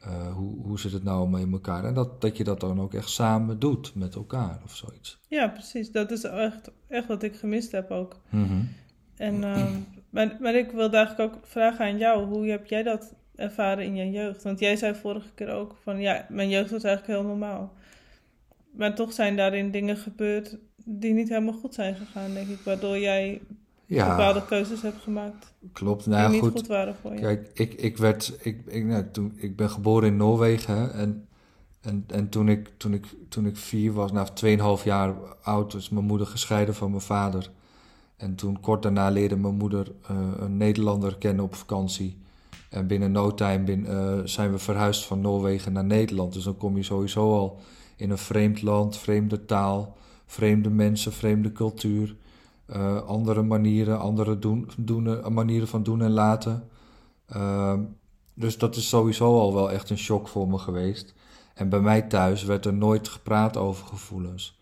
eh, 0.00 0.32
hoe, 0.32 0.62
hoe 0.62 0.80
zit 0.80 0.92
het 0.92 1.04
nou 1.04 1.28
mee 1.28 1.42
in 1.42 1.52
elkaar? 1.52 1.84
En 1.84 1.94
dat, 1.94 2.20
dat 2.20 2.36
je 2.36 2.44
dat 2.44 2.60
dan 2.60 2.80
ook 2.80 2.94
echt 2.94 3.10
samen 3.10 3.58
doet 3.58 3.94
met 3.94 4.14
elkaar 4.14 4.60
of 4.64 4.76
zoiets. 4.76 5.18
ja, 5.28 5.48
precies. 5.48 5.92
Dat 5.92 6.10
is 6.10 6.24
echt, 6.24 6.70
echt 6.88 7.06
wat 7.06 7.22
ik 7.22 7.36
gemist 7.36 7.72
heb 7.72 7.90
ook. 7.90 8.20
Mhm. 8.28 8.62
En, 9.16 9.44
ehm, 9.44 9.72
maar, 10.10 10.36
maar 10.40 10.54
ik 10.54 10.70
wilde 10.70 10.96
eigenlijk 10.96 11.34
ook 11.34 11.46
vragen 11.46 11.84
aan 11.84 11.98
jou, 11.98 12.26
hoe 12.26 12.46
heb 12.46 12.66
jij 12.66 12.82
dat 12.82 13.14
ervaren 13.34 13.84
in 13.84 13.96
je 13.96 14.10
jeugd? 14.10 14.42
Want 14.42 14.58
jij 14.58 14.76
zei 14.76 14.94
vorige 14.94 15.32
keer 15.34 15.50
ook 15.50 15.76
van, 15.82 16.00
ja, 16.00 16.26
mijn 16.28 16.48
jeugd 16.48 16.70
was 16.70 16.84
eigenlijk 16.84 17.18
heel 17.18 17.28
normaal. 17.28 17.72
Maar 18.70 18.94
toch 18.94 19.12
zijn 19.12 19.36
daarin 19.36 19.70
dingen 19.70 19.96
gebeurd 19.96 20.58
die 20.84 21.12
niet 21.12 21.28
helemaal 21.28 21.58
goed 21.58 21.74
zijn 21.74 21.96
gegaan, 21.96 22.34
denk 22.34 22.48
ik. 22.48 22.60
Waardoor 22.60 22.98
jij 22.98 23.40
Ja, 23.96 24.08
bepaalde 24.08 24.44
keuzes 24.44 24.82
hebt 24.82 25.02
gemaakt 25.02 25.52
klopt. 25.72 26.04
die 26.04 26.12
Nou 26.12 26.22
ja, 26.24 26.30
niet 26.30 26.40
goed. 26.40 26.52
goed 26.52 26.66
waren 26.66 26.94
voor 26.94 27.12
je. 27.12 27.20
Kijk, 27.20 27.50
ik, 27.54 27.74
ik 27.74 27.96
werd, 27.96 28.32
ik, 28.40 28.62
ik, 28.66 28.84
nou, 28.84 29.04
toen, 29.12 29.32
ik 29.36 29.56
ben 29.56 29.70
geboren 29.70 30.08
in 30.08 30.16
Noorwegen 30.16 30.76
hè, 30.76 30.86
en, 30.88 31.28
en, 31.80 32.04
en 32.06 32.28
toen, 32.28 32.48
ik, 32.48 32.70
toen, 32.76 32.92
ik, 32.94 33.06
toen 33.28 33.46
ik 33.46 33.56
vier 33.56 33.92
was, 33.92 34.12
nou 34.12 34.28
2,5 34.78 34.84
jaar 34.84 35.14
oud, 35.42 35.74
is 35.74 35.88
mijn 35.88 36.04
moeder 36.04 36.26
gescheiden 36.26 36.74
van 36.74 36.90
mijn 36.90 37.02
vader. 37.02 37.50
En 38.16 38.34
toen 38.34 38.60
kort 38.60 38.82
daarna 38.82 39.08
leerde 39.08 39.36
mijn 39.36 39.54
moeder 39.54 39.92
eh, 40.08 40.16
een 40.38 40.56
Nederlander 40.56 41.16
kennen 41.16 41.44
op 41.44 41.54
vakantie. 41.54 42.18
En 42.68 42.86
binnen 42.86 43.12
no 43.12 43.34
time 43.34 43.86
eh, 43.86 44.18
zijn 44.24 44.52
we 44.52 44.58
verhuisd 44.58 45.04
van 45.04 45.20
Noorwegen 45.20 45.72
naar 45.72 45.84
Nederland. 45.84 46.32
Dus 46.32 46.44
dan 46.44 46.56
kom 46.56 46.76
je 46.76 46.82
sowieso 46.82 47.36
al 47.36 47.60
in 47.96 48.10
een 48.10 48.18
vreemd 48.18 48.62
land, 48.62 48.96
vreemde 48.96 49.44
taal, 49.44 49.96
vreemde 50.26 50.70
mensen, 50.70 51.12
vreemde 51.12 51.52
cultuur. 51.52 52.16
Eh, 52.72 53.02
andere 53.02 53.42
manieren, 53.42 53.98
andere 53.98 54.38
doen, 54.38 54.70
doen, 54.76 55.32
manieren 55.32 55.68
van 55.68 55.82
doen 55.82 56.02
en 56.02 56.10
laten. 56.10 56.68
Ehm, 57.26 57.80
dus 58.34 58.58
dat 58.58 58.76
is 58.76 58.88
sowieso 58.88 59.38
al 59.38 59.54
wel 59.54 59.70
echt 59.70 59.90
een 59.90 59.98
shock 59.98 60.28
voor 60.28 60.48
me 60.48 60.58
geweest. 60.58 61.14
En 61.54 61.68
bij 61.68 61.80
mij 61.80 62.02
thuis 62.02 62.44
werd 62.44 62.66
er 62.66 62.74
nooit 62.74 63.08
gepraat 63.08 63.56
over 63.56 63.86
gevoelens. 63.86 64.58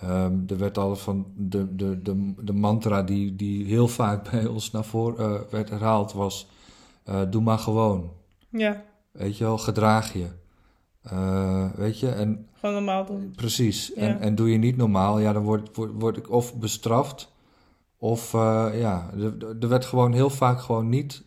Ehm, 0.00 0.32
er 0.46 0.58
werd 0.58 0.78
altijd 0.78 1.00
van 1.00 1.26
de, 1.36 1.76
de, 1.76 2.02
de, 2.02 2.34
de 2.40 2.52
mantra 2.52 3.02
die, 3.02 3.36
die 3.36 3.64
heel 3.64 3.88
vaak 3.88 4.30
bij 4.30 4.46
ons 4.46 4.70
naar 4.70 4.84
voren 4.84 5.34
eh, 5.34 5.40
werd 5.50 5.70
herhaald 5.70 6.12
was: 6.12 6.48
eh, 7.04 7.20
doe 7.30 7.42
maar 7.42 7.58
gewoon. 7.58 8.10
Ja, 8.50 8.84
Weet 9.18 9.36
je 9.36 9.44
wel, 9.44 9.58
gedraag 9.58 10.12
je. 10.12 10.26
Eh, 11.02 11.70
weet 11.74 12.00
je, 12.00 12.08
en 12.08 12.46
gewoon 12.54 12.74
normaal 12.74 13.04
doen. 13.04 13.32
Precies. 13.36 13.92
Ja. 13.94 14.02
En, 14.02 14.20
en 14.20 14.34
doe 14.34 14.50
je 14.50 14.58
niet 14.58 14.76
normaal, 14.76 15.18
ja, 15.18 15.32
dan 15.32 15.42
word, 15.42 15.76
word, 15.76 15.92
word 15.94 16.16
ik 16.16 16.30
of 16.30 16.58
bestraft. 16.58 17.32
Of 17.98 18.34
eh, 18.34 18.68
ja, 18.74 19.10
er, 19.16 19.56
er 19.60 19.68
werd 19.68 19.84
gewoon 19.84 20.12
heel 20.12 20.30
vaak 20.30 20.60
gewoon 20.60 20.88
niet 20.88 21.24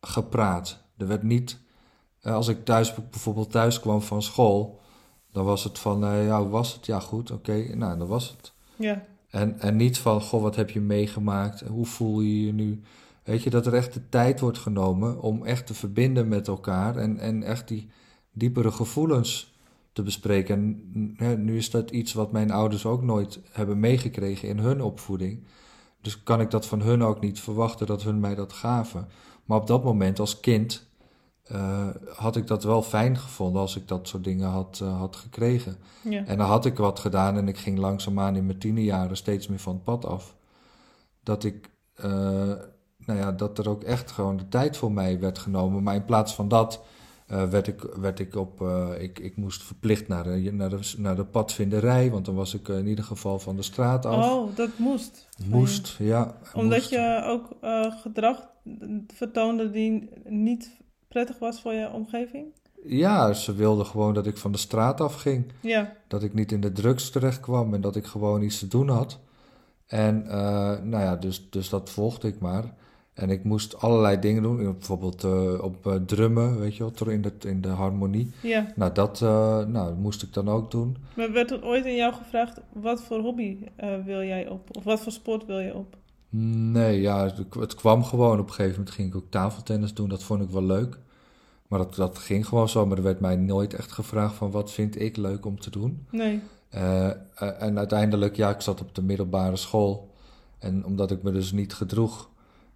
gepraat. 0.00 0.82
Er 0.96 1.06
werd 1.06 1.22
niet. 1.22 1.58
eh, 2.20 2.34
als 2.34 2.48
ik 2.48 2.64
thuis 2.64 2.94
bijvoorbeeld 3.10 3.50
thuis 3.50 3.80
kwam 3.80 4.02
van 4.02 4.22
school, 4.22 4.80
dan 5.32 5.44
was 5.44 5.64
het 5.64 5.78
van, 5.78 6.04
eh, 6.04 6.26
ja, 6.26 6.40
hoe 6.40 6.48
was 6.50 6.72
het? 6.74 6.86
Ja, 6.86 7.00
goed, 7.00 7.30
oké, 7.30 7.76
nou, 7.76 7.98
dan 7.98 8.06
was 8.08 8.28
het. 8.36 8.52
Ja, 8.76 9.04
En, 9.30 9.60
en 9.60 9.76
niet 9.76 9.98
van, 9.98 10.20
goh, 10.22 10.42
wat 10.42 10.56
heb 10.56 10.70
je 10.70 10.80
meegemaakt? 10.80 11.60
Hoe 11.60 11.86
voel 11.86 12.20
je 12.20 12.46
je 12.46 12.52
nu? 12.52 12.80
Weet 13.24 13.42
je, 13.42 13.50
dat 13.50 13.66
er 13.66 13.74
echt 13.74 13.94
de 13.94 14.08
tijd 14.08 14.40
wordt 14.40 14.58
genomen 14.58 15.20
om 15.22 15.44
echt 15.44 15.66
te 15.66 15.74
verbinden 15.74 16.28
met 16.28 16.48
elkaar 16.48 16.96
en, 16.96 17.18
en 17.18 17.42
echt 17.42 17.68
die 17.68 17.90
diepere 18.32 18.70
gevoelens 18.72 19.52
te 19.92 20.02
bespreken. 20.02 20.54
En 20.54 21.14
hè, 21.16 21.36
nu 21.36 21.56
is 21.56 21.70
dat 21.70 21.90
iets 21.90 22.12
wat 22.12 22.32
mijn 22.32 22.50
ouders 22.50 22.86
ook 22.86 23.02
nooit 23.02 23.40
hebben 23.50 23.80
meegekregen 23.80 24.48
in 24.48 24.58
hun 24.58 24.82
opvoeding. 24.82 25.44
Dus 26.00 26.22
kan 26.22 26.40
ik 26.40 26.50
dat 26.50 26.66
van 26.66 26.80
hun 26.80 27.02
ook 27.02 27.20
niet 27.20 27.40
verwachten 27.40 27.86
dat 27.86 28.02
hun 28.02 28.20
mij 28.20 28.34
dat 28.34 28.52
gaven. 28.52 29.08
Maar 29.44 29.58
op 29.58 29.66
dat 29.66 29.84
moment 29.84 30.18
als 30.18 30.40
kind 30.40 30.88
eh, 31.50 31.88
had 32.14 32.36
ik 32.36 32.46
dat 32.46 32.64
wel 32.64 32.82
fijn 32.82 33.18
gevonden 33.18 33.60
als 33.60 33.76
ik 33.76 33.88
dat 33.88 34.08
soort 34.08 34.24
dingen 34.24 34.48
had, 34.48 34.80
eh, 34.82 34.98
had 34.98 35.16
gekregen. 35.16 35.76
ja. 36.02 36.24
En 36.24 36.38
dan 36.38 36.46
had 36.46 36.64
ik 36.64 36.76
wat 36.76 36.98
gedaan 36.98 37.36
en 37.36 37.48
ik 37.48 37.56
ging 37.58 37.78
langzaamaan 37.78 38.36
in 38.36 38.46
mijn 38.46 38.58
tienerjaren 38.58 39.16
steeds 39.16 39.48
meer 39.48 39.58
van 39.58 39.74
het 39.74 39.84
pad 39.84 40.04
af. 40.04 40.36
Dat 41.22 41.44
ik, 41.44 41.70
eh, 41.94 42.10
nou 42.96 43.18
ja, 43.18 43.32
dat 43.32 43.58
er 43.58 43.68
ook 43.68 43.82
echt 43.82 44.10
gewoon 44.10 44.36
de 44.36 44.48
tijd 44.48 44.76
voor 44.76 44.92
mij 44.92 45.20
werd 45.20 45.38
genomen. 45.38 45.82
Maar 45.82 45.94
in 45.94 46.04
plaats 46.04 46.34
van 46.34 46.48
dat 46.48 46.82
eh, 47.30 47.48
werd, 47.48 47.66
ik, 47.66 47.80
werd 48.00 48.18
ik 48.18 48.34
op, 48.34 48.60
eh, 48.60 48.88
ik, 48.98 49.18
ik 49.18 49.36
moest 49.36 49.62
verplicht 49.62 50.08
naar 50.08 50.24
de, 50.24 50.50
naar, 50.52 50.70
de, 50.70 50.92
naar 50.96 51.16
de 51.16 51.24
padvinderij, 51.24 52.10
want 52.10 52.24
dan 52.24 52.34
was 52.34 52.54
ik 52.54 52.68
eh, 52.68 52.78
in 52.78 52.86
ieder 52.86 53.04
geval 53.04 53.38
van 53.38 53.56
de 53.56 53.62
straat 53.62 54.06
af. 54.06 54.30
Oh, 54.30 54.56
dat 54.56 54.78
moest. 54.78 55.28
moest, 55.46 55.96
ja. 55.98 56.34
Omdat 56.54 56.78
moest. 56.78 56.90
je 56.90 57.22
ook 57.24 57.56
gedrag 58.02 58.48
vertoonde 59.14 59.70
die 59.70 60.10
niet 60.24 60.76
prettig 61.08 61.38
was 61.38 61.60
voor 61.60 61.72
je 61.72 61.92
omgeving? 61.92 62.46
Ja, 62.84 63.32
ze 63.32 63.54
wilden 63.54 63.86
gewoon 63.86 64.14
dat 64.14 64.26
ik 64.26 64.36
van 64.36 64.52
de 64.52 64.58
straat 64.58 65.00
af 65.00 65.14
ging. 65.14 65.52
Ja, 65.60 65.96
dat 66.08 66.22
ik 66.22 66.34
niet 66.34 66.52
in 66.52 66.60
de 66.60 66.72
drugs 66.72 67.10
terecht 67.10 67.40
kwam 67.40 67.74
en 67.74 67.80
dat 67.80 67.96
ik 67.96 68.06
gewoon 68.06 68.42
iets 68.42 68.58
te 68.58 68.68
doen 68.68 68.88
had. 68.88 69.18
En 69.86 70.22
nou 70.88 71.02
ja, 71.02 71.16
dus, 71.16 71.50
dus 71.50 71.68
dat 71.68 71.90
volgde 71.90 72.28
ik 72.28 72.40
maar. 72.40 72.74
En 73.20 73.30
ik 73.30 73.44
moest 73.44 73.80
allerlei 73.80 74.18
dingen 74.18 74.42
doen, 74.42 74.56
bijvoorbeeld 74.56 75.24
eh, 75.24 75.62
op 75.62 75.86
eh, 75.86 75.94
drummen, 75.94 76.58
weet 76.58 76.76
je 76.76 76.90
wel, 76.98 77.08
in 77.08 77.22
de, 77.22 77.32
in 77.40 77.60
de 77.60 77.68
harmonie. 77.68 78.30
ja. 78.42 78.72
Nou, 78.76 78.92
dat 78.92 79.22
eh, 79.22 79.64
nou, 79.64 79.94
moest 79.94 80.22
ik 80.22 80.32
dan 80.32 80.48
ook 80.48 80.70
doen. 80.70 80.96
Maar 81.16 81.32
werd 81.32 81.50
er 81.50 81.64
ooit 81.64 81.84
in 81.84 81.94
jou 81.94 82.14
gevraagd, 82.14 82.60
wat 82.72 83.02
voor 83.02 83.18
hobby 83.18 83.56
wil 84.04 84.22
jij 84.22 84.48
op? 84.48 84.76
Of 84.76 84.84
wat 84.84 85.00
voor 85.00 85.12
sport 85.12 85.46
wil 85.46 85.58
je 85.58 85.74
op? 85.74 85.96
Nee, 86.28 87.00
ja, 87.00 87.34
het, 87.58 87.74
kwam 87.74 88.04
gewoon. 88.04 88.38
Op 88.38 88.46
een 88.46 88.54
gegeven 88.54 88.78
moment 88.78 88.94
ging 88.94 89.08
ik 89.08 89.16
ook 89.16 89.30
tafeltennis 89.30 89.94
doen, 89.94 90.08
dat 90.08 90.22
vond 90.22 90.42
ik 90.42 90.50
wel 90.50 90.64
leuk. 90.64 90.98
Maar 91.68 91.78
dat, 91.78 91.94
dat 91.94 92.18
ging 92.18 92.46
gewoon 92.46 92.68
zo, 92.68 92.86
maar 92.86 92.96
er 92.96 93.02
werd 93.02 93.20
mij 93.20 93.36
nooit 93.36 93.74
echt 93.74 93.92
gevraagd 93.92 94.34
van 94.34 94.50
wat 94.50 94.72
vind 94.72 95.00
ik 95.00 95.16
leuk 95.16 95.46
om 95.46 95.60
te 95.60 95.70
doen. 95.70 96.06
Nee. 96.10 96.40
En 97.58 97.78
uiteindelijk, 97.78 98.36
ja, 98.36 98.50
ik 98.50 98.60
zat 98.60 98.80
op 98.80 98.94
de 98.94 99.02
middelbare 99.02 99.56
school. 99.56 100.10
En 100.58 100.84
omdat 100.84 101.10
ik 101.10 101.22
me 101.22 101.32
dus 101.32 101.52
niet 101.52 101.74
gedroeg, 101.74 102.29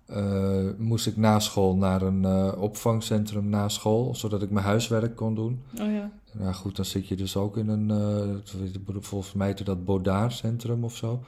eh, 0.06 0.68
moest 0.78 1.06
ik 1.06 1.16
na 1.16 1.40
school 1.40 1.76
naar 1.76 2.02
een 2.02 2.24
eh, 2.24 2.52
opvangcentrum 2.62 3.48
na 3.48 3.68
school, 3.68 4.14
zodat 4.14 4.42
ik 4.42 4.50
mijn 4.50 4.64
huiswerk 4.64 5.16
kon 5.16 5.34
doen. 5.34 5.62
Oh 5.80 5.92
ja. 5.92 6.10
Nou 6.32 6.54
goed, 6.54 6.76
dan 6.76 6.84
zit 6.84 7.08
je 7.08 7.16
dus 7.16 7.36
ook 7.36 7.56
in 7.56 7.68
een, 7.68 7.90
eh, 7.90 9.00
volgens 9.00 9.32
mij 9.32 9.46
heette 9.46 9.64
dat 9.64 9.84
Baudard-centrum 9.84 10.84
of 10.84 10.96
zo. 10.96 11.20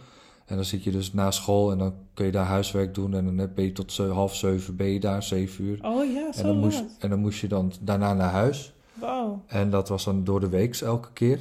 En 0.47 0.57
dan 0.57 0.65
zit 0.65 0.85
je 0.85 0.91
dus 0.91 1.13
na 1.13 1.31
school 1.31 1.73
en 1.73 1.79
dan 1.79 1.95
kun 2.15 2.27
je 2.27 2.33
daar 2.33 2.47
huiswerk 2.47 2.95
doen. 2.95 3.15
En 3.15 3.37
dan 3.37 3.51
ben 3.55 3.65
je 3.65 3.73
tot 3.73 3.97
half 3.97 4.35
zeven 4.35 4.77
ben 4.77 4.87
je 4.87 5.01
daar, 5.01 5.23
zeven 5.23 5.65
uur. 5.65 5.79
Oh 5.83 6.13
ja, 6.13 6.33
zo 6.33 6.41
En 6.41 6.47
dan, 6.47 6.59
moest, 6.59 6.85
en 6.99 7.11
dan 7.11 7.19
moest 7.19 7.41
je 7.41 7.49
dan 7.49 7.73
daarna 7.81 8.15
naar 8.15 8.31
huis. 8.31 8.75
Wauw. 8.95 9.43
En 9.47 9.71
dat 9.71 9.89
was 9.89 10.05
dan 10.05 10.25
door 10.25 10.41
de 10.41 10.49
weeks 10.49 10.83
elke 10.83 11.13
keer. 11.13 11.39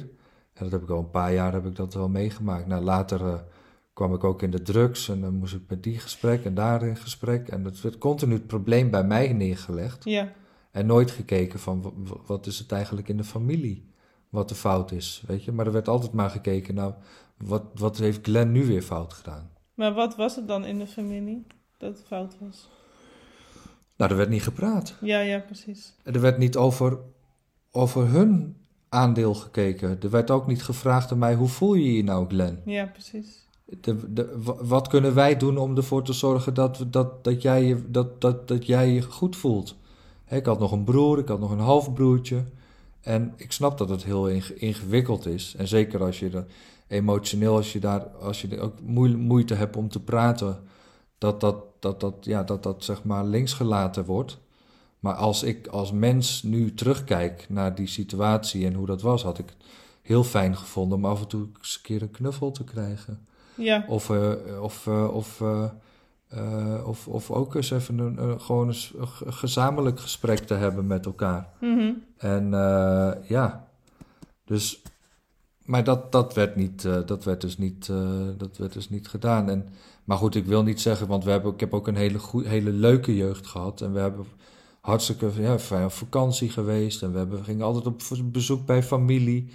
En 0.52 0.64
dat 0.64 0.70
heb 0.70 0.82
ik 0.82 0.90
al 0.90 0.98
een 0.98 1.10
paar 1.10 1.34
jaar 1.34 1.52
heb 1.52 1.66
ik 1.66 1.76
dat 1.76 1.94
wel 1.94 2.08
meegemaakt. 2.08 2.66
Nou, 2.66 2.84
later 2.84 3.44
kwam 3.96 4.14
ik 4.14 4.24
ook 4.24 4.42
in 4.42 4.50
de 4.50 4.62
drugs 4.62 5.08
en 5.08 5.20
dan 5.20 5.34
moest 5.34 5.54
ik 5.54 5.62
met 5.68 5.82
die 5.82 5.98
gesprek 5.98 6.44
en 6.44 6.54
daar 6.54 6.82
in 6.82 6.96
gesprek. 6.96 7.48
En 7.48 7.64
het 7.64 7.80
werd 7.80 7.98
continu 7.98 8.34
het 8.34 8.46
probleem 8.46 8.90
bij 8.90 9.04
mij 9.04 9.32
neergelegd. 9.32 10.04
Ja, 10.04 10.32
En 10.70 10.86
nooit 10.86 11.10
gekeken 11.10 11.58
van 11.58 11.94
wat 12.26 12.46
is 12.46 12.58
het 12.58 12.72
eigenlijk 12.72 13.08
in 13.08 13.16
de 13.16 13.24
familie, 13.24 13.90
wat 14.28 14.48
de 14.48 14.54
fout 14.54 14.92
is, 14.92 15.24
weet 15.26 15.44
je. 15.44 15.52
Maar 15.52 15.66
er 15.66 15.72
werd 15.72 15.88
altijd 15.88 16.12
maar 16.12 16.30
gekeken, 16.30 16.74
nou, 16.74 16.94
wat, 17.36 17.64
wat 17.74 17.98
heeft 17.98 18.26
Glenn 18.26 18.52
nu 18.52 18.66
weer 18.66 18.82
fout 18.82 19.12
gedaan? 19.12 19.50
maar 19.74 19.94
wat 19.94 20.16
was 20.16 20.36
het 20.36 20.48
dan 20.48 20.64
in 20.64 20.78
de 20.78 20.86
familie 20.86 21.46
dat 21.78 21.96
het 21.96 22.06
fout 22.06 22.36
was? 22.40 22.68
Nou, 23.96 24.10
er 24.10 24.16
werd 24.16 24.28
niet 24.28 24.42
gepraat. 24.42 24.94
Ja, 25.00 25.20
ja, 25.20 25.38
precies. 25.38 25.94
Er 26.02 26.20
werd 26.20 26.38
niet 26.38 26.56
over, 26.56 26.98
over 27.70 28.08
hun 28.08 28.56
aandeel 28.88 29.34
gekeken. 29.34 30.00
Er 30.02 30.10
werd 30.10 30.30
ook 30.30 30.46
niet 30.46 30.62
gevraagd 30.62 31.12
aan 31.12 31.18
mij, 31.18 31.34
hoe 31.34 31.48
voel 31.48 31.74
je 31.74 31.92
je 31.92 32.04
nou, 32.04 32.28
Glenn? 32.28 32.60
Ja, 32.64 32.86
precies. 32.86 33.45
De, 33.66 34.12
de, 34.12 34.38
wa- 34.42 34.64
wat 34.64 34.88
kunnen 34.88 35.14
wij 35.14 35.36
doen 35.36 35.58
om 35.58 35.76
ervoor 35.76 36.02
te 36.02 36.12
zorgen 36.12 36.54
dat, 36.54 36.84
dat, 36.86 37.24
dat, 37.24 37.42
jij, 37.42 37.64
je, 37.64 37.90
dat, 37.90 38.20
dat, 38.20 38.48
dat 38.48 38.66
jij 38.66 38.90
je 38.90 39.02
goed 39.02 39.36
voelt? 39.36 39.76
Ik 40.28 40.46
had 40.46 40.58
nog 40.58 40.72
een 40.72 40.84
broer, 40.84 41.18
ik 41.18 41.28
had 41.28 41.40
nog 41.40 41.50
een 41.50 41.58
halfbroertje. 41.58 42.44
En 43.00 43.32
ik 43.36 43.52
snap 43.52 43.78
dat 43.78 43.88
het 43.88 44.04
heel 44.04 44.28
inge- 44.28 44.54
ingewikkeld 44.54 45.26
is. 45.26 45.54
En 45.58 45.68
zeker 45.68 46.02
als 46.02 46.18
je 46.18 46.30
er 46.30 46.46
emotioneel, 46.88 47.56
als 47.56 47.72
je 47.72 47.80
daar 47.80 48.00
als 48.00 48.40
je 48.42 48.60
ook 48.60 48.80
moe- 48.80 49.16
moeite 49.16 49.54
hebt 49.54 49.76
om 49.76 49.88
te 49.88 50.00
praten, 50.00 50.62
dat 51.18 51.40
dat, 51.40 51.56
dat, 51.80 52.00
dat, 52.00 52.14
ja, 52.20 52.42
dat, 52.42 52.62
dat 52.62 52.84
zeg 52.84 53.04
maar 53.04 53.24
links 53.24 53.52
gelaten 53.52 54.04
wordt. 54.04 54.38
Maar 55.00 55.14
als 55.14 55.42
ik 55.42 55.66
als 55.66 55.92
mens 55.92 56.42
nu 56.42 56.74
terugkijk 56.74 57.46
naar 57.48 57.74
die 57.74 57.86
situatie 57.86 58.66
en 58.66 58.74
hoe 58.74 58.86
dat 58.86 59.02
was, 59.02 59.22
had 59.22 59.38
ik 59.38 59.54
heel 60.02 60.24
fijn 60.24 60.56
gevonden 60.56 60.98
om 60.98 61.04
af 61.04 61.20
en 61.20 61.28
toe 61.28 61.46
eens 61.58 61.74
een 61.74 61.82
keer 61.82 62.02
een 62.02 62.10
knuffel 62.10 62.50
te 62.50 62.64
krijgen. 62.64 63.26
Ja, 63.56 63.84
Of, 63.88 64.10
eh, 64.10 64.32
of, 64.62 64.86
eh, 64.86 65.14
of, 65.14 65.40
eh, 65.40 66.82
of, 66.84 67.08
of 67.08 67.30
ook 67.30 67.54
eens 67.54 67.70
even 67.70 67.98
een, 67.98 68.40
gewoon 68.40 68.66
eens 68.66 68.92
een 68.98 69.08
ge- 69.08 69.32
gezamenlijk 69.32 70.00
gesprek 70.00 70.38
te 70.38 70.54
hebben 70.54 70.86
met 70.86 71.06
elkaar. 71.06 71.48
mhm. 71.60 71.92
En 72.16 72.50
ja, 73.28 73.68
dus, 74.44 74.82
maar 75.64 75.84
dat, 75.84 76.12
dat, 76.12 76.34
werd 76.34 76.56
niet, 76.56 76.82
dat, 77.06 77.24
werd 77.24 77.40
dus 77.40 77.58
niet, 77.58 77.86
dat 78.36 78.56
werd 78.56 78.72
dus 78.72 78.88
niet 78.90 79.08
gedaan. 79.08 79.50
En, 79.50 79.68
maar 80.04 80.16
goed, 80.16 80.34
ik 80.34 80.46
wil 80.46 80.62
niet 80.62 80.80
zeggen, 80.80 81.06
want 81.06 81.24
we 81.24 81.30
hebben, 81.30 81.52
ik 81.52 81.60
heb 81.60 81.74
ook 81.74 81.86
een 81.88 81.96
hele, 81.96 82.18
goe- 82.18 82.46
hele 82.46 82.70
leuke 82.70 83.16
jeugd 83.16 83.46
gehad. 83.46 83.80
En 83.80 83.92
we 83.92 83.98
hebben 83.98 84.26
hartstikke 84.80 85.30
ja, 85.38 85.58
fijn 85.58 85.84
op 85.84 85.92
vakantie 85.92 86.50
geweest. 86.50 87.02
En 87.02 87.12
we, 87.12 87.18
hebben, 87.18 87.38
we 87.38 87.44
gingen 87.44 87.66
altijd 87.66 87.86
op 87.86 88.02
bezoek 88.32 88.66
bij 88.66 88.82
familie. 88.82 89.48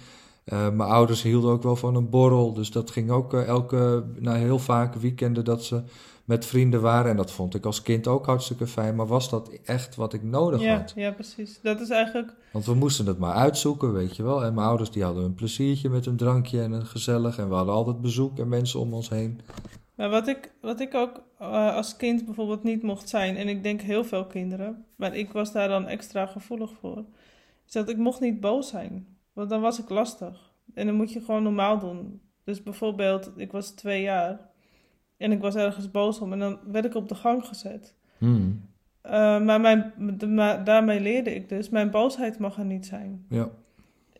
Eh, 0.44 0.70
mijn 0.70 0.90
ouders 0.90 1.22
hielden 1.22 1.50
ook 1.50 1.62
wel 1.62 1.76
van 1.76 1.94
een 1.94 2.10
borrel. 2.10 2.52
Dus 2.52 2.70
dat 2.70 2.90
ging 2.90 3.10
ook 3.10 3.34
eh, 3.34 3.46
elke, 3.46 4.04
nou, 4.18 4.38
heel 4.38 4.58
vaak 4.58 4.94
weekenden 4.94 5.44
dat 5.44 5.64
ze 5.64 5.82
met 6.24 6.46
vrienden 6.46 6.80
waren. 6.80 7.10
En 7.10 7.16
dat 7.16 7.30
vond 7.30 7.54
ik 7.54 7.64
als 7.64 7.82
kind 7.82 8.06
ook 8.06 8.26
hartstikke 8.26 8.66
fijn. 8.66 8.94
Maar 8.94 9.06
was 9.06 9.30
dat 9.30 9.50
echt 9.64 9.96
wat 9.96 10.12
ik 10.12 10.22
nodig 10.22 10.60
ja, 10.60 10.76
had? 10.76 10.92
ja, 10.96 11.10
precies. 11.10 11.60
Dat 11.62 11.80
is 11.80 11.88
eigenlijk, 11.88 12.34
Want 12.52 12.64
we 12.64 12.74
moesten 12.74 13.06
het 13.06 13.18
maar 13.18 13.34
uitzoeken, 13.34 13.92
weet 13.92 14.16
je 14.16 14.22
wel. 14.22 14.44
En 14.44 14.54
mijn 14.54 14.66
ouders 14.66 14.90
die 14.90 15.02
hadden 15.02 15.24
een 15.24 15.34
pleziertje 15.34 15.88
met 15.88 16.06
een 16.06 16.16
drankje 16.16 16.62
en 16.62 16.72
een 16.72 16.86
gezellig. 16.86 17.38
En 17.38 17.48
we 17.48 17.54
hadden 17.54 17.74
altijd 17.74 18.00
bezoek 18.00 18.38
en 18.38 18.48
mensen 18.48 18.80
om 18.80 18.94
ons 18.94 19.08
heen. 19.08 19.40
maar 19.94 20.10
wat 20.10 20.28
ik, 20.28 20.52
wat 20.60 20.80
ik 20.80 20.94
ook 20.94 21.22
eh, 21.38 21.74
als 21.74 21.96
kind 21.96 22.24
bijvoorbeeld 22.24 22.62
niet 22.62 22.82
mocht 22.82 23.08
zijn, 23.08 23.36
en 23.36 23.48
ik 23.48 23.62
denk 23.62 23.80
heel 23.80 24.04
veel 24.04 24.26
kinderen, 24.26 24.84
maar 24.96 25.16
ik 25.16 25.32
was 25.32 25.52
daar 25.52 25.68
dan 25.68 25.86
extra 25.86 26.26
gevoelig 26.26 26.70
voor, 26.80 27.04
is 27.66 27.72
dat 27.72 27.88
ik 27.88 27.96
mocht 27.96 28.20
niet 28.20 28.40
boos 28.40 28.68
zijn. 28.68 29.11
Want 29.32 29.48
dan 29.50 29.60
was 29.60 29.78
ik 29.80 29.88
lastig. 29.88 30.52
En 30.74 30.86
dan 30.86 30.94
moet 30.94 31.12
je 31.12 31.20
gewoon 31.20 31.42
normaal 31.42 31.78
doen. 31.78 32.20
Dus 32.44 32.62
bijvoorbeeld, 32.62 33.30
ik 33.36 33.52
was 33.52 33.70
twee 33.70 34.02
jaar 34.02 34.40
en 35.16 35.32
ik 35.32 35.40
was 35.40 35.54
ergens 35.54 35.90
boos 35.90 36.18
om 36.20 36.32
en 36.32 36.38
dan 36.38 36.58
werd 36.66 36.84
ik 36.84 36.94
op 36.94 37.08
de 37.08 37.14
gang 37.14 37.46
gezet. 37.46 37.94
Hmm. 38.18 38.70
Eh, 39.00 39.12
maar 39.40 39.60
mijn, 39.60 39.92
de- 40.18 40.26
maar 40.26 40.64
daarmee 40.64 41.00
leerde 41.00 41.34
ik 41.34 41.48
dus, 41.48 41.68
mijn 41.68 41.90
boosheid 41.90 42.38
mag 42.38 42.58
er 42.58 42.64
niet 42.64 42.86
zijn. 42.86 43.26
Ja. 43.28 43.48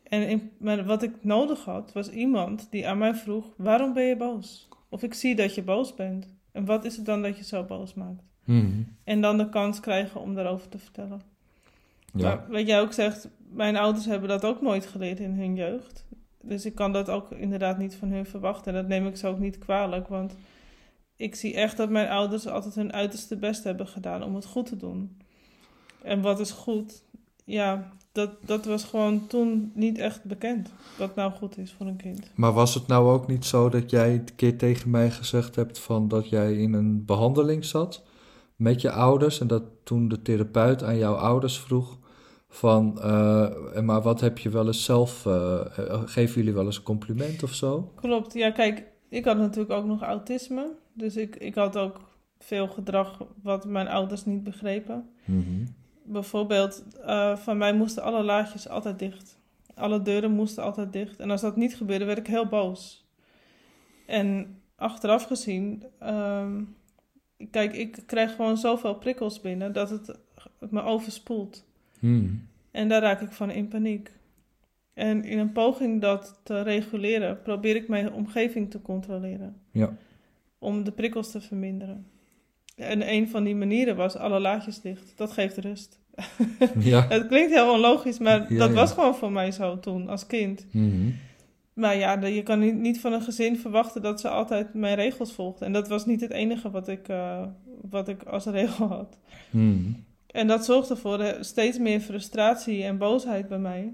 En 0.02 0.28
in, 0.28 0.50
maar 0.58 0.84
wat 0.84 1.02
ik 1.02 1.24
nodig 1.24 1.64
had, 1.64 1.92
was 1.92 2.10
iemand 2.10 2.66
die 2.70 2.88
aan 2.88 2.98
mij 2.98 3.14
vroeg: 3.14 3.46
waarom 3.56 3.92
ben 3.92 4.04
je 4.04 4.16
boos? 4.16 4.68
Of 4.88 5.02
ik 5.02 5.14
zie 5.14 5.34
dat 5.34 5.54
je 5.54 5.62
boos 5.62 5.94
bent. 5.94 6.34
En 6.52 6.64
wat 6.64 6.84
is 6.84 6.96
het 6.96 7.06
dan 7.06 7.22
dat 7.22 7.36
je 7.36 7.44
zo 7.44 7.64
boos 7.64 7.94
maakt? 7.94 8.22
Hmm. 8.44 8.96
En 9.04 9.20
dan 9.20 9.38
de 9.38 9.48
kans 9.48 9.80
krijgen 9.80 10.20
om 10.20 10.34
daarover 10.34 10.68
te 10.68 10.78
vertellen. 10.78 11.20
Ja. 12.14 12.22
Maar 12.28 12.44
wat 12.50 12.66
jij 12.66 12.80
ook 12.80 12.92
zegt, 12.92 13.28
mijn 13.54 13.76
ouders 13.76 14.04
hebben 14.04 14.28
dat 14.28 14.44
ook 14.44 14.60
nooit 14.60 14.86
geleerd 14.86 15.20
in 15.20 15.34
hun 15.34 15.54
jeugd. 15.54 16.06
Dus 16.40 16.66
ik 16.66 16.74
kan 16.74 16.92
dat 16.92 17.08
ook 17.08 17.30
inderdaad 17.30 17.78
niet 17.78 17.94
van 17.94 18.08
hun 18.08 18.26
verwachten. 18.26 18.74
En 18.74 18.80
dat 18.80 18.88
neem 18.88 19.06
ik 19.06 19.16
ze 19.16 19.26
ook 19.26 19.38
niet 19.38 19.58
kwalijk, 19.58 20.08
want 20.08 20.34
ik 21.16 21.34
zie 21.34 21.54
echt 21.54 21.76
dat 21.76 21.90
mijn 21.90 22.08
ouders 22.08 22.46
altijd 22.46 22.74
hun 22.74 22.92
uiterste 22.92 23.36
best 23.36 23.64
hebben 23.64 23.86
gedaan 23.86 24.22
om 24.22 24.34
het 24.34 24.46
goed 24.46 24.66
te 24.66 24.76
doen. 24.76 25.16
En 26.02 26.20
wat 26.20 26.40
is 26.40 26.50
goed? 26.50 27.02
Ja, 27.44 27.92
dat, 28.12 28.30
dat 28.44 28.64
was 28.64 28.84
gewoon 28.84 29.26
toen 29.26 29.72
niet 29.74 29.98
echt 29.98 30.24
bekend. 30.24 30.72
Wat 30.98 31.14
nou 31.14 31.32
goed 31.32 31.58
is 31.58 31.72
voor 31.72 31.86
een 31.86 31.96
kind. 31.96 32.30
Maar 32.34 32.52
was 32.52 32.74
het 32.74 32.86
nou 32.86 33.10
ook 33.10 33.26
niet 33.26 33.44
zo 33.44 33.68
dat 33.68 33.90
jij 33.90 34.12
een 34.12 34.34
keer 34.36 34.58
tegen 34.58 34.90
mij 34.90 35.10
gezegd 35.10 35.56
hebt 35.56 35.78
van 35.78 36.08
dat 36.08 36.28
jij 36.28 36.54
in 36.54 36.72
een 36.72 37.04
behandeling 37.04 37.64
zat 37.64 38.02
met 38.56 38.80
je 38.80 38.90
ouders 38.90 39.40
en 39.40 39.46
dat 39.46 39.62
toen 39.84 40.08
de 40.08 40.22
therapeut 40.22 40.82
aan 40.82 40.98
jouw 40.98 41.14
ouders 41.14 41.58
vroeg 41.58 41.98
van, 42.54 43.00
eh, 43.00 43.80
maar 43.80 44.02
wat 44.02 44.20
heb 44.20 44.38
je 44.38 44.50
wel 44.50 44.66
eens 44.66 44.84
zelf, 44.84 45.26
eh, 45.26 45.60
geven 46.04 46.34
jullie 46.34 46.52
wel 46.52 46.64
eens 46.64 46.76
een 46.76 46.82
compliment 46.82 47.42
of 47.42 47.54
zo? 47.54 47.92
Klopt, 47.94 48.34
ja, 48.34 48.50
kijk, 48.50 48.86
ik 49.08 49.24
had 49.24 49.36
natuurlijk 49.36 49.70
ook 49.70 49.84
nog 49.84 50.02
autisme. 50.02 50.72
Dus 50.92 51.16
ik, 51.16 51.36
ik 51.36 51.54
had 51.54 51.76
ook 51.76 52.00
veel 52.38 52.68
gedrag 52.68 53.18
wat 53.42 53.64
mijn 53.64 53.88
ouders 53.88 54.24
niet 54.24 54.44
begrepen. 54.44 55.10
Bijvoorbeeld, 56.04 56.84
eh, 57.04 57.36
van 57.36 57.56
mij 57.56 57.74
moesten 57.74 58.02
alle 58.02 58.22
laadjes 58.22 58.68
altijd 58.68 58.98
dicht. 58.98 59.38
Alle 59.74 60.02
deuren 60.02 60.30
moesten 60.30 60.62
altijd 60.62 60.92
dicht. 60.92 61.20
En 61.20 61.30
als 61.30 61.40
dat 61.40 61.56
niet 61.56 61.76
gebeurde, 61.76 62.04
werd 62.04 62.18
ik 62.18 62.26
heel 62.26 62.46
boos. 62.46 63.06
En 64.06 64.58
achteraf 64.76 65.24
gezien, 65.24 65.84
ehm, 65.98 66.62
kijk, 67.50 67.76
ik 67.76 68.02
krijg 68.06 68.34
gewoon 68.34 68.56
zoveel 68.56 68.94
prikkels 68.94 69.40
binnen 69.40 69.72
dat 69.72 69.90
het 69.90 70.18
me 70.70 70.82
overspoelt. 70.82 71.70
Hmm. 72.02 72.48
En 72.70 72.88
daar 72.88 73.02
raak 73.02 73.20
ik 73.20 73.32
van 73.32 73.50
in 73.50 73.68
paniek. 73.68 74.10
En 74.94 75.24
in 75.24 75.38
een 75.38 75.52
poging 75.52 76.00
dat 76.00 76.40
te 76.42 76.62
reguleren, 76.62 77.42
probeer 77.42 77.76
ik 77.76 77.88
mijn 77.88 78.12
omgeving 78.12 78.70
te 78.70 78.82
controleren. 78.82 79.56
Ja. 79.70 79.96
Om 80.58 80.84
de 80.84 80.92
prikkels 80.92 81.30
te 81.30 81.40
verminderen. 81.40 82.06
En 82.76 83.12
een 83.12 83.28
van 83.28 83.44
die 83.44 83.54
manieren 83.54 83.96
was 83.96 84.16
alle 84.16 84.40
laadjes 84.40 84.80
dicht. 84.80 85.12
Dat 85.16 85.32
geeft 85.32 85.56
rust. 85.56 86.00
Ja. 86.78 87.06
Het 87.08 87.26
klinkt 87.26 87.52
heel 87.52 87.72
onlogisch, 87.72 88.18
maar 88.18 88.52
Ja, 88.52 88.58
dat 88.58 88.68
ja. 88.68 88.74
was 88.74 88.92
gewoon 88.92 89.14
voor 89.14 89.32
mij 89.32 89.50
zo 89.50 89.80
toen, 89.80 90.08
als 90.08 90.26
kind. 90.26 90.66
Mhm. 90.70 91.10
Maar 91.72 91.96
ja, 91.96 92.26
je 92.26 92.42
kan 92.42 92.58
niet, 92.58 92.74
niet 92.74 93.00
van 93.00 93.12
een 93.12 93.22
gezin 93.22 93.58
verwachten 93.58 94.02
dat 94.02 94.20
ze 94.20 94.28
altijd 94.28 94.74
mijn 94.74 94.94
regels 94.94 95.32
volgden. 95.32 95.66
En 95.66 95.72
dat 95.72 95.88
was 95.88 96.06
niet 96.06 96.20
het 96.20 96.30
enige 96.30 96.70
wat 96.70 96.88
ik, 96.88 97.08
eh, 97.08 97.42
wat 97.90 98.08
ik 98.08 98.22
als 98.22 98.44
regel 98.60 98.86
had. 98.86 99.18
Mhm. 99.50 99.90
En 100.32 100.46
dat 100.46 100.64
zorgde 100.64 100.96
voor 100.96 101.36
steeds 101.40 101.78
meer 101.78 102.00
frustratie 102.00 102.84
en 102.84 102.98
boosheid 102.98 103.48
bij 103.48 103.58
mij. 103.58 103.92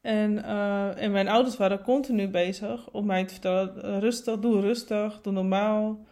En, 0.00 0.44
eh, 0.44 1.02
en 1.02 1.12
mijn 1.12 1.28
ouders 1.28 1.56
waren 1.56 1.82
continu 1.82 2.28
bezig 2.28 2.90
om 2.90 3.06
mij 3.06 3.24
te 3.24 3.32
vertellen: 3.32 4.00
rustig, 4.00 4.38
doe 4.38 4.60
rustig, 4.60 5.20
doe 5.20 5.32
normaal. 5.32 6.06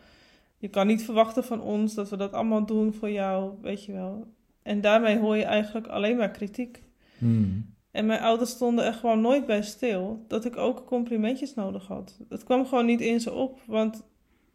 Je 0.58 0.68
kan 0.68 0.86
niet 0.86 1.04
verwachten 1.04 1.44
van 1.44 1.60
ons 1.60 1.94
dat 1.94 2.10
we 2.10 2.16
dat 2.16 2.32
allemaal 2.32 2.66
doen 2.66 2.92
voor 2.92 3.10
jou, 3.10 3.52
weet 3.62 3.84
je 3.84 3.92
wel. 3.92 4.26
En 4.62 4.80
daarmee 4.80 5.18
hoor 5.18 5.36
je 5.36 5.44
eigenlijk 5.44 5.86
alleen 5.86 6.16
maar 6.16 6.30
kritiek. 6.30 6.82
Mhm. 7.18 7.60
En 7.90 8.06
mijn 8.06 8.20
ouders 8.20 8.50
stonden 8.50 8.84
er 8.84 8.94
gewoon 8.94 9.20
nooit 9.20 9.46
bij 9.46 9.62
stil 9.62 10.24
dat 10.28 10.44
ik 10.44 10.56
ook 10.56 10.84
complimentjes 10.86 11.54
nodig 11.54 11.86
had. 11.86 12.18
Het 12.28 12.44
kwam 12.44 12.66
gewoon 12.66 12.86
niet 12.86 13.00
in 13.00 13.20
ze 13.20 13.32
op, 13.32 13.60
want 13.66 14.02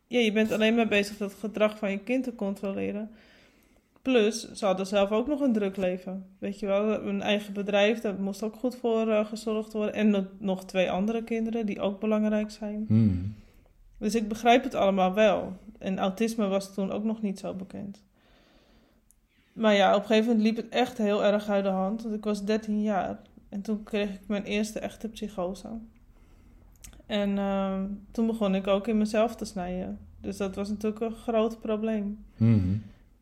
ja, 0.07 0.19
je 0.19 0.31
bent 0.31 0.51
alleen 0.51 0.75
maar 0.75 0.87
bezig 0.87 1.17
dat 1.17 1.33
gedrag 1.33 1.77
van 1.77 1.91
je 1.91 1.99
kind 1.99 2.23
te 2.23 2.35
controleren. 2.35 3.11
Plus, 4.01 4.51
ze 4.51 4.65
hadden 4.65 4.87
zelf 4.87 5.11
ook 5.11 5.27
nog 5.27 5.39
een 5.39 5.53
druk 5.53 5.77
leven. 5.77 6.25
Weet 6.39 6.59
je 6.59 6.65
wel, 6.65 7.03
een 7.07 7.21
eigen 7.21 7.53
bedrijf, 7.53 7.99
daar 8.01 8.21
moest 8.21 8.43
ook 8.43 8.55
goed 8.55 8.75
voor 8.75 9.07
eh, 9.09 9.25
gezorgd 9.25 9.73
worden. 9.73 9.93
En 9.93 10.27
nog- 10.39 10.65
twee 10.65 10.91
andere 10.91 11.23
kinderen 11.23 11.65
die 11.65 11.79
ook 11.81 11.99
belangrijk 11.99 12.51
zijn. 12.51 12.85
Mhm. 12.87 13.17
Dus 13.97 14.15
ik 14.15 14.27
begrijp 14.27 14.63
het 14.63 14.75
allemaal 14.75 15.13
wel. 15.13 15.53
En 15.77 15.99
autisme 15.99 16.47
was 16.47 16.73
toen 16.73 16.91
ook 16.91 17.03
nog 17.03 17.21
niet 17.21 17.39
zo 17.39 17.53
bekend. 17.53 18.03
Maar 19.53 19.73
ja, 19.73 19.95
op 19.95 20.01
een 20.01 20.07
gegeven 20.07 20.27
moment 20.27 20.45
liep 20.47 20.55
het 20.55 20.69
echt 20.69 20.97
heel 20.97 21.23
erg 21.23 21.49
uit 21.49 21.63
de 21.63 21.69
hand. 21.69 22.01
Want 22.03 22.15
ik 22.15 22.23
was 22.23 22.45
13 22.45 22.81
jaar. 22.81 23.19
En 23.49 23.61
toen 23.61 23.83
kreeg 23.83 24.09
ik 24.13 24.27
mijn 24.27 24.43
eerste 24.43 24.79
echte 24.79 25.09
psychose. 25.09 25.67
En 27.05 27.37
ehm, 27.37 27.85
toen 28.11 28.27
begon 28.27 28.55
ik 28.55 28.67
ook 28.67 28.87
in 28.87 28.97
mezelf 28.97 29.35
te 29.35 29.45
snijden. 29.45 29.99
Dus 30.21 30.37
dat 30.37 30.55
was 30.55 30.69
natuurlijk 30.69 31.01
een 31.01 31.15
groot 31.15 31.59
probleem. 31.61 32.25
Mhm. 32.37 32.75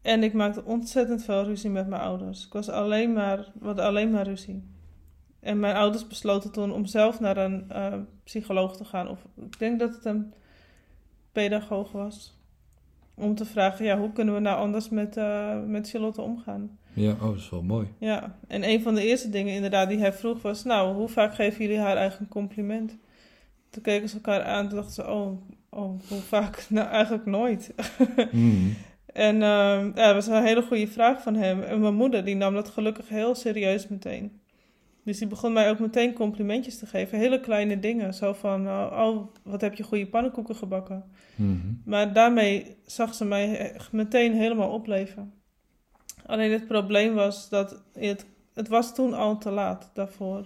En 0.07 0.23
ik 0.23 0.33
maakte 0.33 0.63
ontzettend 0.65 1.23
veel 1.23 1.43
ruzie 1.43 1.69
met 1.69 1.87
mijn 1.87 2.01
ouders. 2.01 2.45
Ik 2.45 2.53
was 2.53 2.69
alleen 2.69 3.13
maar, 3.13 3.51
hadden 3.61 3.85
alleen 3.85 4.11
maar 4.11 4.27
ruzie. 4.27 4.63
En 5.39 5.59
mijn 5.59 5.75
ouders 5.75 6.07
besloten 6.07 6.51
toen 6.51 6.73
om 6.73 6.85
zelf 6.85 7.19
naar 7.19 7.37
een 7.37 7.69
eh, 7.69 7.93
psycholoog 8.23 8.77
te 8.77 8.85
gaan. 8.85 9.07
Of 9.07 9.25
ik 9.35 9.59
denk 9.59 9.79
dat 9.79 9.95
het 9.95 10.05
een 10.05 10.33
pedagoog 11.31 11.91
was. 11.91 12.37
Om 13.13 13.35
te 13.35 13.45
vragen, 13.45 13.85
ja, 13.85 13.97
hoe 13.99 14.11
kunnen 14.11 14.33
we 14.33 14.39
nou 14.39 14.57
anders 14.57 14.89
met, 14.89 15.17
eh, 15.17 15.63
met 15.63 15.89
Charlotte 15.89 16.21
omgaan? 16.21 16.77
Ja, 16.93 17.11
oh, 17.11 17.21
dat 17.21 17.35
is 17.35 17.49
wel 17.49 17.63
mooi. 17.63 17.87
Ja, 17.97 18.37
en 18.47 18.69
een 18.69 18.81
van 18.81 18.95
de 18.95 19.05
eerste 19.05 19.29
dingen 19.29 19.53
inderdaad 19.53 19.89
die 19.89 19.99
hij 19.99 20.13
vroeg 20.13 20.41
was... 20.41 20.63
Nou, 20.63 20.95
hoe 20.95 21.09
vaak 21.09 21.35
geven 21.35 21.61
jullie 21.61 21.79
haar 21.79 21.97
eigen 21.97 22.27
compliment? 22.27 22.97
Toen 23.69 23.83
keken 23.83 24.09
ze 24.09 24.15
elkaar 24.15 24.43
aan 24.43 24.69
en 24.69 24.75
dachten 24.75 24.93
ze... 24.93 25.07
Oh, 25.07 25.41
oh 25.69 25.99
hoe 26.07 26.21
vaak? 26.21 26.65
Nou, 26.69 26.87
eigenlijk 26.87 27.25
nooit. 27.25 27.73
Mm. 28.31 28.75
En 29.17 29.41
ehm, 29.41 29.91
ja, 29.95 30.05
dat 30.05 30.13
was 30.13 30.27
een 30.27 30.43
hele 30.43 30.61
goede 30.61 30.87
vraag 30.87 31.21
van 31.21 31.35
hem. 31.35 31.61
En 31.61 31.79
mijn 31.79 31.95
moeder 31.95 32.25
die 32.25 32.35
nam 32.35 32.53
dat 32.53 32.69
gelukkig 32.69 33.09
heel 33.09 33.35
serieus 33.35 33.87
meteen. 33.87 34.41
Dus 35.03 35.17
die 35.17 35.27
begon 35.27 35.53
mij 35.53 35.69
ook 35.69 35.79
meteen 35.79 36.13
complimentjes 36.13 36.77
te 36.77 36.85
geven. 36.85 37.17
Hele 37.17 37.39
kleine 37.39 37.79
dingen. 37.79 38.13
Zo 38.13 38.33
van, 38.33 38.67
oh, 38.67 38.91
oh, 38.91 39.27
wat 39.43 39.61
heb 39.61 39.73
je 39.73 39.83
goede 39.83 40.07
pannenkoeken 40.07 40.55
gebakken. 40.55 41.03
Mhm. 41.35 41.57
Maar 41.85 42.13
daarmee 42.13 42.75
zag 42.85 43.13
ze 43.13 43.25
mij 43.25 43.75
meteen 43.91 44.33
helemaal 44.33 44.69
opleven. 44.69 45.33
Alleen 46.25 46.51
het 46.51 46.67
probleem 46.67 47.13
was 47.13 47.49
dat 47.49 47.83
het, 47.93 48.25
het 48.53 48.67
was 48.67 48.95
toen 48.95 49.13
al 49.13 49.37
te 49.37 49.51
laat 49.51 49.89
daarvoor. 49.93 50.45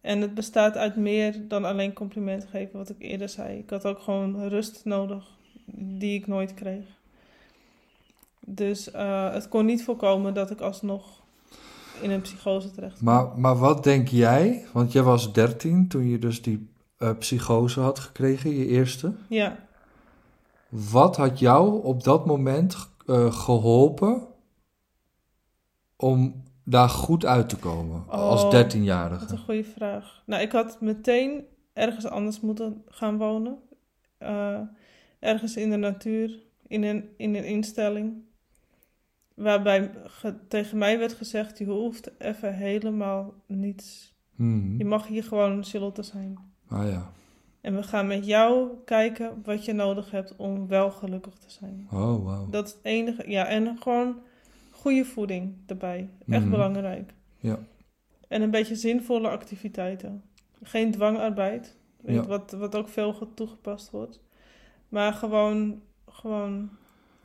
En 0.00 0.20
het 0.20 0.34
bestaat 0.34 0.76
uit 0.76 0.96
meer 0.96 1.48
dan 1.48 1.64
alleen 1.64 1.92
complimenten 1.92 2.48
geven, 2.48 2.78
wat 2.78 2.90
ik 2.90 2.96
eerder 2.98 3.28
zei. 3.28 3.58
Ik 3.58 3.70
had 3.70 3.84
ook 3.84 3.98
gewoon 3.98 4.48
rust 4.48 4.84
nodig, 4.84 5.38
die 5.74 6.18
ik 6.18 6.26
nooit 6.26 6.54
kreeg. 6.54 6.96
Dus 8.48 8.90
eh, 8.90 9.32
het 9.32 9.48
kon 9.48 9.66
niet 9.66 9.84
voorkomen 9.84 10.34
dat 10.34 10.50
ik 10.50 10.60
alsnog 10.60 11.22
in 12.00 12.10
een 12.10 12.20
psychose 12.20 12.70
terecht 12.70 12.98
kwam. 12.98 13.14
Maar, 13.14 13.38
maar 13.38 13.56
wat 13.56 13.84
denk 13.84 14.08
jij, 14.08 14.64
want 14.72 14.92
jij 14.92 15.02
was 15.02 15.32
13 15.32 15.88
toen 15.88 16.08
je 16.08 16.18
dus 16.18 16.42
die 16.42 16.68
eh, 16.98 17.10
psychose 17.18 17.80
had 17.80 17.98
gekregen, 17.98 18.50
je 18.50 18.66
eerste. 18.66 19.12
Ja, 19.28 19.56
Wat 20.68 21.16
had 21.16 21.38
jou 21.38 21.82
op 21.84 22.04
dat 22.04 22.26
moment 22.26 22.88
eh, 23.06 23.32
geholpen 23.32 24.26
om 25.96 26.42
daar 26.64 26.88
goed 26.88 27.24
uit 27.24 27.48
te 27.48 27.56
komen 27.56 28.04
als 28.08 28.42
Oh, 28.42 28.52
13-jarige? 28.64 29.20
wat 29.20 29.30
een 29.30 29.38
goede 29.38 29.64
vraag. 29.64 30.22
Nou, 30.26 30.42
ik 30.42 30.52
had 30.52 30.80
meteen 30.80 31.44
ergens 31.72 32.06
anders 32.06 32.40
moeten 32.40 32.82
gaan 32.88 33.18
wonen. 33.18 33.58
Ergens 35.20 35.56
in 35.56 35.70
de 35.70 35.76
natuur, 35.76 36.38
in 36.66 36.82
een, 36.82 37.08
in 37.16 37.34
een 37.34 37.44
instelling. 37.44 38.24
Waarbij 39.36 39.90
ge- 40.04 40.34
tegen 40.48 40.78
mij 40.78 40.98
werd 40.98 41.12
gezegd, 41.12 41.58
je 41.58 41.64
hoeft 41.64 42.10
even 42.18 42.54
helemaal 42.54 43.34
niets. 43.46 44.14
Mhm. 44.34 44.76
Je 44.78 44.84
mag 44.84 45.06
hier 45.06 45.24
gewoon 45.24 45.64
Charlotte 45.64 46.02
zijn. 46.02 46.38
Ah 46.68 46.88
ja. 46.90 47.10
En 47.60 47.74
we 47.76 47.82
gaan 47.82 48.06
met 48.06 48.26
jou 48.26 48.68
kijken 48.84 49.40
wat 49.44 49.64
je 49.64 49.72
nodig 49.72 50.10
hebt 50.10 50.36
om 50.36 50.66
wel 50.68 50.90
gelukkig 50.90 51.34
te 51.34 51.50
zijn. 51.50 51.86
Oh, 51.92 52.24
wauw. 52.24 52.48
Dat 52.50 52.66
is 52.66 52.72
het 52.72 52.80
enige. 52.82 53.30
Ja, 53.30 53.46
en 53.46 53.76
gewoon 53.78 54.16
goede 54.70 55.04
voeding 55.04 55.54
erbij. 55.66 56.10
Echt 56.28 56.40
Mhm. 56.42 56.50
belangrijk. 56.50 57.12
Ja. 57.38 57.58
En 58.28 58.42
een 58.42 58.50
beetje 58.50 58.74
zinvolle 58.76 59.28
activiteiten. 59.28 60.22
Geen 60.62 60.90
dwangarbeid, 60.90 61.76
Ja. 62.04 62.22
wat, 62.26 62.50
wat 62.52 62.76
ook 62.76 62.88
veel 62.88 63.12
ge- 63.12 63.34
toegepast 63.34 63.90
wordt. 63.90 64.20
Maar 64.88 65.12
gewoon, 65.12 65.82
gewoon 66.08 66.70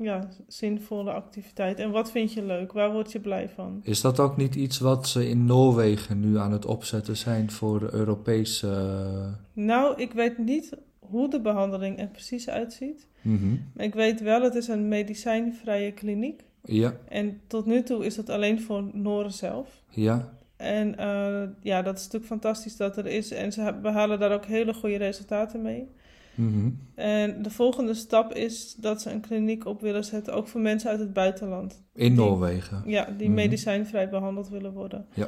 ja, 0.04 0.30
zinvolle 0.47 1.12
activiteiten. 1.12 1.84
En 1.86 1.91
wat 1.91 2.12
vind 2.12 2.34
je 2.34 2.43
leuk? 2.45 2.72
Waar 2.72 2.91
word 2.91 3.12
je 3.12 3.20
blij 3.20 3.49
van? 3.49 3.80
Is 3.84 4.02
dat 4.02 4.20
ook 4.20 4.38
niet 4.38 4.56
iets 4.56 4.80
wat 4.80 5.08
ze 5.08 5.30
in 5.30 5.45
Noorwegen 5.45 6.20
nu 6.20 6.38
aan 6.38 6.52
het 6.52 6.66
opzetten 6.66 7.18
zijn 7.18 7.52
voor 7.52 7.80
de 7.80 7.93
Europese... 7.93 8.68
eh, 8.68 9.64
Nou, 9.64 10.02
ik 10.02 10.14
weet 10.14 10.38
niet 10.38 10.78
hoe 10.99 11.30
de 11.30 11.41
behandeling 11.41 11.99
er 11.99 12.08
precies 12.08 12.49
uitziet. 12.49 13.08
mhm. 13.22 13.56
Maar 13.74 13.86
ik 13.86 13.93
weet 13.93 14.22
wel, 14.22 14.41
het 14.41 14.56
is 14.56 14.68
een 14.68 14.88
medicijnvrije 14.88 15.91
kliniek. 15.91 16.43
Ja, 16.64 16.93
En 17.08 17.41
tot 17.47 17.66
nu 17.66 17.84
toe 17.84 18.06
is 18.06 18.16
dat 18.16 18.30
alleen 18.30 18.62
voor 18.62 18.89
Noren 18.93 19.32
zelf. 19.34 19.68
ja. 19.89 20.39
En 20.58 20.97
eh, 20.97 21.43
ja, 21.62 21.82
dat 21.82 21.95
is 21.97 22.04
natuurlijk 22.04 22.32
fantastisch 22.32 22.78
dat 22.78 22.97
er 22.97 23.06
is. 23.06 23.32
En 23.32 23.52
ze 23.52 23.80
behalen 23.82 24.20
daar 24.20 24.32
ook 24.34 24.45
hele 24.45 24.74
goede 24.74 24.95
resultaten 24.95 25.62
mee. 25.62 25.88
Mhm. 26.36 26.69
En 26.95 27.41
de 27.41 27.49
volgende 27.49 27.93
stap 27.93 28.34
is 28.34 28.75
dat 28.77 29.01
ze 29.01 29.11
een 29.11 29.21
kliniek 29.21 29.65
op 29.65 29.82
willen 29.82 30.03
zetten, 30.05 30.34
ook 30.34 30.47
voor 30.47 30.61
mensen 30.61 30.89
uit 30.89 30.99
het 30.99 31.13
buitenland. 31.13 31.82
In 31.93 32.07
Die- 32.07 32.15
Noorwegen. 32.17 32.84
Ja, 32.86 33.07
die 33.17 33.27
Mhm. 33.27 33.36
medicijnvrij 33.36 34.09
behandeld 34.09 34.49
willen 34.49 34.71
worden. 34.73 35.05
Ja. 35.13 35.27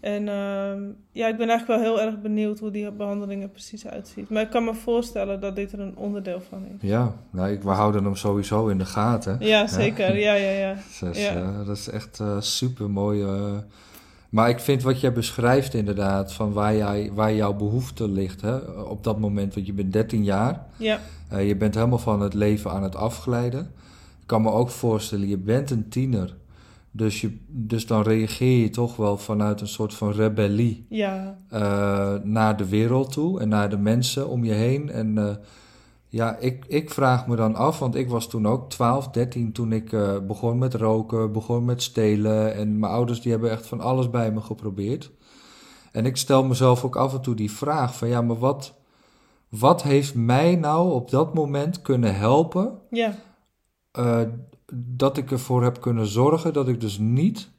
En 0.00 0.28
ehm, 0.28 0.82
ja, 1.12 1.28
ik 1.28 1.36
ben 1.36 1.48
eigenlijk 1.48 1.66
wel 1.66 1.92
heel 1.94 2.00
erg 2.06 2.20
benieuwd 2.20 2.58
hoe 2.58 2.70
die 2.70 2.90
behandeling 2.92 3.42
er 3.42 3.48
precies 3.48 3.86
uitziet. 3.86 4.28
Maar 4.30 4.42
ik 4.42 4.50
kan 4.50 4.64
me 4.64 4.74
voorstellen 4.74 5.40
dat 5.40 5.56
dit 5.56 5.72
er 5.72 5.80
een 5.80 5.96
onderdeel 5.96 6.40
van 6.48 6.64
is. 6.64 6.88
Ja, 6.88 7.14
nou, 7.30 7.50
ik, 7.50 7.62
we 7.62 7.68
houden 7.70 8.04
hem 8.04 8.16
sowieso 8.16 8.68
in 8.68 8.78
de 8.78 8.84
gaten. 8.84 9.36
Ja, 9.40 9.66
zeker. 9.66 10.18
Ja, 10.18 10.34
ja, 10.34 10.50
ja. 10.50 10.74
Dus, 11.00 11.22
Ja. 11.22 11.34
eh, 11.34 11.66
dat 11.66 11.76
is 11.76 11.88
echt 11.88 12.22
super 12.38 12.90
mooi. 12.90 13.24
Maar 14.28 14.48
ik 14.48 14.58
vind 14.58 14.82
wat 14.82 15.00
jij 15.00 15.12
beschrijft 15.12 15.74
inderdaad, 15.74 16.32
van 16.32 16.52
waar, 16.52 16.76
jij, 16.76 17.10
waar 17.14 17.34
jouw 17.34 17.54
behoefte 17.54 18.08
ligt 18.08 18.40
hè, 18.40 18.56
op 18.82 19.04
dat 19.04 19.18
moment. 19.18 19.54
Want 19.54 19.66
je 19.66 19.72
bent 19.72 19.92
13 19.92 20.24
jaar, 20.24 20.66
Ja, 20.76 21.00
eh, 21.28 21.48
je 21.48 21.56
bent 21.56 21.74
helemaal 21.74 21.98
van 21.98 22.20
het 22.20 22.34
leven 22.34 22.70
aan 22.70 22.82
het 22.82 22.96
afglijden. 22.96 23.60
Ik 24.20 24.26
kan 24.26 24.42
me 24.42 24.50
ook 24.50 24.70
voorstellen, 24.70 25.28
je 25.28 25.38
bent 25.38 25.70
een 25.70 25.88
tiener. 25.88 26.36
Dus, 26.90 27.20
je, 27.20 27.36
dus 27.46 27.86
dan 27.86 28.02
reageer 28.02 28.62
je 28.62 28.70
toch 28.70 28.96
wel 28.96 29.18
vanuit 29.18 29.60
een 29.60 29.68
soort 29.68 29.94
van 29.94 30.12
rebellie 30.12 30.86
ja, 30.88 31.38
eh, 31.48 32.14
naar 32.22 32.56
de 32.56 32.68
wereld 32.68 33.12
toe 33.12 33.40
en 33.40 33.48
naar 33.48 33.70
de 33.70 33.78
mensen 33.78 34.28
om 34.28 34.44
je 34.44 34.52
heen. 34.52 34.90
En 34.90 35.18
eh, 35.18 35.34
ja, 36.10 36.36
ik, 36.36 36.64
ik 36.68 36.90
vraag 36.90 37.26
me 37.26 37.36
dan 37.36 37.54
af, 37.54 37.78
want 37.78 37.94
ik 37.94 38.08
was 38.08 38.28
toen 38.28 38.46
ook 38.46 38.70
12, 38.70 39.08
13 39.08 39.52
toen 39.52 39.72
ik 39.72 39.92
eh, 39.92 40.18
begon 40.18 40.58
met 40.58 40.74
roken, 40.74 41.32
begon 41.32 41.64
met 41.64 41.82
stelen. 41.82 42.54
En 42.54 42.78
mijn 42.78 42.92
ouders 42.92 43.20
die 43.20 43.30
hebben 43.30 43.50
echt 43.50 43.66
van 43.66 43.80
alles 43.80 44.10
bij 44.10 44.32
me 44.32 44.40
geprobeerd. 44.40 45.10
En 45.92 46.06
ik 46.06 46.16
stel 46.16 46.44
mezelf 46.44 46.84
ook 46.84 46.96
af 46.96 47.14
en 47.14 47.20
toe 47.20 47.34
die 47.34 47.50
vraag 47.50 47.96
van 47.96 48.08
ja, 48.08 48.22
maar 48.22 48.38
wat, 48.38 48.74
wat 49.48 49.82
heeft 49.82 50.14
mij 50.14 50.56
nou 50.56 50.92
op 50.92 51.10
dat 51.10 51.34
moment 51.34 51.82
kunnen 51.82 52.14
helpen 52.14 52.78
ja, 52.90 53.14
eh, 53.92 54.20
dat 54.74 55.16
ik 55.16 55.30
ervoor 55.30 55.62
heb 55.62 55.80
kunnen 55.80 56.06
zorgen 56.06 56.52
dat 56.52 56.68
ik 56.68 56.80
dus 56.80 56.98
niet 56.98 57.50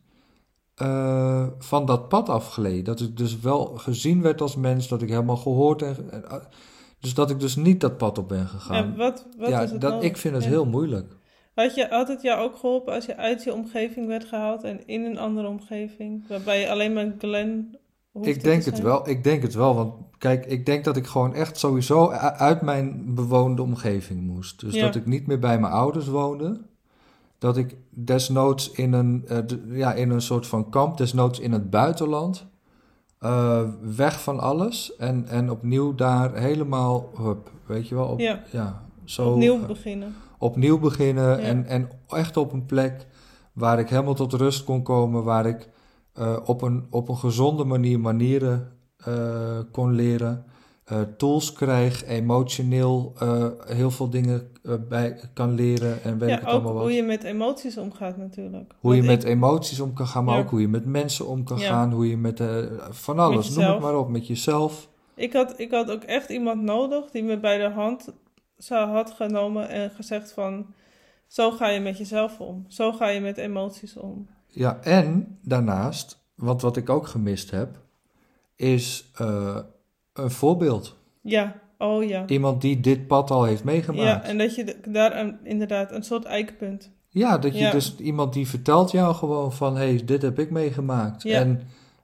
eh, 0.75 1.47
van 1.57 1.85
dat 1.85 2.07
pad 2.09 2.29
afgleed. 2.29 2.85
Dat 2.85 2.99
ik 2.99 3.17
dus 3.17 3.39
wel 3.39 3.65
gezien 3.65 4.21
werd 4.21 4.41
als 4.41 4.55
mens, 4.55 4.87
dat 4.87 5.01
ik 5.01 5.09
helemaal 5.09 5.37
gehoord 5.37 5.81
en. 5.81 5.95
Dus 6.99 7.13
dat 7.13 7.29
ik 7.29 7.39
dus 7.39 7.55
niet 7.55 7.81
dat 7.81 7.97
pad 7.97 8.17
op 8.17 8.27
ben 8.27 8.47
gegaan. 8.47 8.75
En 8.83 8.95
wat, 8.95 9.27
wat 9.37 9.49
ja, 9.49 9.61
is 9.61 9.71
het 9.71 9.81
dat, 9.81 10.03
ik 10.03 10.17
vind 10.17 10.33
het 10.33 10.43
Ja. 10.43 10.49
heel 10.49 10.65
moeilijk. 10.65 11.17
Had, 11.53 11.75
je, 11.75 11.87
had 11.89 12.07
het 12.07 12.21
jou 12.21 12.41
ook 12.41 12.55
geholpen 12.57 12.93
als 12.93 13.05
je 13.05 13.17
uit 13.17 13.43
je 13.43 13.53
omgeving 13.53 14.07
werd 14.07 14.25
gehaald 14.25 14.63
en 14.63 14.87
in 14.87 15.05
een 15.05 15.17
andere 15.17 15.47
omgeving? 15.47 16.27
Waarbij 16.27 16.59
je 16.59 16.69
alleen 16.69 16.93
maar 16.93 17.13
Glen 17.17 17.77
hoefde 18.11 18.29
Ik 18.29 18.43
denk 18.43 18.63
het 18.63 18.79
wel. 18.81 19.09
Ik 19.09 19.23
denk 19.23 19.41
het 19.41 19.53
wel. 19.53 19.75
Want 19.75 19.93
kijk, 20.17 20.45
ik 20.45 20.65
denk 20.65 20.83
dat 20.83 20.97
ik 20.97 21.07
gewoon 21.07 21.33
echt 21.33 21.57
sowieso 21.57 22.09
uit 22.11 22.61
mijn 22.61 23.15
bewoonde 23.15 23.61
omgeving 23.61 24.21
moest. 24.21 24.59
Dus 24.59 24.73
Ja. 24.73 24.85
dat 24.85 24.95
ik 24.95 25.05
niet 25.05 25.27
meer 25.27 25.39
bij 25.39 25.59
mijn 25.59 25.73
ouders 25.73 26.07
woonde. 26.07 26.61
Dat 27.37 27.57
ik 27.57 27.75
desnoods 27.89 28.71
in 28.71 28.93
een, 28.93 29.23
eh, 29.27 29.37
ja, 29.71 29.93
in 29.93 30.09
een 30.09 30.21
soort 30.21 30.47
van 30.47 30.69
kamp, 30.69 30.97
desnoods 30.97 31.39
in 31.39 31.51
het 31.51 31.69
buitenland. 31.69 32.47
Eh, 33.19 33.61
weg 33.81 34.21
van 34.21 34.39
alles. 34.39 34.95
En, 34.95 35.27
en 35.27 35.51
opnieuw 35.51 35.95
daar 35.95 36.35
helemaal, 36.35 37.09
hup, 37.17 37.51
weet 37.65 37.87
je 37.87 37.95
wel, 37.95 38.05
op, 38.07 38.19
Ja. 38.19 38.81
zo, 39.03 39.31
Opnieuw 39.31 39.61
eh, 39.61 39.65
beginnen. 39.67 40.15
opnieuw 40.37 40.79
beginnen 40.79 41.29
Ja. 41.29 41.37
en, 41.37 41.65
en 41.65 41.89
echt 42.07 42.37
op 42.37 42.51
een 42.53 42.65
plek 42.65 43.07
waar 43.53 43.79
ik 43.79 43.89
helemaal 43.89 44.13
tot 44.13 44.33
rust 44.33 44.63
kon 44.63 44.83
komen, 44.83 45.23
waar 45.23 45.45
ik 45.45 45.69
eh, 46.13 46.37
op, 46.45 46.61
een, 46.61 46.87
op 46.89 47.09
een 47.09 47.17
gezonde 47.17 47.63
manier 47.63 47.99
manieren 47.99 48.71
kon 49.71 49.91
leren, 49.93 50.45
eh, 50.89 51.01
tools 51.17 51.53
krijg, 51.53 52.05
emotioneel 52.05 53.13
eh, 53.19 53.45
heel 53.65 53.91
veel 53.91 54.09
dingen 54.09 54.51
eh, 54.63 54.73
bij 54.89 55.19
kan 55.33 55.53
leren 55.53 56.03
en 56.03 56.17
weet 56.17 56.29
ik 56.29 56.35
het 56.39 56.45
allemaal 56.45 56.73
wat. 56.73 56.81
hoe 56.81 56.91
je 56.91 57.03
met 57.03 57.23
emoties 57.23 57.77
omgaat 57.77 58.17
natuurlijk. 58.17 58.73
Hoe 58.79 58.95
je 58.95 59.03
met 59.03 59.23
ik- 59.23 59.29
emoties 59.29 59.79
om 59.79 59.93
kan 59.93 60.07
gaan, 60.07 60.23
maar 60.23 60.35
Ja. 60.35 60.41
ook 60.41 60.49
hoe 60.49 60.61
je 60.61 60.67
met 60.67 60.85
mensen 60.85 61.27
om 61.27 61.43
kan 61.43 61.57
Ja. 61.59 61.67
gaan, 61.69 61.91
hoe 61.91 62.09
je 62.09 62.17
met 62.17 62.43
van 62.89 63.19
alles, 63.19 63.49
noem 63.49 63.65
het 63.65 63.79
maar 63.79 63.97
op, 63.97 64.09
met 64.09 64.27
jezelf. 64.27 64.89
Ik 65.15 65.33
had, 65.33 65.59
ik 65.59 65.71
had 65.71 65.91
ook 65.91 66.03
echt 66.03 66.29
iemand 66.29 66.61
nodig 66.61 67.11
die 67.11 67.23
me 67.23 67.39
bij 67.39 67.57
de 67.57 67.69
hand 67.69 68.13
zou 68.57 68.89
had 68.89 69.11
genomen 69.11 69.69
en 69.69 69.89
gezegd 69.91 70.31
van... 70.31 70.65
Zo 71.27 71.51
ga 71.51 71.67
je 71.69 71.79
met 71.79 71.97
jezelf 71.97 72.39
om. 72.39 72.65
Zo 72.67 72.91
ga 72.91 73.07
je 73.07 73.19
met 73.21 73.37
emoties 73.37 73.97
om. 73.97 74.27
Ja, 74.47 74.79
en 74.81 75.37
daarnaast, 75.43 76.23
want 76.35 76.61
wat 76.61 76.77
ik 76.77 76.89
ook 76.89 77.07
gemist 77.07 77.51
heb, 77.51 77.77
is 78.55 79.11
een 80.23 80.31
voorbeeld. 80.31 80.95
Ja, 81.21 81.55
oh 81.77 82.03
ja. 82.03 82.27
Iemand 82.27 82.61
die 82.61 82.79
dit 82.79 83.07
pad 83.07 83.31
al 83.31 83.43
heeft 83.43 83.59
Ja, 83.63 83.65
meegemaakt. 83.71 84.27
en 84.27 84.37
dat 84.37 84.55
je 84.55 84.75
daar 84.87 85.19
een, 85.19 85.37
inderdaad 85.43 85.91
een 85.91 86.03
soort 86.03 86.25
eikpunt... 86.25 86.91
Ja, 87.11 87.37
dat 87.37 87.53
je 87.53 87.59
Ja. 87.59 87.71
dus 87.71 87.95
iemand 87.97 88.33
die 88.33 88.47
vertelt 88.47 88.91
jou 88.91 89.15
gewoon 89.15 89.53
van, 89.53 89.77
hé, 89.77 89.87
hey, 89.87 90.01
dit 90.05 90.21
heb 90.21 90.39
ik 90.39 90.51
meegemaakt. 90.51 91.23
Ja. 91.23 91.39
En 91.39 91.61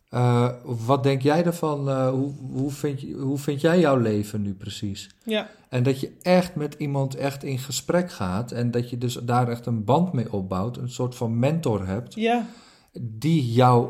Eh, 0.09 0.49
wat 0.63 1.03
denk 1.03 1.21
jij 1.21 1.43
ervan? 1.45 1.89
Eh, 1.89 2.09
hoe, 2.09 2.31
hoe, 2.51 2.71
vind 2.71 3.01
je, 3.01 3.13
hoe 3.13 3.37
vind 3.37 3.61
jij 3.61 3.79
jouw 3.79 3.97
leven 3.97 4.41
nu 4.41 4.53
precies? 4.53 5.09
Ja, 5.23 5.47
En 5.69 5.83
dat 5.83 5.99
je 5.99 6.11
echt 6.21 6.55
met 6.55 6.73
iemand 6.77 7.15
echt 7.15 7.43
in 7.43 7.59
gesprek 7.59 8.11
gaat 8.11 8.51
en 8.51 8.71
dat 8.71 8.89
je 8.89 8.97
dus 8.97 9.13
daar 9.13 9.47
echt 9.47 9.65
een 9.65 9.83
band 9.83 10.13
mee 10.13 10.33
opbouwt, 10.33 10.77
een 10.77 10.89
soort 10.89 11.15
van 11.15 11.39
mentor 11.39 11.87
hebt, 11.87 12.13
ja, 12.13 12.45
die 13.01 13.51
jou 13.51 13.89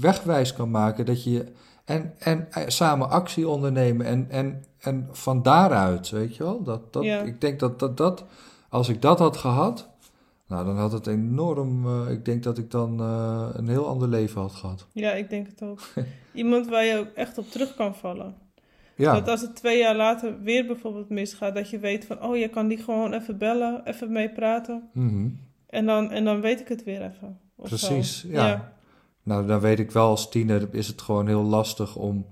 wegwijs 0.00 0.52
kan 0.52 0.70
maken, 0.70 1.06
dat 1.06 1.24
je 1.24 1.44
en, 1.84 2.14
en 2.18 2.46
eh, 2.52 2.62
samen 2.66 3.10
actie 3.10 3.48
ondernemen 3.48 4.06
en, 4.06 4.26
en, 4.30 4.64
en 4.78 5.08
van 5.12 5.42
daaruit, 5.42 6.10
weet 6.10 6.36
je 6.36 6.42
wel, 6.42 6.62
dat, 6.62 6.92
dat, 6.92 7.02
Ja. 7.04 7.20
ik 7.20 7.40
denk 7.40 7.60
dat, 7.60 7.78
dat 7.78 7.96
dat, 7.96 8.24
als 8.68 8.88
ik 8.88 9.02
dat 9.02 9.18
had 9.18 9.36
gehad, 9.36 9.88
nou 10.48 10.64
dan 10.66 10.76
had 10.76 10.92
het 10.92 11.06
enorm, 11.06 11.86
eh, 11.86 12.10
ik 12.12 12.24
denk 12.24 12.42
dat 12.42 12.58
ik 12.58 12.70
dan 12.70 13.00
eh, 13.00 13.48
een 13.52 13.68
heel 13.68 13.86
ander 13.86 14.08
leven 14.08 14.40
had 14.40 14.52
gehad. 14.52 14.86
ja, 14.92 15.12
ik 15.12 15.30
denk 15.30 15.46
het 15.46 15.62
ook. 15.62 15.80
Iemand 16.32 16.68
waar 16.68 16.84
je 16.84 16.98
ook 16.98 17.12
echt 17.14 17.38
op 17.38 17.50
terug 17.50 17.74
kan 17.74 17.94
vallen. 17.94 18.34
Ja, 18.96 19.12
Dat 19.12 19.28
als 19.28 19.40
het 19.40 19.56
twee 19.56 19.78
jaar 19.78 19.96
later 19.96 20.42
weer 20.42 20.66
bijvoorbeeld 20.66 21.08
misgaat, 21.08 21.54
dat 21.54 21.70
je 21.70 21.78
weet 21.78 22.04
van, 22.04 22.22
oh, 22.22 22.36
je 22.36 22.48
kan 22.48 22.68
die 22.68 22.78
gewoon 22.78 23.12
even 23.12 23.38
bellen, 23.38 23.80
even 23.84 24.12
mee 24.12 24.28
praten. 24.30 24.88
mhm. 24.92 25.28
En 25.66 25.86
dan, 25.86 26.10
en 26.10 26.24
dan 26.24 26.40
weet 26.40 26.60
ik 26.60 26.68
het 26.68 26.84
weer 26.84 27.02
even. 27.02 27.38
Precies, 27.56 28.24
ja. 28.28 28.72
Nou, 29.24 29.46
dan 29.46 29.60
weet 29.60 29.78
ik 29.78 29.90
wel 29.90 30.08
als 30.08 30.30
tiener 30.30 30.68
is 30.70 30.86
het 30.86 31.02
gewoon 31.02 31.26
heel 31.26 31.42
lastig 31.42 31.96
om, 31.96 32.26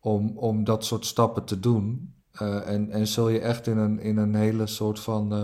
om, 0.00 0.32
om 0.36 0.64
dat 0.64 0.84
soort 0.84 1.06
stappen 1.06 1.44
te 1.44 1.60
doen. 1.60 2.12
Eh, 2.32 2.68
en, 2.68 2.90
en 2.90 3.06
zul 3.06 3.28
je 3.28 3.40
echt 3.40 3.66
in 3.66 3.78
een, 3.78 4.00
in 4.00 4.16
een 4.16 4.34
hele 4.34 4.66
soort 4.66 5.00
van, 5.00 5.32
eh, 5.32 5.42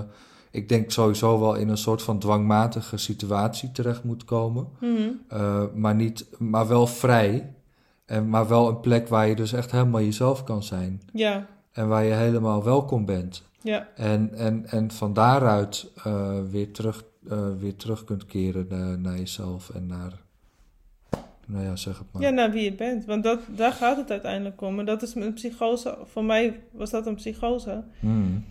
ik 0.51 0.68
denk 0.68 0.91
sowieso 0.91 1.41
wel 1.41 1.55
in 1.55 1.68
een 1.68 1.78
soort 1.78 2.03
van 2.03 2.18
dwangmatige 2.18 2.97
situatie 2.97 3.72
terecht 3.72 4.05
moet 4.05 4.24
komen. 4.24 4.68
Mhm. 4.80 5.09
Eh, 5.28 5.62
maar, 5.74 5.95
niet, 5.95 6.26
maar 6.39 6.68
wel 6.68 6.87
vrij. 6.87 7.55
En, 8.05 8.28
maar 8.28 8.49
wel 8.49 8.68
een 8.68 8.80
plek 8.80 9.09
waar 9.09 9.28
je 9.28 9.35
dus 9.37 9.53
echt 9.53 9.70
helemaal 9.70 10.01
jezelf 10.01 10.45
kan 10.45 10.62
zijn. 10.62 11.03
ja, 11.12 11.47
En 11.72 11.89
waar 11.89 12.05
je 12.05 12.12
helemaal 12.12 12.64
welkom 12.64 13.05
bent. 13.05 13.43
ja, 13.62 13.89
En, 13.95 14.35
en, 14.35 14.66
en 14.66 14.91
van 14.91 15.12
daaruit 15.12 15.93
weer, 16.51 16.72
terug, 16.72 17.05
weer 17.59 17.76
terug 17.76 18.05
kunt 18.05 18.26
keren 18.26 18.66
naar, 18.68 18.99
naar 18.99 19.18
jezelf 19.18 19.70
en 19.70 19.87
naar, 19.87 20.24
nou 21.47 21.64
ja, 21.64 21.76
zeg 21.76 21.99
het 21.99 22.07
maar. 22.12 22.22
ja, 22.22 22.30
naar 22.30 22.51
wie 22.51 22.62
je 22.64 22.74
bent. 22.74 23.05
Want 23.05 23.22
dat, 23.24 23.40
daar 23.57 23.72
gaat 23.72 23.97
het 23.97 24.11
uiteindelijk 24.11 24.61
om. 24.61 24.78
En 24.78 24.84
dat 24.84 25.03
is 25.03 25.14
een 25.14 25.32
psychose. 25.32 25.99
Voor 26.05 26.24
mij 26.24 26.61
was 26.72 26.90
dat 26.90 27.07
een 27.07 27.14
psychose. 27.14 27.84
Hmm. 28.01 28.45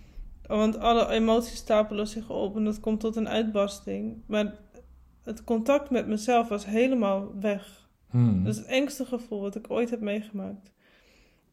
Want 0.48 0.78
alle 0.80 1.10
emoties 1.10 1.56
stapelen 1.58 2.08
zich 2.08 2.30
op 2.30 2.56
en 2.56 2.64
dat 2.64 2.80
komt 2.80 3.00
tot 3.00 3.16
een 3.16 3.30
uitbarsting. 3.30 4.16
Maar 4.26 4.54
het 5.24 5.44
contact 5.44 5.90
met 5.90 6.08
mezelf 6.08 6.48
was 6.48 6.66
helemaal 6.66 7.32
weg. 7.40 7.88
Hmm. 8.10 8.44
Dat 8.44 8.54
is 8.54 8.60
het 8.60 8.68
engste 8.70 9.06
gevoel 9.06 9.42
wat 9.42 9.56
ik 9.56 9.66
ooit 9.72 9.90
heb 9.90 10.00
meegemaakt. 10.02 10.72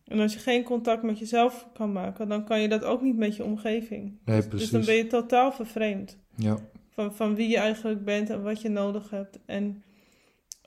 En 0.05 0.21
als 0.21 0.33
je 0.33 0.39
geen 0.39 0.63
contact 0.65 1.03
met 1.03 1.19
jezelf 1.19 1.69
kan 1.73 1.93
maken, 1.93 2.29
dan 2.29 2.45
kan 2.45 2.61
je 2.61 2.69
dat 2.69 2.85
ook 2.85 3.03
niet 3.03 3.17
met 3.17 3.37
je 3.37 3.45
omgeving. 3.45 4.13
nee, 4.25 4.37
Dus 4.37 4.47
precies. 4.49 4.71
dan 4.71 4.85
ben 4.85 4.95
je 4.95 5.07
totaal 5.07 5.53
vervreemd 5.53 6.19
Ja. 6.35 6.57
van, 6.89 7.15
van 7.15 7.35
wie 7.35 7.49
je 7.49 7.57
eigenlijk 7.59 8.05
bent 8.05 8.31
en 8.31 8.43
wat 8.43 8.61
je 8.63 8.69
nodig 8.69 9.11
hebt. 9.11 9.39
En 9.47 9.83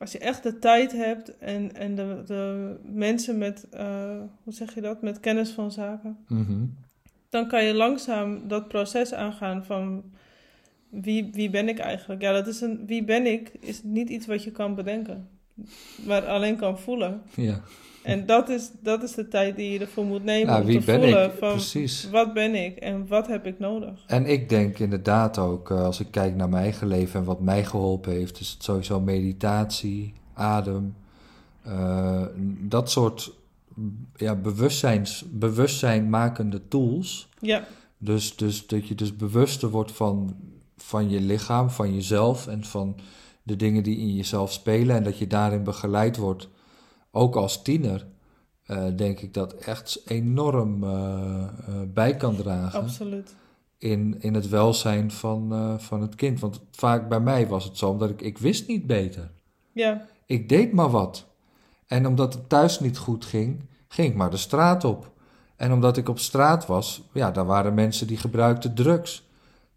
als 0.03 0.11
je 0.11 0.19
echt 0.19 0.43
de 0.43 0.59
tijd 0.59 0.91
hebt 0.91 1.37
en, 1.37 1.75
en 1.75 1.95
de, 1.95 2.21
de 2.25 2.75
mensen 2.83 3.37
met, 3.37 3.67
eh, 3.69 4.19
hoe 4.43 4.53
zeg 4.53 4.73
je 4.75 4.81
dat, 4.81 5.01
met 5.01 5.19
kennis 5.19 5.49
van 5.49 5.71
zaken, 5.71 6.17
Mhm. 6.27 6.65
dan 7.29 7.47
kan 7.47 7.63
je 7.63 7.73
langzaam 7.73 8.47
dat 8.47 8.67
proces 8.67 9.13
aangaan 9.13 9.65
van 9.65 10.03
wie, 10.89 11.29
wie 11.31 11.49
ben 11.49 11.67
ik 11.69 11.79
eigenlijk? 11.79 12.21
Ja, 12.21 12.31
dat 12.31 12.47
is 12.47 12.61
een, 12.61 12.83
wie 12.87 13.03
ben 13.03 13.25
ik 13.25 13.51
is 13.59 13.83
niet 13.83 14.09
iets 14.09 14.25
wat 14.25 14.43
je 14.43 14.51
kan 14.51 14.75
bedenken, 14.75 15.27
maar 16.07 16.25
alleen 16.27 16.55
kan 16.55 16.79
voelen. 16.79 17.21
ja. 17.35 17.61
En 18.03 18.25
dat 18.25 18.49
is, 18.49 18.71
dat 18.81 19.03
is 19.03 19.11
de 19.11 19.27
tijd 19.27 19.55
die 19.55 19.71
je 19.71 19.79
ervoor 19.79 20.05
moet 20.05 20.23
nemen 20.23 20.47
Nou, 20.47 20.61
om 20.61 20.67
wie 20.67 20.79
te 20.79 20.85
ben 20.85 20.99
voelen 20.99 21.25
ik? 21.25 21.31
van 21.39 21.51
Precies. 21.51 22.09
wat 22.09 22.33
ben 22.33 22.55
ik 22.55 22.77
en 22.77 23.07
wat 23.07 23.27
heb 23.27 23.45
ik 23.45 23.59
nodig. 23.59 24.03
En 24.07 24.25
ik 24.25 24.49
denk 24.49 24.79
inderdaad 24.79 25.37
ook, 25.37 25.71
eh, 25.71 25.83
als 25.83 25.99
ik 25.99 26.07
kijk 26.11 26.35
naar 26.35 26.49
mijn 26.49 26.63
eigen 26.63 26.87
leven 26.87 27.19
en 27.19 27.25
wat 27.25 27.39
mij 27.39 27.65
geholpen 27.65 28.11
heeft, 28.11 28.39
is 28.39 28.49
het 28.49 28.63
sowieso 28.63 28.99
meditatie, 28.99 30.13
adem, 30.33 30.95
eh, 31.63 32.21
dat 32.59 32.91
soort 32.91 33.31
ja, 34.15 34.35
bewustzijns, 34.35 35.25
bewustzijnmakende 35.31 36.67
tools. 36.67 37.29
Ja, 37.39 37.67
Dus, 37.97 38.35
dus 38.35 38.67
dat 38.67 38.87
je 38.87 38.95
dus 38.95 39.15
bewuster 39.15 39.69
wordt 39.69 39.91
van, 39.91 40.35
van 40.77 41.09
je 41.09 41.21
lichaam, 41.21 41.69
van 41.69 41.93
jezelf 41.93 42.47
en 42.47 42.63
van 42.63 42.95
de 43.43 43.55
dingen 43.55 43.83
die 43.83 43.97
in 43.97 44.15
jezelf 44.15 44.51
spelen. 44.51 44.95
En 44.95 45.03
dat 45.03 45.17
je 45.17 45.27
daarin 45.27 45.63
begeleid 45.63 46.17
wordt, 46.17 46.47
ook 47.15 47.35
als 47.35 47.61
tiener, 47.61 48.07
eh, 48.65 48.85
denk 48.95 49.19
ik 49.19 49.33
dat 49.33 49.53
echt 49.53 50.01
enorm 50.05 50.83
eh, 50.83 51.43
eh, 51.43 51.49
bij 51.93 52.15
kan 52.15 52.35
dragen 52.35 52.81
absoluut. 52.81 53.35
in, 53.77 54.15
in 54.19 54.33
het 54.33 54.49
welzijn 54.49 55.11
van, 55.11 55.75
van 55.79 56.01
het 56.01 56.15
kind. 56.15 56.39
Want 56.39 56.61
vaak 56.71 57.09
bij 57.09 57.19
mij 57.19 57.47
was 57.47 57.63
het 57.63 57.77
zo, 57.77 57.89
omdat 57.89 58.09
ik, 58.09 58.21
ik 58.21 58.37
wist 58.37 58.67
niet 58.67 58.87
beter. 58.87 59.31
Ja, 59.71 60.07
Ik 60.25 60.49
deed 60.49 60.73
maar 60.73 60.89
wat. 60.89 61.25
En 61.87 62.07
omdat 62.07 62.33
het 62.33 62.49
thuis 62.49 62.79
niet 62.79 62.97
goed 62.97 63.25
ging, 63.25 63.65
ging 63.87 64.09
ik 64.09 64.15
maar 64.15 64.31
de 64.31 64.37
straat 64.37 64.83
op. 64.83 65.11
En 65.55 65.71
omdat 65.71 65.97
ik 65.97 66.09
op 66.09 66.19
straat 66.19 66.65
was, 66.65 67.03
ja, 67.13 67.31
daar 67.31 67.45
waren 67.45 67.73
mensen 67.73 68.07
die 68.07 68.17
gebruikten 68.17 68.73
drugs, 68.73 69.27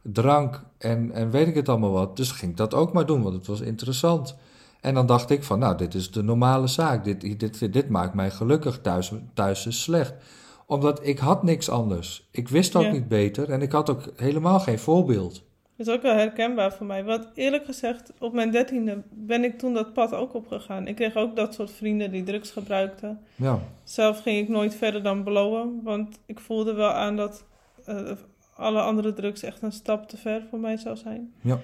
drank 0.03 0.62
en, 0.78 1.12
en 1.12 1.30
weet 1.30 1.47
ik 1.47 1.55
het 1.55 1.68
allemaal 1.68 1.91
wat. 1.91 2.16
Dus 2.16 2.30
ging 2.30 2.51
ik 2.51 2.57
dat 2.57 2.74
ook 2.74 2.93
maar 2.93 3.07
doen, 3.07 3.22
want 3.22 3.34
het 3.34 3.47
was 3.47 3.61
interessant. 3.61 4.37
En 4.81 4.95
dan 4.95 5.07
dacht 5.07 5.31
ik 5.31 5.43
van, 5.43 5.59
nou, 5.59 5.77
dit 5.77 5.95
is 5.95 6.11
de 6.11 6.22
normale 6.22 6.66
zaak. 6.66 7.05
Dit, 7.05 7.41
dit, 7.41 7.72
dit 7.72 7.89
maakt 7.89 8.14
mij 8.14 8.31
gelukkig. 8.31 8.81
Thuis, 8.81 9.12
thuis 9.35 9.66
is 9.66 9.83
slecht. 9.83 10.14
Omdat 10.66 11.07
ik 11.07 11.18
had 11.18 11.43
niks 11.43 11.68
anders. 11.70 12.29
Ik 12.31 12.49
wist 12.49 12.77
ook 12.77 12.83
Ja. 12.83 12.91
niet 12.93 13.09
beter 13.09 13.51
en 13.51 13.62
ik 13.62 13.72
had 13.72 13.91
ook 13.91 14.03
helemaal 14.16 14.61
geen 14.61 14.79
voorbeeld. 14.79 15.45
dat 15.77 15.87
is 15.87 15.93
ook 15.95 16.03
wel 16.03 16.14
herkenbaar 16.14 16.72
voor 16.72 16.87
mij. 16.87 17.05
Want 17.05 17.29
eerlijk 17.35 17.64
gezegd, 17.64 18.12
op 18.18 18.33
mijn 18.33 18.51
dertiende 18.51 19.03
ben 19.11 19.45
ik 19.45 19.59
toen 19.59 19.74
dat 19.74 19.93
pad 19.93 20.12
ook 20.14 20.35
opgegaan. 20.35 20.87
Ik 20.87 20.95
kreeg 20.97 21.14
ook 21.16 21.37
dat 21.37 21.55
soort 21.55 21.70
vrienden 21.70 22.11
die 22.11 22.22
drugs 22.22 22.51
gebruikten. 22.51 23.20
Ja, 23.35 23.59
Zelf 23.85 24.20
ging 24.22 24.39
ik 24.39 24.49
nooit 24.49 24.74
verder 24.74 25.03
dan 25.03 25.22
blowen, 25.24 25.81
want 25.83 26.18
ik 26.27 26.41
voelde 26.41 26.72
wel 26.74 26.91
aan 26.93 27.16
dat 27.16 27.45
eh, 27.85 28.11
alle 28.57 28.81
andere 28.81 29.12
drugs 29.12 29.43
echt 29.43 29.62
een 29.62 29.72
stap 29.72 30.09
te 30.09 30.16
ver 30.16 30.43
voor 30.51 30.59
mij 30.59 30.77
zou 30.77 30.97
zijn. 30.97 31.33
ja. 31.41 31.59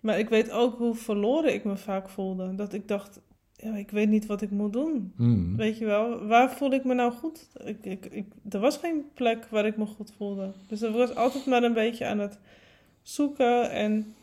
Maar 0.00 0.18
ik 0.18 0.28
weet 0.28 0.50
ook 0.50 0.78
hoe 0.78 0.94
verloren 0.94 1.54
ik 1.54 1.64
me 1.64 1.76
vaak 1.76 2.08
voelde. 2.08 2.54
Dat 2.54 2.72
ik 2.72 2.88
dacht, 2.88 3.20
ja, 3.52 3.76
ik 3.76 3.90
weet 3.90 4.08
niet 4.08 4.26
wat 4.26 4.42
ik 4.42 4.50
moet 4.50 4.72
doen. 4.72 5.12
Mm. 5.16 5.56
Weet 5.56 5.78
je 5.78 5.84
wel, 5.84 6.26
waar 6.26 6.50
voel 6.50 6.72
ik 6.72 6.84
me 6.84 6.94
nou 6.94 7.12
goed? 7.12 7.48
Ik, 7.64 7.84
ik, 7.84 8.06
ik, 8.06 8.26
er 8.48 8.60
was 8.60 8.76
geen 8.76 9.04
plek 9.14 9.46
waar 9.50 9.66
ik 9.66 9.76
me 9.76 9.86
goed 9.86 10.12
voelde. 10.16 10.52
Dus 10.66 10.82
ik 10.82 10.94
was 10.94 11.14
altijd 11.14 11.46
maar 11.46 11.62
een 11.62 11.72
beetje 11.72 12.06
aan 12.06 12.18
het 12.18 12.38
zoeken. 13.02 13.70
En 13.70 14.14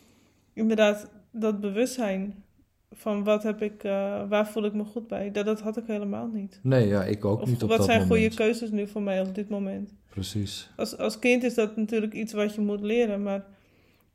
inderdaad, 0.53 1.09
dat 1.31 1.59
bewustzijn 1.59 2.43
van 2.91 3.23
wat 3.23 3.43
heb 3.43 3.61
ik, 3.61 3.83
eh, 3.83 4.21
waar 4.29 4.47
voel 4.47 4.65
ik 4.65 4.73
me 4.73 4.83
goed 4.83 5.07
bij, 5.07 5.31
dat, 5.31 5.45
dat 5.45 5.61
had 5.61 5.77
ik 5.77 5.87
helemaal 5.87 6.27
niet. 6.27 6.59
Nee, 6.63 6.87
ja, 6.87 7.03
ik 7.03 7.25
ook 7.25 7.41
Of 7.41 7.49
niet 7.49 7.63
op 7.63 7.69
wat 7.69 7.77
dat 7.77 7.87
zijn 7.87 8.01
moment. 8.01 8.19
goede 8.19 8.35
keuzes 8.35 8.71
nu 8.71 8.87
voor 8.87 9.01
mij 9.01 9.21
op 9.21 9.35
dit 9.35 9.49
moment? 9.49 9.93
Precies. 10.09 10.69
Als, 10.75 10.97
als 10.97 11.19
kind 11.19 11.43
is 11.43 11.53
dat 11.53 11.75
natuurlijk 11.75 12.13
iets 12.13 12.33
wat 12.33 12.55
je 12.55 12.61
moet 12.61 12.81
leren, 12.81 13.23
maar 13.23 13.45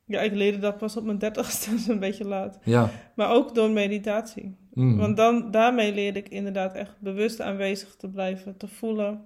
ja, 0.05 0.21
ik 0.21 0.33
leerde 0.33 0.59
dat 0.59 0.77
pas 0.77 0.97
op 0.97 1.03
mijn 1.03 1.17
dertigste, 1.17 1.69
dat 1.71 1.79
is 1.79 1.87
een 1.87 1.99
beetje 1.99 2.25
laat. 2.27 2.59
Ja. 2.63 2.89
Maar 3.15 3.31
ook 3.31 3.55
door 3.55 3.69
meditatie. 3.69 4.55
Mm. 4.73 4.97
Want 4.97 5.17
dan, 5.17 5.51
daarmee 5.51 5.93
leerde 5.93 6.19
ik 6.19 6.29
inderdaad 6.29 6.73
echt 6.73 6.95
bewust 6.99 7.41
aanwezig 7.41 7.95
te 7.95 8.09
blijven, 8.09 8.57
te 8.57 8.67
voelen. 8.67 9.21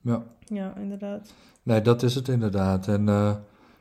Ja. 0.00 0.22
Ja, 0.38 0.74
inderdaad. 0.76 1.34
Nee, 1.62 1.80
dat 1.80 2.02
is 2.02 2.14
het 2.14 2.28
inderdaad. 2.28 2.88
En 2.88 3.08
eh, 3.08 3.34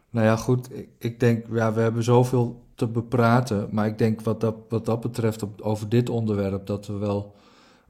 nou 0.10 0.26
ja, 0.26 0.36
goed, 0.36 0.78
ik, 0.78 0.90
ik 1.00 1.20
denk, 1.20 1.46
ja, 1.52 1.74
we 1.74 1.82
hebben 1.82 2.04
zoveel 2.04 2.64
te 2.76 2.88
bepraten. 2.88 3.68
Maar 3.72 3.86
ik 3.86 3.98
denk 3.98 4.22
wat 4.22 4.42
dat, 4.42 4.56
wat 4.70 4.86
dat 4.86 5.02
betreft 5.02 5.44
op, 5.44 5.62
over 5.62 5.90
dit 5.90 6.10
onderwerp, 6.10 6.66
dat 6.66 6.88
we 6.88 6.94
wel 6.94 7.36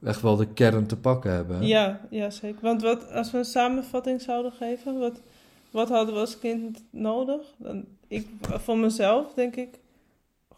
echt 0.02 0.20
wel 0.20 0.36
de 0.36 0.52
kern 0.52 0.86
te 0.86 0.96
pakken 0.96 1.32
hebben. 1.32 1.56
hè? 1.56 1.66
Ja, 1.66 2.00
ja, 2.10 2.30
zeker. 2.30 2.62
Want 2.62 2.82
wat, 2.82 3.12
als 3.12 3.30
we 3.30 3.38
een 3.38 3.44
samenvatting 3.44 4.20
zouden 4.20 4.52
geven, 4.52 4.98
wat, 4.98 5.22
wat 5.70 5.88
hadden 5.88 6.14
we 6.14 6.20
als 6.20 6.38
kind 6.38 6.84
nodig? 6.90 7.40
Dan, 7.58 7.84
ik, 8.14 8.26
voor 8.40 8.78
mezelf 8.78 9.34
denk 9.34 9.56
ik, 9.56 9.78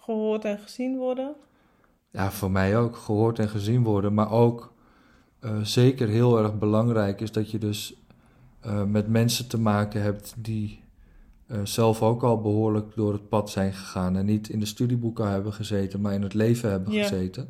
gehoord 0.01 0.45
en 0.45 0.59
gezien 0.59 0.97
worden. 0.97 1.35
Ja, 2.11 2.31
voor 2.31 2.51
mij 2.51 2.79
ook 2.79 2.97
gehoord 2.97 3.39
en 3.39 3.49
gezien 3.49 3.83
worden. 3.83 4.15
Maar 4.15 4.31
ook 4.31 4.73
eh, 5.41 5.61
zeker 5.63 6.09
heel 6.09 6.39
erg 6.39 6.59
belangrijk 6.59 7.21
is 7.21 7.33
dat 7.33 7.51
je 7.51 7.59
dus 7.59 7.95
eh, 8.61 8.85
met 8.85 9.09
mensen 9.09 9.49
te 9.49 9.59
maken 9.59 10.03
hebt 10.03 10.35
die 10.37 10.81
eh, 11.47 11.59
zelf 11.65 12.03
ook 12.03 12.23
al 12.23 12.41
behoorlijk 12.41 12.95
door 12.95 13.13
het 13.13 13.29
pad 13.29 13.51
zijn 13.51 13.73
gegaan. 13.73 14.17
En 14.17 14.27
niet 14.27 14.49
in 14.49 14.61
de 14.61 14.67
studieboeken 14.67 15.29
hebben 15.31 15.53
gezeten, 15.53 16.01
maar 16.01 16.13
in 16.15 16.23
het 16.23 16.35
leven 16.35 16.71
hebben 16.71 16.93
Ja. 16.93 17.03
gezeten. 17.03 17.49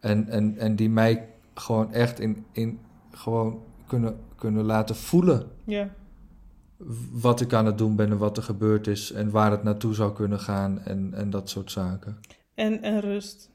En, 0.00 0.28
en, 0.28 0.58
en 0.58 0.76
die 0.76 0.90
mij 0.90 1.28
gewoon 1.54 1.92
echt 1.92 2.20
in, 2.20 2.44
in 2.52 2.78
gewoon 3.10 3.62
kunnen, 3.86 4.16
kunnen 4.36 4.64
laten 4.64 4.96
voelen 4.96 5.46
Ja, 5.64 5.90
wat 7.12 7.40
ik 7.40 7.52
aan 7.52 7.66
het 7.66 7.78
doen 7.78 7.96
ben 7.96 8.10
en 8.10 8.18
wat 8.18 8.36
er 8.36 8.42
gebeurd 8.42 8.86
is 8.86 9.12
en 9.12 9.30
waar 9.30 9.50
het 9.50 9.62
naartoe 9.62 9.94
zou 9.94 10.12
kunnen 10.12 10.38
gaan 10.40 10.78
en, 10.80 11.14
en 11.14 11.30
dat 11.30 11.48
soort 11.48 11.70
zaken. 11.70 12.18
en, 12.54 12.82
en 12.82 13.00
rust. 13.00 13.50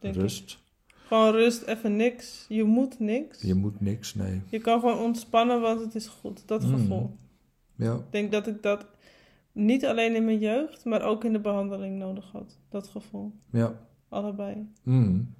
Denk 0.00 0.14
ik. 0.14 0.20
Rust. 0.20 0.58
Gewoon 1.06 1.32
rust, 1.32 1.62
even 1.62 1.96
niks. 1.96 2.44
Je 2.48 2.64
moet 2.64 2.98
niks. 3.00 3.42
Je 3.42 3.54
moet 3.54 3.80
niks, 3.80 4.14
nee. 4.14 4.42
Je 4.48 4.58
kan 4.60 4.80
gewoon 4.80 4.98
ontspannen, 4.98 5.60
want 5.60 5.80
het 5.80 5.94
is 5.94 6.06
goed. 6.06 6.42
Dat 6.48 6.62
Mm. 6.62 6.70
gevoel. 6.70 7.16
Ja, 7.74 7.94
Ik 7.94 8.02
denk 8.10 8.32
dat 8.32 8.46
ik 8.46 8.62
dat 8.62 8.86
niet 9.52 9.86
alleen 9.86 10.14
in 10.14 10.24
mijn 10.24 10.38
jeugd, 10.38 10.84
maar 10.84 11.02
ook 11.02 11.24
in 11.24 11.32
de 11.32 11.40
behandeling 11.40 11.98
nodig 11.98 12.30
had. 12.32 12.58
Dat 12.68 12.88
gevoel. 12.88 13.32
ja. 13.52 13.86
Allebei. 14.08 14.68
Mm, 14.82 15.34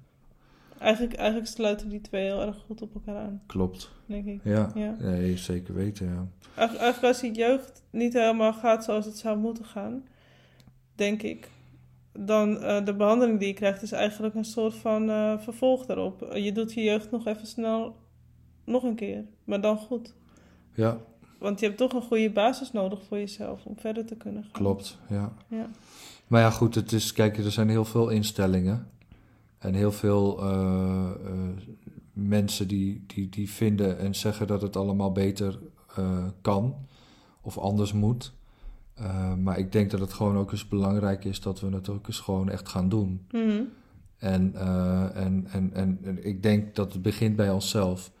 Eigenlijk, 0.79 1.13
eigenlijk 1.13 1.47
sluiten 1.49 1.89
die 1.89 2.01
twee 2.01 2.23
heel 2.23 2.41
erg 2.41 2.57
goed 2.65 2.81
op 2.81 2.93
elkaar 2.93 3.17
aan, 3.17 3.41
klopt. 3.45 3.91
denk 4.05 4.25
ik. 4.25 4.39
Ja. 4.43 4.71
Ja. 4.75 4.95
Nee, 4.99 5.37
zeker 5.37 5.73
weten, 5.73 6.05
ja. 6.05 6.27
Eigenlijk, 6.55 6.83
eigenlijk 6.83 7.13
als 7.13 7.21
je 7.21 7.31
jeugd 7.31 7.83
niet 7.89 8.13
helemaal 8.13 8.53
gaat 8.53 8.83
zoals 8.83 9.05
het 9.05 9.17
zou 9.17 9.37
moeten 9.37 9.65
gaan, 9.65 10.03
denk 10.95 11.21
ik, 11.21 11.49
dan 12.13 12.61
eh, 12.63 12.85
de 12.85 12.93
behandeling 12.95 13.39
die 13.39 13.47
je 13.47 13.53
krijgt 13.53 13.81
is 13.81 13.91
eigenlijk 13.91 14.35
een 14.35 14.45
soort 14.45 14.73
van 14.75 15.09
eh, 15.09 15.39
vervolg 15.39 15.85
daarop. 15.85 16.27
Je 16.33 16.51
doet 16.51 16.73
je 16.73 16.83
jeugd 16.83 17.11
nog 17.11 17.25
even 17.27 17.47
snel 17.47 17.95
nog 18.65 18.83
een 18.83 18.95
keer, 18.95 19.23
maar 19.43 19.61
dan 19.61 19.77
goed. 19.77 20.13
Ja, 20.73 20.97
Want 21.39 21.59
je 21.59 21.65
hebt 21.65 21.77
toch 21.77 21.93
een 21.93 22.01
goede 22.01 22.29
basis 22.31 22.71
nodig 22.71 23.03
voor 23.03 23.17
jezelf 23.17 23.65
om 23.65 23.77
verder 23.77 24.05
te 24.05 24.15
kunnen 24.15 24.43
gaan. 24.43 24.51
klopt, 24.51 24.97
ja. 25.09 25.33
Ja. 25.47 25.69
Maar 26.27 26.41
ja, 26.41 26.49
goed, 26.49 26.75
het 26.75 26.91
is, 26.91 27.13
kijk, 27.13 27.37
er 27.37 27.51
zijn 27.51 27.69
heel 27.69 27.85
veel 27.85 28.09
instellingen. 28.09 28.87
En 29.59 29.73
heel 29.73 29.91
veel 29.91 30.41
eh, 30.41 31.09
eh, 31.25 31.33
mensen 32.13 32.67
die, 32.67 33.03
die, 33.07 33.29
die 33.29 33.49
vinden 33.49 33.97
en 33.97 34.15
zeggen 34.15 34.47
dat 34.47 34.61
het 34.61 34.75
allemaal 34.75 35.11
beter 35.11 35.59
eh, 35.95 36.25
kan 36.41 36.75
of 37.41 37.57
anders 37.57 37.93
moet. 37.93 38.37
Maar 39.37 39.57
ik 39.57 39.71
denk 39.71 39.91
dat 39.91 39.99
het 39.99 40.13
gewoon 40.13 40.37
ook 40.37 40.51
eens 40.51 40.67
belangrijk 40.67 41.25
is 41.25 41.41
dat 41.41 41.59
we 41.59 41.69
het 41.69 41.89
ook 41.89 42.07
eens 42.07 42.19
gewoon 42.19 42.49
echt 42.49 42.69
gaan 42.69 42.89
doen. 42.89 43.25
Mhm. 43.31 43.61
En, 44.17 44.55
en, 45.13 45.47
en, 45.47 45.73
en, 45.73 45.99
en 46.03 46.25
ik 46.25 46.43
denk 46.43 46.75
dat 46.75 46.93
het 46.93 47.01
begint 47.01 47.35
bij 47.35 47.51
onszelf. 47.51 48.11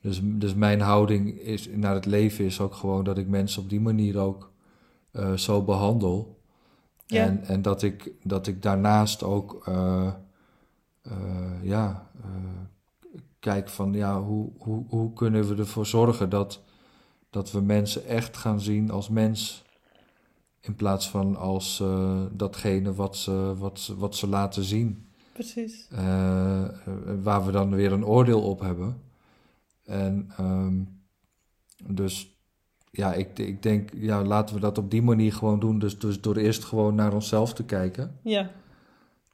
Dus, 0.00 0.20
dus 0.22 0.54
mijn 0.54 0.80
houding 0.80 1.38
is, 1.38 1.68
naar 1.74 1.94
het 1.94 2.06
leven 2.06 2.44
is 2.44 2.60
ook 2.60 2.74
gewoon 2.74 3.04
dat 3.04 3.18
ik 3.18 3.28
mensen 3.28 3.62
op 3.62 3.68
die 3.68 3.80
manier 3.80 4.18
ook 4.18 4.50
zo 5.34 5.62
behandel. 5.62 6.40
En, 7.06 7.44
en 7.44 7.62
dat, 7.62 7.82
ik, 7.82 8.12
dat 8.22 8.46
ik 8.46 8.62
daarnaast 8.62 9.22
ook 9.22 9.68
ja, 11.62 12.10
eh, 12.22 12.30
kijk 13.38 13.68
van 13.68 13.92
ja, 13.92 14.20
hoe, 14.20 14.50
hoe, 14.58 14.84
hoe 14.88 15.12
kunnen 15.12 15.48
we 15.48 15.54
ervoor 15.54 15.86
zorgen 15.86 16.28
dat, 16.28 16.62
dat 17.30 17.50
we 17.50 17.60
mensen 17.60 18.06
echt 18.06 18.36
gaan 18.36 18.60
zien 18.60 18.90
als 18.90 19.08
mens. 19.08 19.64
In 20.60 20.74
plaats 20.74 21.10
van 21.10 21.36
als 21.36 21.80
eh, 21.80 22.22
datgene 22.32 22.94
wat 22.94 23.16
ze, 23.16 23.54
wat, 23.58 23.80
ze, 23.80 23.96
wat 23.96 24.16
ze 24.16 24.28
laten 24.28 24.64
zien. 24.64 25.06
Precies. 25.32 25.88
Eh, 25.90 26.64
eh, 26.64 26.70
waar 27.22 27.46
we 27.46 27.52
dan 27.52 27.74
weer 27.74 27.92
een 27.92 28.04
oordeel 28.04 28.42
op 28.42 28.60
hebben. 28.60 29.00
En 29.84 30.30
ehm, 30.36 30.82
dus 31.94 32.38
ja, 32.90 33.12
ik, 33.12 33.38
ik 33.38 33.62
denk, 33.62 33.90
ja, 33.94 34.24
laten 34.24 34.54
we 34.54 34.60
dat 34.60 34.78
op 34.78 34.90
die 34.90 35.02
manier 35.02 35.32
gewoon 35.32 35.60
doen. 35.60 35.78
Dus, 35.78 35.98
dus 35.98 36.20
door 36.20 36.36
eerst 36.36 36.64
gewoon 36.64 36.94
naar 36.94 37.12
onszelf 37.12 37.54
te 37.54 37.64
kijken. 37.64 38.18
Ja. 38.22 38.50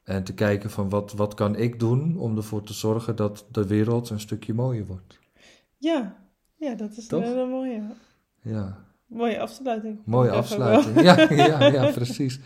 En 0.07 0.23
te 0.23 0.33
kijken 0.33 0.69
van 0.69 0.89
wat, 0.89 1.13
wat 1.13 1.33
kan 1.33 1.55
ik 1.55 1.79
doen 1.79 2.17
om 2.17 2.37
ervoor 2.37 2.63
te 2.63 2.73
zorgen 2.73 3.15
dat 3.15 3.45
de 3.51 3.67
wereld 3.67 4.09
een 4.09 4.19
stukje 4.19 4.53
mooier 4.53 4.85
wordt. 4.85 5.19
Ja. 5.77 6.15
Ja, 6.55 6.75
dat 6.75 6.97
is 6.97 7.07
Toch? 7.07 7.21
een 7.21 7.27
hele 7.27 7.45
mooie, 7.47 7.81
Ja, 8.41 8.77
mooie 9.07 9.39
afsluiting. 9.39 9.99
mooie 10.05 10.31
afsluiting. 10.31 11.01
Ja, 11.01 11.31
ja, 11.47 11.67
ja, 11.67 11.91
precies. 11.91 12.39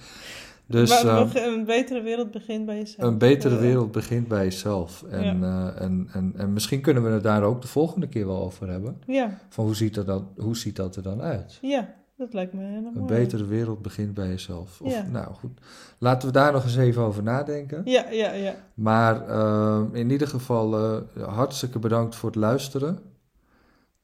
Dus 0.65 0.89
maar 0.89 1.13
ehm, 1.13 1.19
nog 1.19 1.35
een 1.35 1.65
betere 1.65 2.01
wereld 2.01 2.31
begint 2.31 2.65
bij 2.65 2.77
jezelf. 2.77 3.07
een 3.11 3.17
betere 3.17 3.57
wereld 3.57 3.91
begint 3.91 4.27
bij 4.27 4.43
jezelf. 4.43 5.03
En, 5.03 5.43
eh, 5.43 5.81
en, 5.81 6.07
en, 6.13 6.33
en 6.37 6.53
misschien 6.53 6.81
kunnen 6.81 7.03
we 7.03 7.09
het 7.09 7.23
daar 7.23 7.43
ook 7.43 7.61
de 7.61 7.67
volgende 7.67 8.07
keer 8.07 8.25
wel 8.25 8.41
over 8.43 8.69
hebben. 8.69 9.01
Ja, 9.07 9.39
Van 9.49 9.65
hoe 9.65 9.75
ziet 9.75 9.93
dat, 9.93 10.05
dan, 10.05 10.27
hoe 10.37 10.57
ziet 10.57 10.75
dat 10.75 10.95
er 10.95 11.03
dan 11.03 11.21
uit? 11.21 11.57
ja, 11.61 11.93
dat 12.21 12.33
lijkt 12.33 12.53
me 12.53 12.63
helemaal 12.63 12.91
Een 12.95 13.05
betere 13.05 13.45
wereld 13.45 13.81
begint 13.81 14.13
bij 14.13 14.27
jezelf. 14.27 14.81
Of, 14.81 14.91
Ja. 14.93 15.05
Nou 15.11 15.33
goed, 15.33 15.59
laten 15.97 16.27
we 16.27 16.33
daar 16.33 16.51
nog 16.51 16.63
eens 16.63 16.75
even 16.77 17.01
over 17.01 17.23
nadenken. 17.23 17.81
Ja, 17.85 18.09
ja, 18.11 18.31
ja. 18.31 18.53
Maar 18.73 19.27
eh, 19.29 19.81
in 19.91 20.09
ieder 20.09 20.27
geval 20.27 20.77
eh, 20.77 21.23
hartstikke 21.27 21.79
bedankt 21.79 22.15
voor 22.15 22.29
het 22.29 22.37
luisteren. 22.39 22.99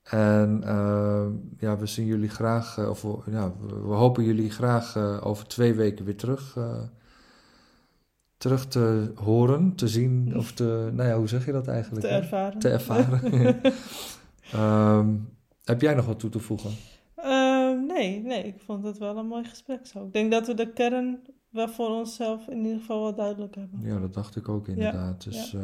En 0.04 0.62
eh, 0.66 1.26
ja, 1.60 1.78
we 1.78 1.86
zien 1.86 2.06
jullie 2.06 2.30
graag, 2.30 2.78
eh, 2.78 2.90
of 2.90 3.02
we- 3.02 3.32
ja, 3.32 3.52
we, 3.68 3.68
we 3.88 3.94
hopen 3.94 4.24
jullie 4.24 4.50
graag 4.52 4.96
eh, 4.96 5.18
over 5.24 5.48
twee 5.48 5.74
weken 5.74 6.06
weer 6.06 6.18
terug, 6.18 6.58
terug 8.38 8.68
te 8.68 9.12
horen, 9.16 9.76
te 9.76 9.88
zien, 9.88 10.38
of 10.38 10.52
te, 10.52 10.90
nou 10.94 11.10
ja, 11.10 11.18
hoe 11.18 11.28
zeg 11.28 11.46
je 11.46 11.52
dat 11.52 11.68
eigenlijk? 11.68 12.06
Te 12.06 12.12
hè? 12.12 12.18
ervaren. 12.18 12.60
Te 12.60 12.70
ervaren. 12.70 13.22
Ehm, 14.54 15.08
heb 15.64 15.82
jij 15.82 15.94
nog 15.94 16.06
wat 16.06 16.20
toe 16.20 16.30
te 16.30 16.40
voegen? 16.40 16.72
Nee, 17.98 18.22
nee, 18.22 18.44
ik 18.44 18.56
vond 18.66 18.84
het 18.84 18.98
wel 18.98 19.18
een 19.18 19.28
mooi 19.28 19.44
gesprek 19.44 19.86
zo. 19.86 20.06
Ik 20.06 20.14
denk 20.14 20.32
dat 20.32 20.48
we 20.48 20.54
de 20.54 20.74
kern 20.74 21.20
wel 21.50 21.70
voor 21.70 21.90
onszelf 21.90 22.48
in 22.48 22.58
ieder 22.58 22.80
geval 22.80 23.02
wel 23.02 23.16
duidelijk 23.16 23.56
hebben. 23.56 23.80
Ja, 23.82 24.00
dat 24.00 24.14
dacht 24.14 24.36
ik 24.36 24.50
ook 24.50 24.68
inderdaad. 24.68 25.24
Ja, 25.24 25.30
dus 25.30 25.54
eh, 25.54 25.62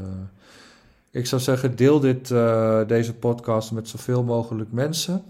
ik 1.12 1.26
zou 1.26 1.42
zeggen, 1.42 1.76
deel 1.76 2.00
dit, 2.00 2.32
eh, 2.32 2.88
deze 2.88 3.14
podcast 3.14 3.72
met 3.72 3.88
zoveel 3.88 4.24
mogelijk 4.24 4.72
mensen 4.72 5.24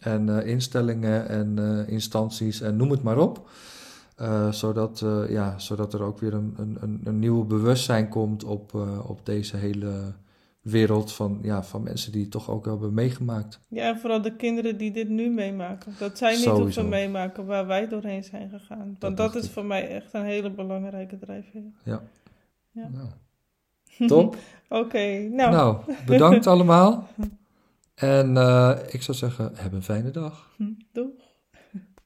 en 0.00 0.38
eh, 0.38 0.46
instellingen 0.46 1.28
en 1.28 1.58
instanties 1.88 2.60
en 2.60 2.76
noem 2.76 2.90
het 2.90 3.02
maar 3.02 3.18
op. 3.18 3.48
Zodat, 4.50 5.04
ja, 5.28 5.58
zodat 5.58 5.94
er 5.94 6.02
ook 6.02 6.18
weer 6.18 6.34
een, 6.34 6.54
een, 6.56 7.00
een, 7.04 7.18
nieuw 7.18 7.44
bewustzijn 7.44 8.08
komt 8.08 8.44
op, 8.44 8.74
op 9.06 9.20
deze 9.26 9.56
hele 9.56 9.92
wereld 10.70 11.12
van, 11.12 11.38
ja, 11.42 11.62
van 11.62 11.82
mensen 11.82 12.12
die 12.12 12.22
het 12.22 12.30
toch 12.30 12.50
ook 12.50 12.64
hebben 12.66 12.94
meegemaakt. 12.94 13.60
Ja, 13.68 13.88
en 13.88 13.98
vooral 13.98 14.22
de 14.22 14.36
kinderen 14.36 14.76
die 14.76 14.90
dit 14.90 15.08
nu 15.08 15.30
meemaken. 15.30 15.94
Dat 15.98 16.18
zij 16.18 16.30
niet 16.30 16.38
Sowieso. 16.40 16.62
hoeven 16.62 16.88
meemaken 16.88 17.46
waar 17.46 17.66
wij 17.66 17.88
doorheen 17.88 18.24
zijn 18.24 18.50
gegaan. 18.50 18.96
Want 18.98 19.16
dat, 19.16 19.34
is 19.34 19.44
ik. 19.44 19.50
voor 19.50 19.64
mij 19.64 19.88
echt 19.88 20.14
een 20.14 20.24
hele 20.24 20.50
belangrijke 20.50 21.18
drijfveer. 21.18 21.62
Ja. 21.82 22.02
Nou, 22.72 23.08
top. 24.08 24.36
Oké, 24.68 25.28
nou, 25.28 25.50
Nou, 25.50 25.76
bedankt 26.06 26.46
allemaal. 26.56 27.08
En 27.94 28.36
eh, 28.36 28.78
ik 28.90 29.02
zou 29.02 29.16
zeggen, 29.16 29.52
heb 29.54 29.72
een 29.72 29.82
fijne 29.82 30.10
dag. 30.10 30.56
doeg. 30.92 31.25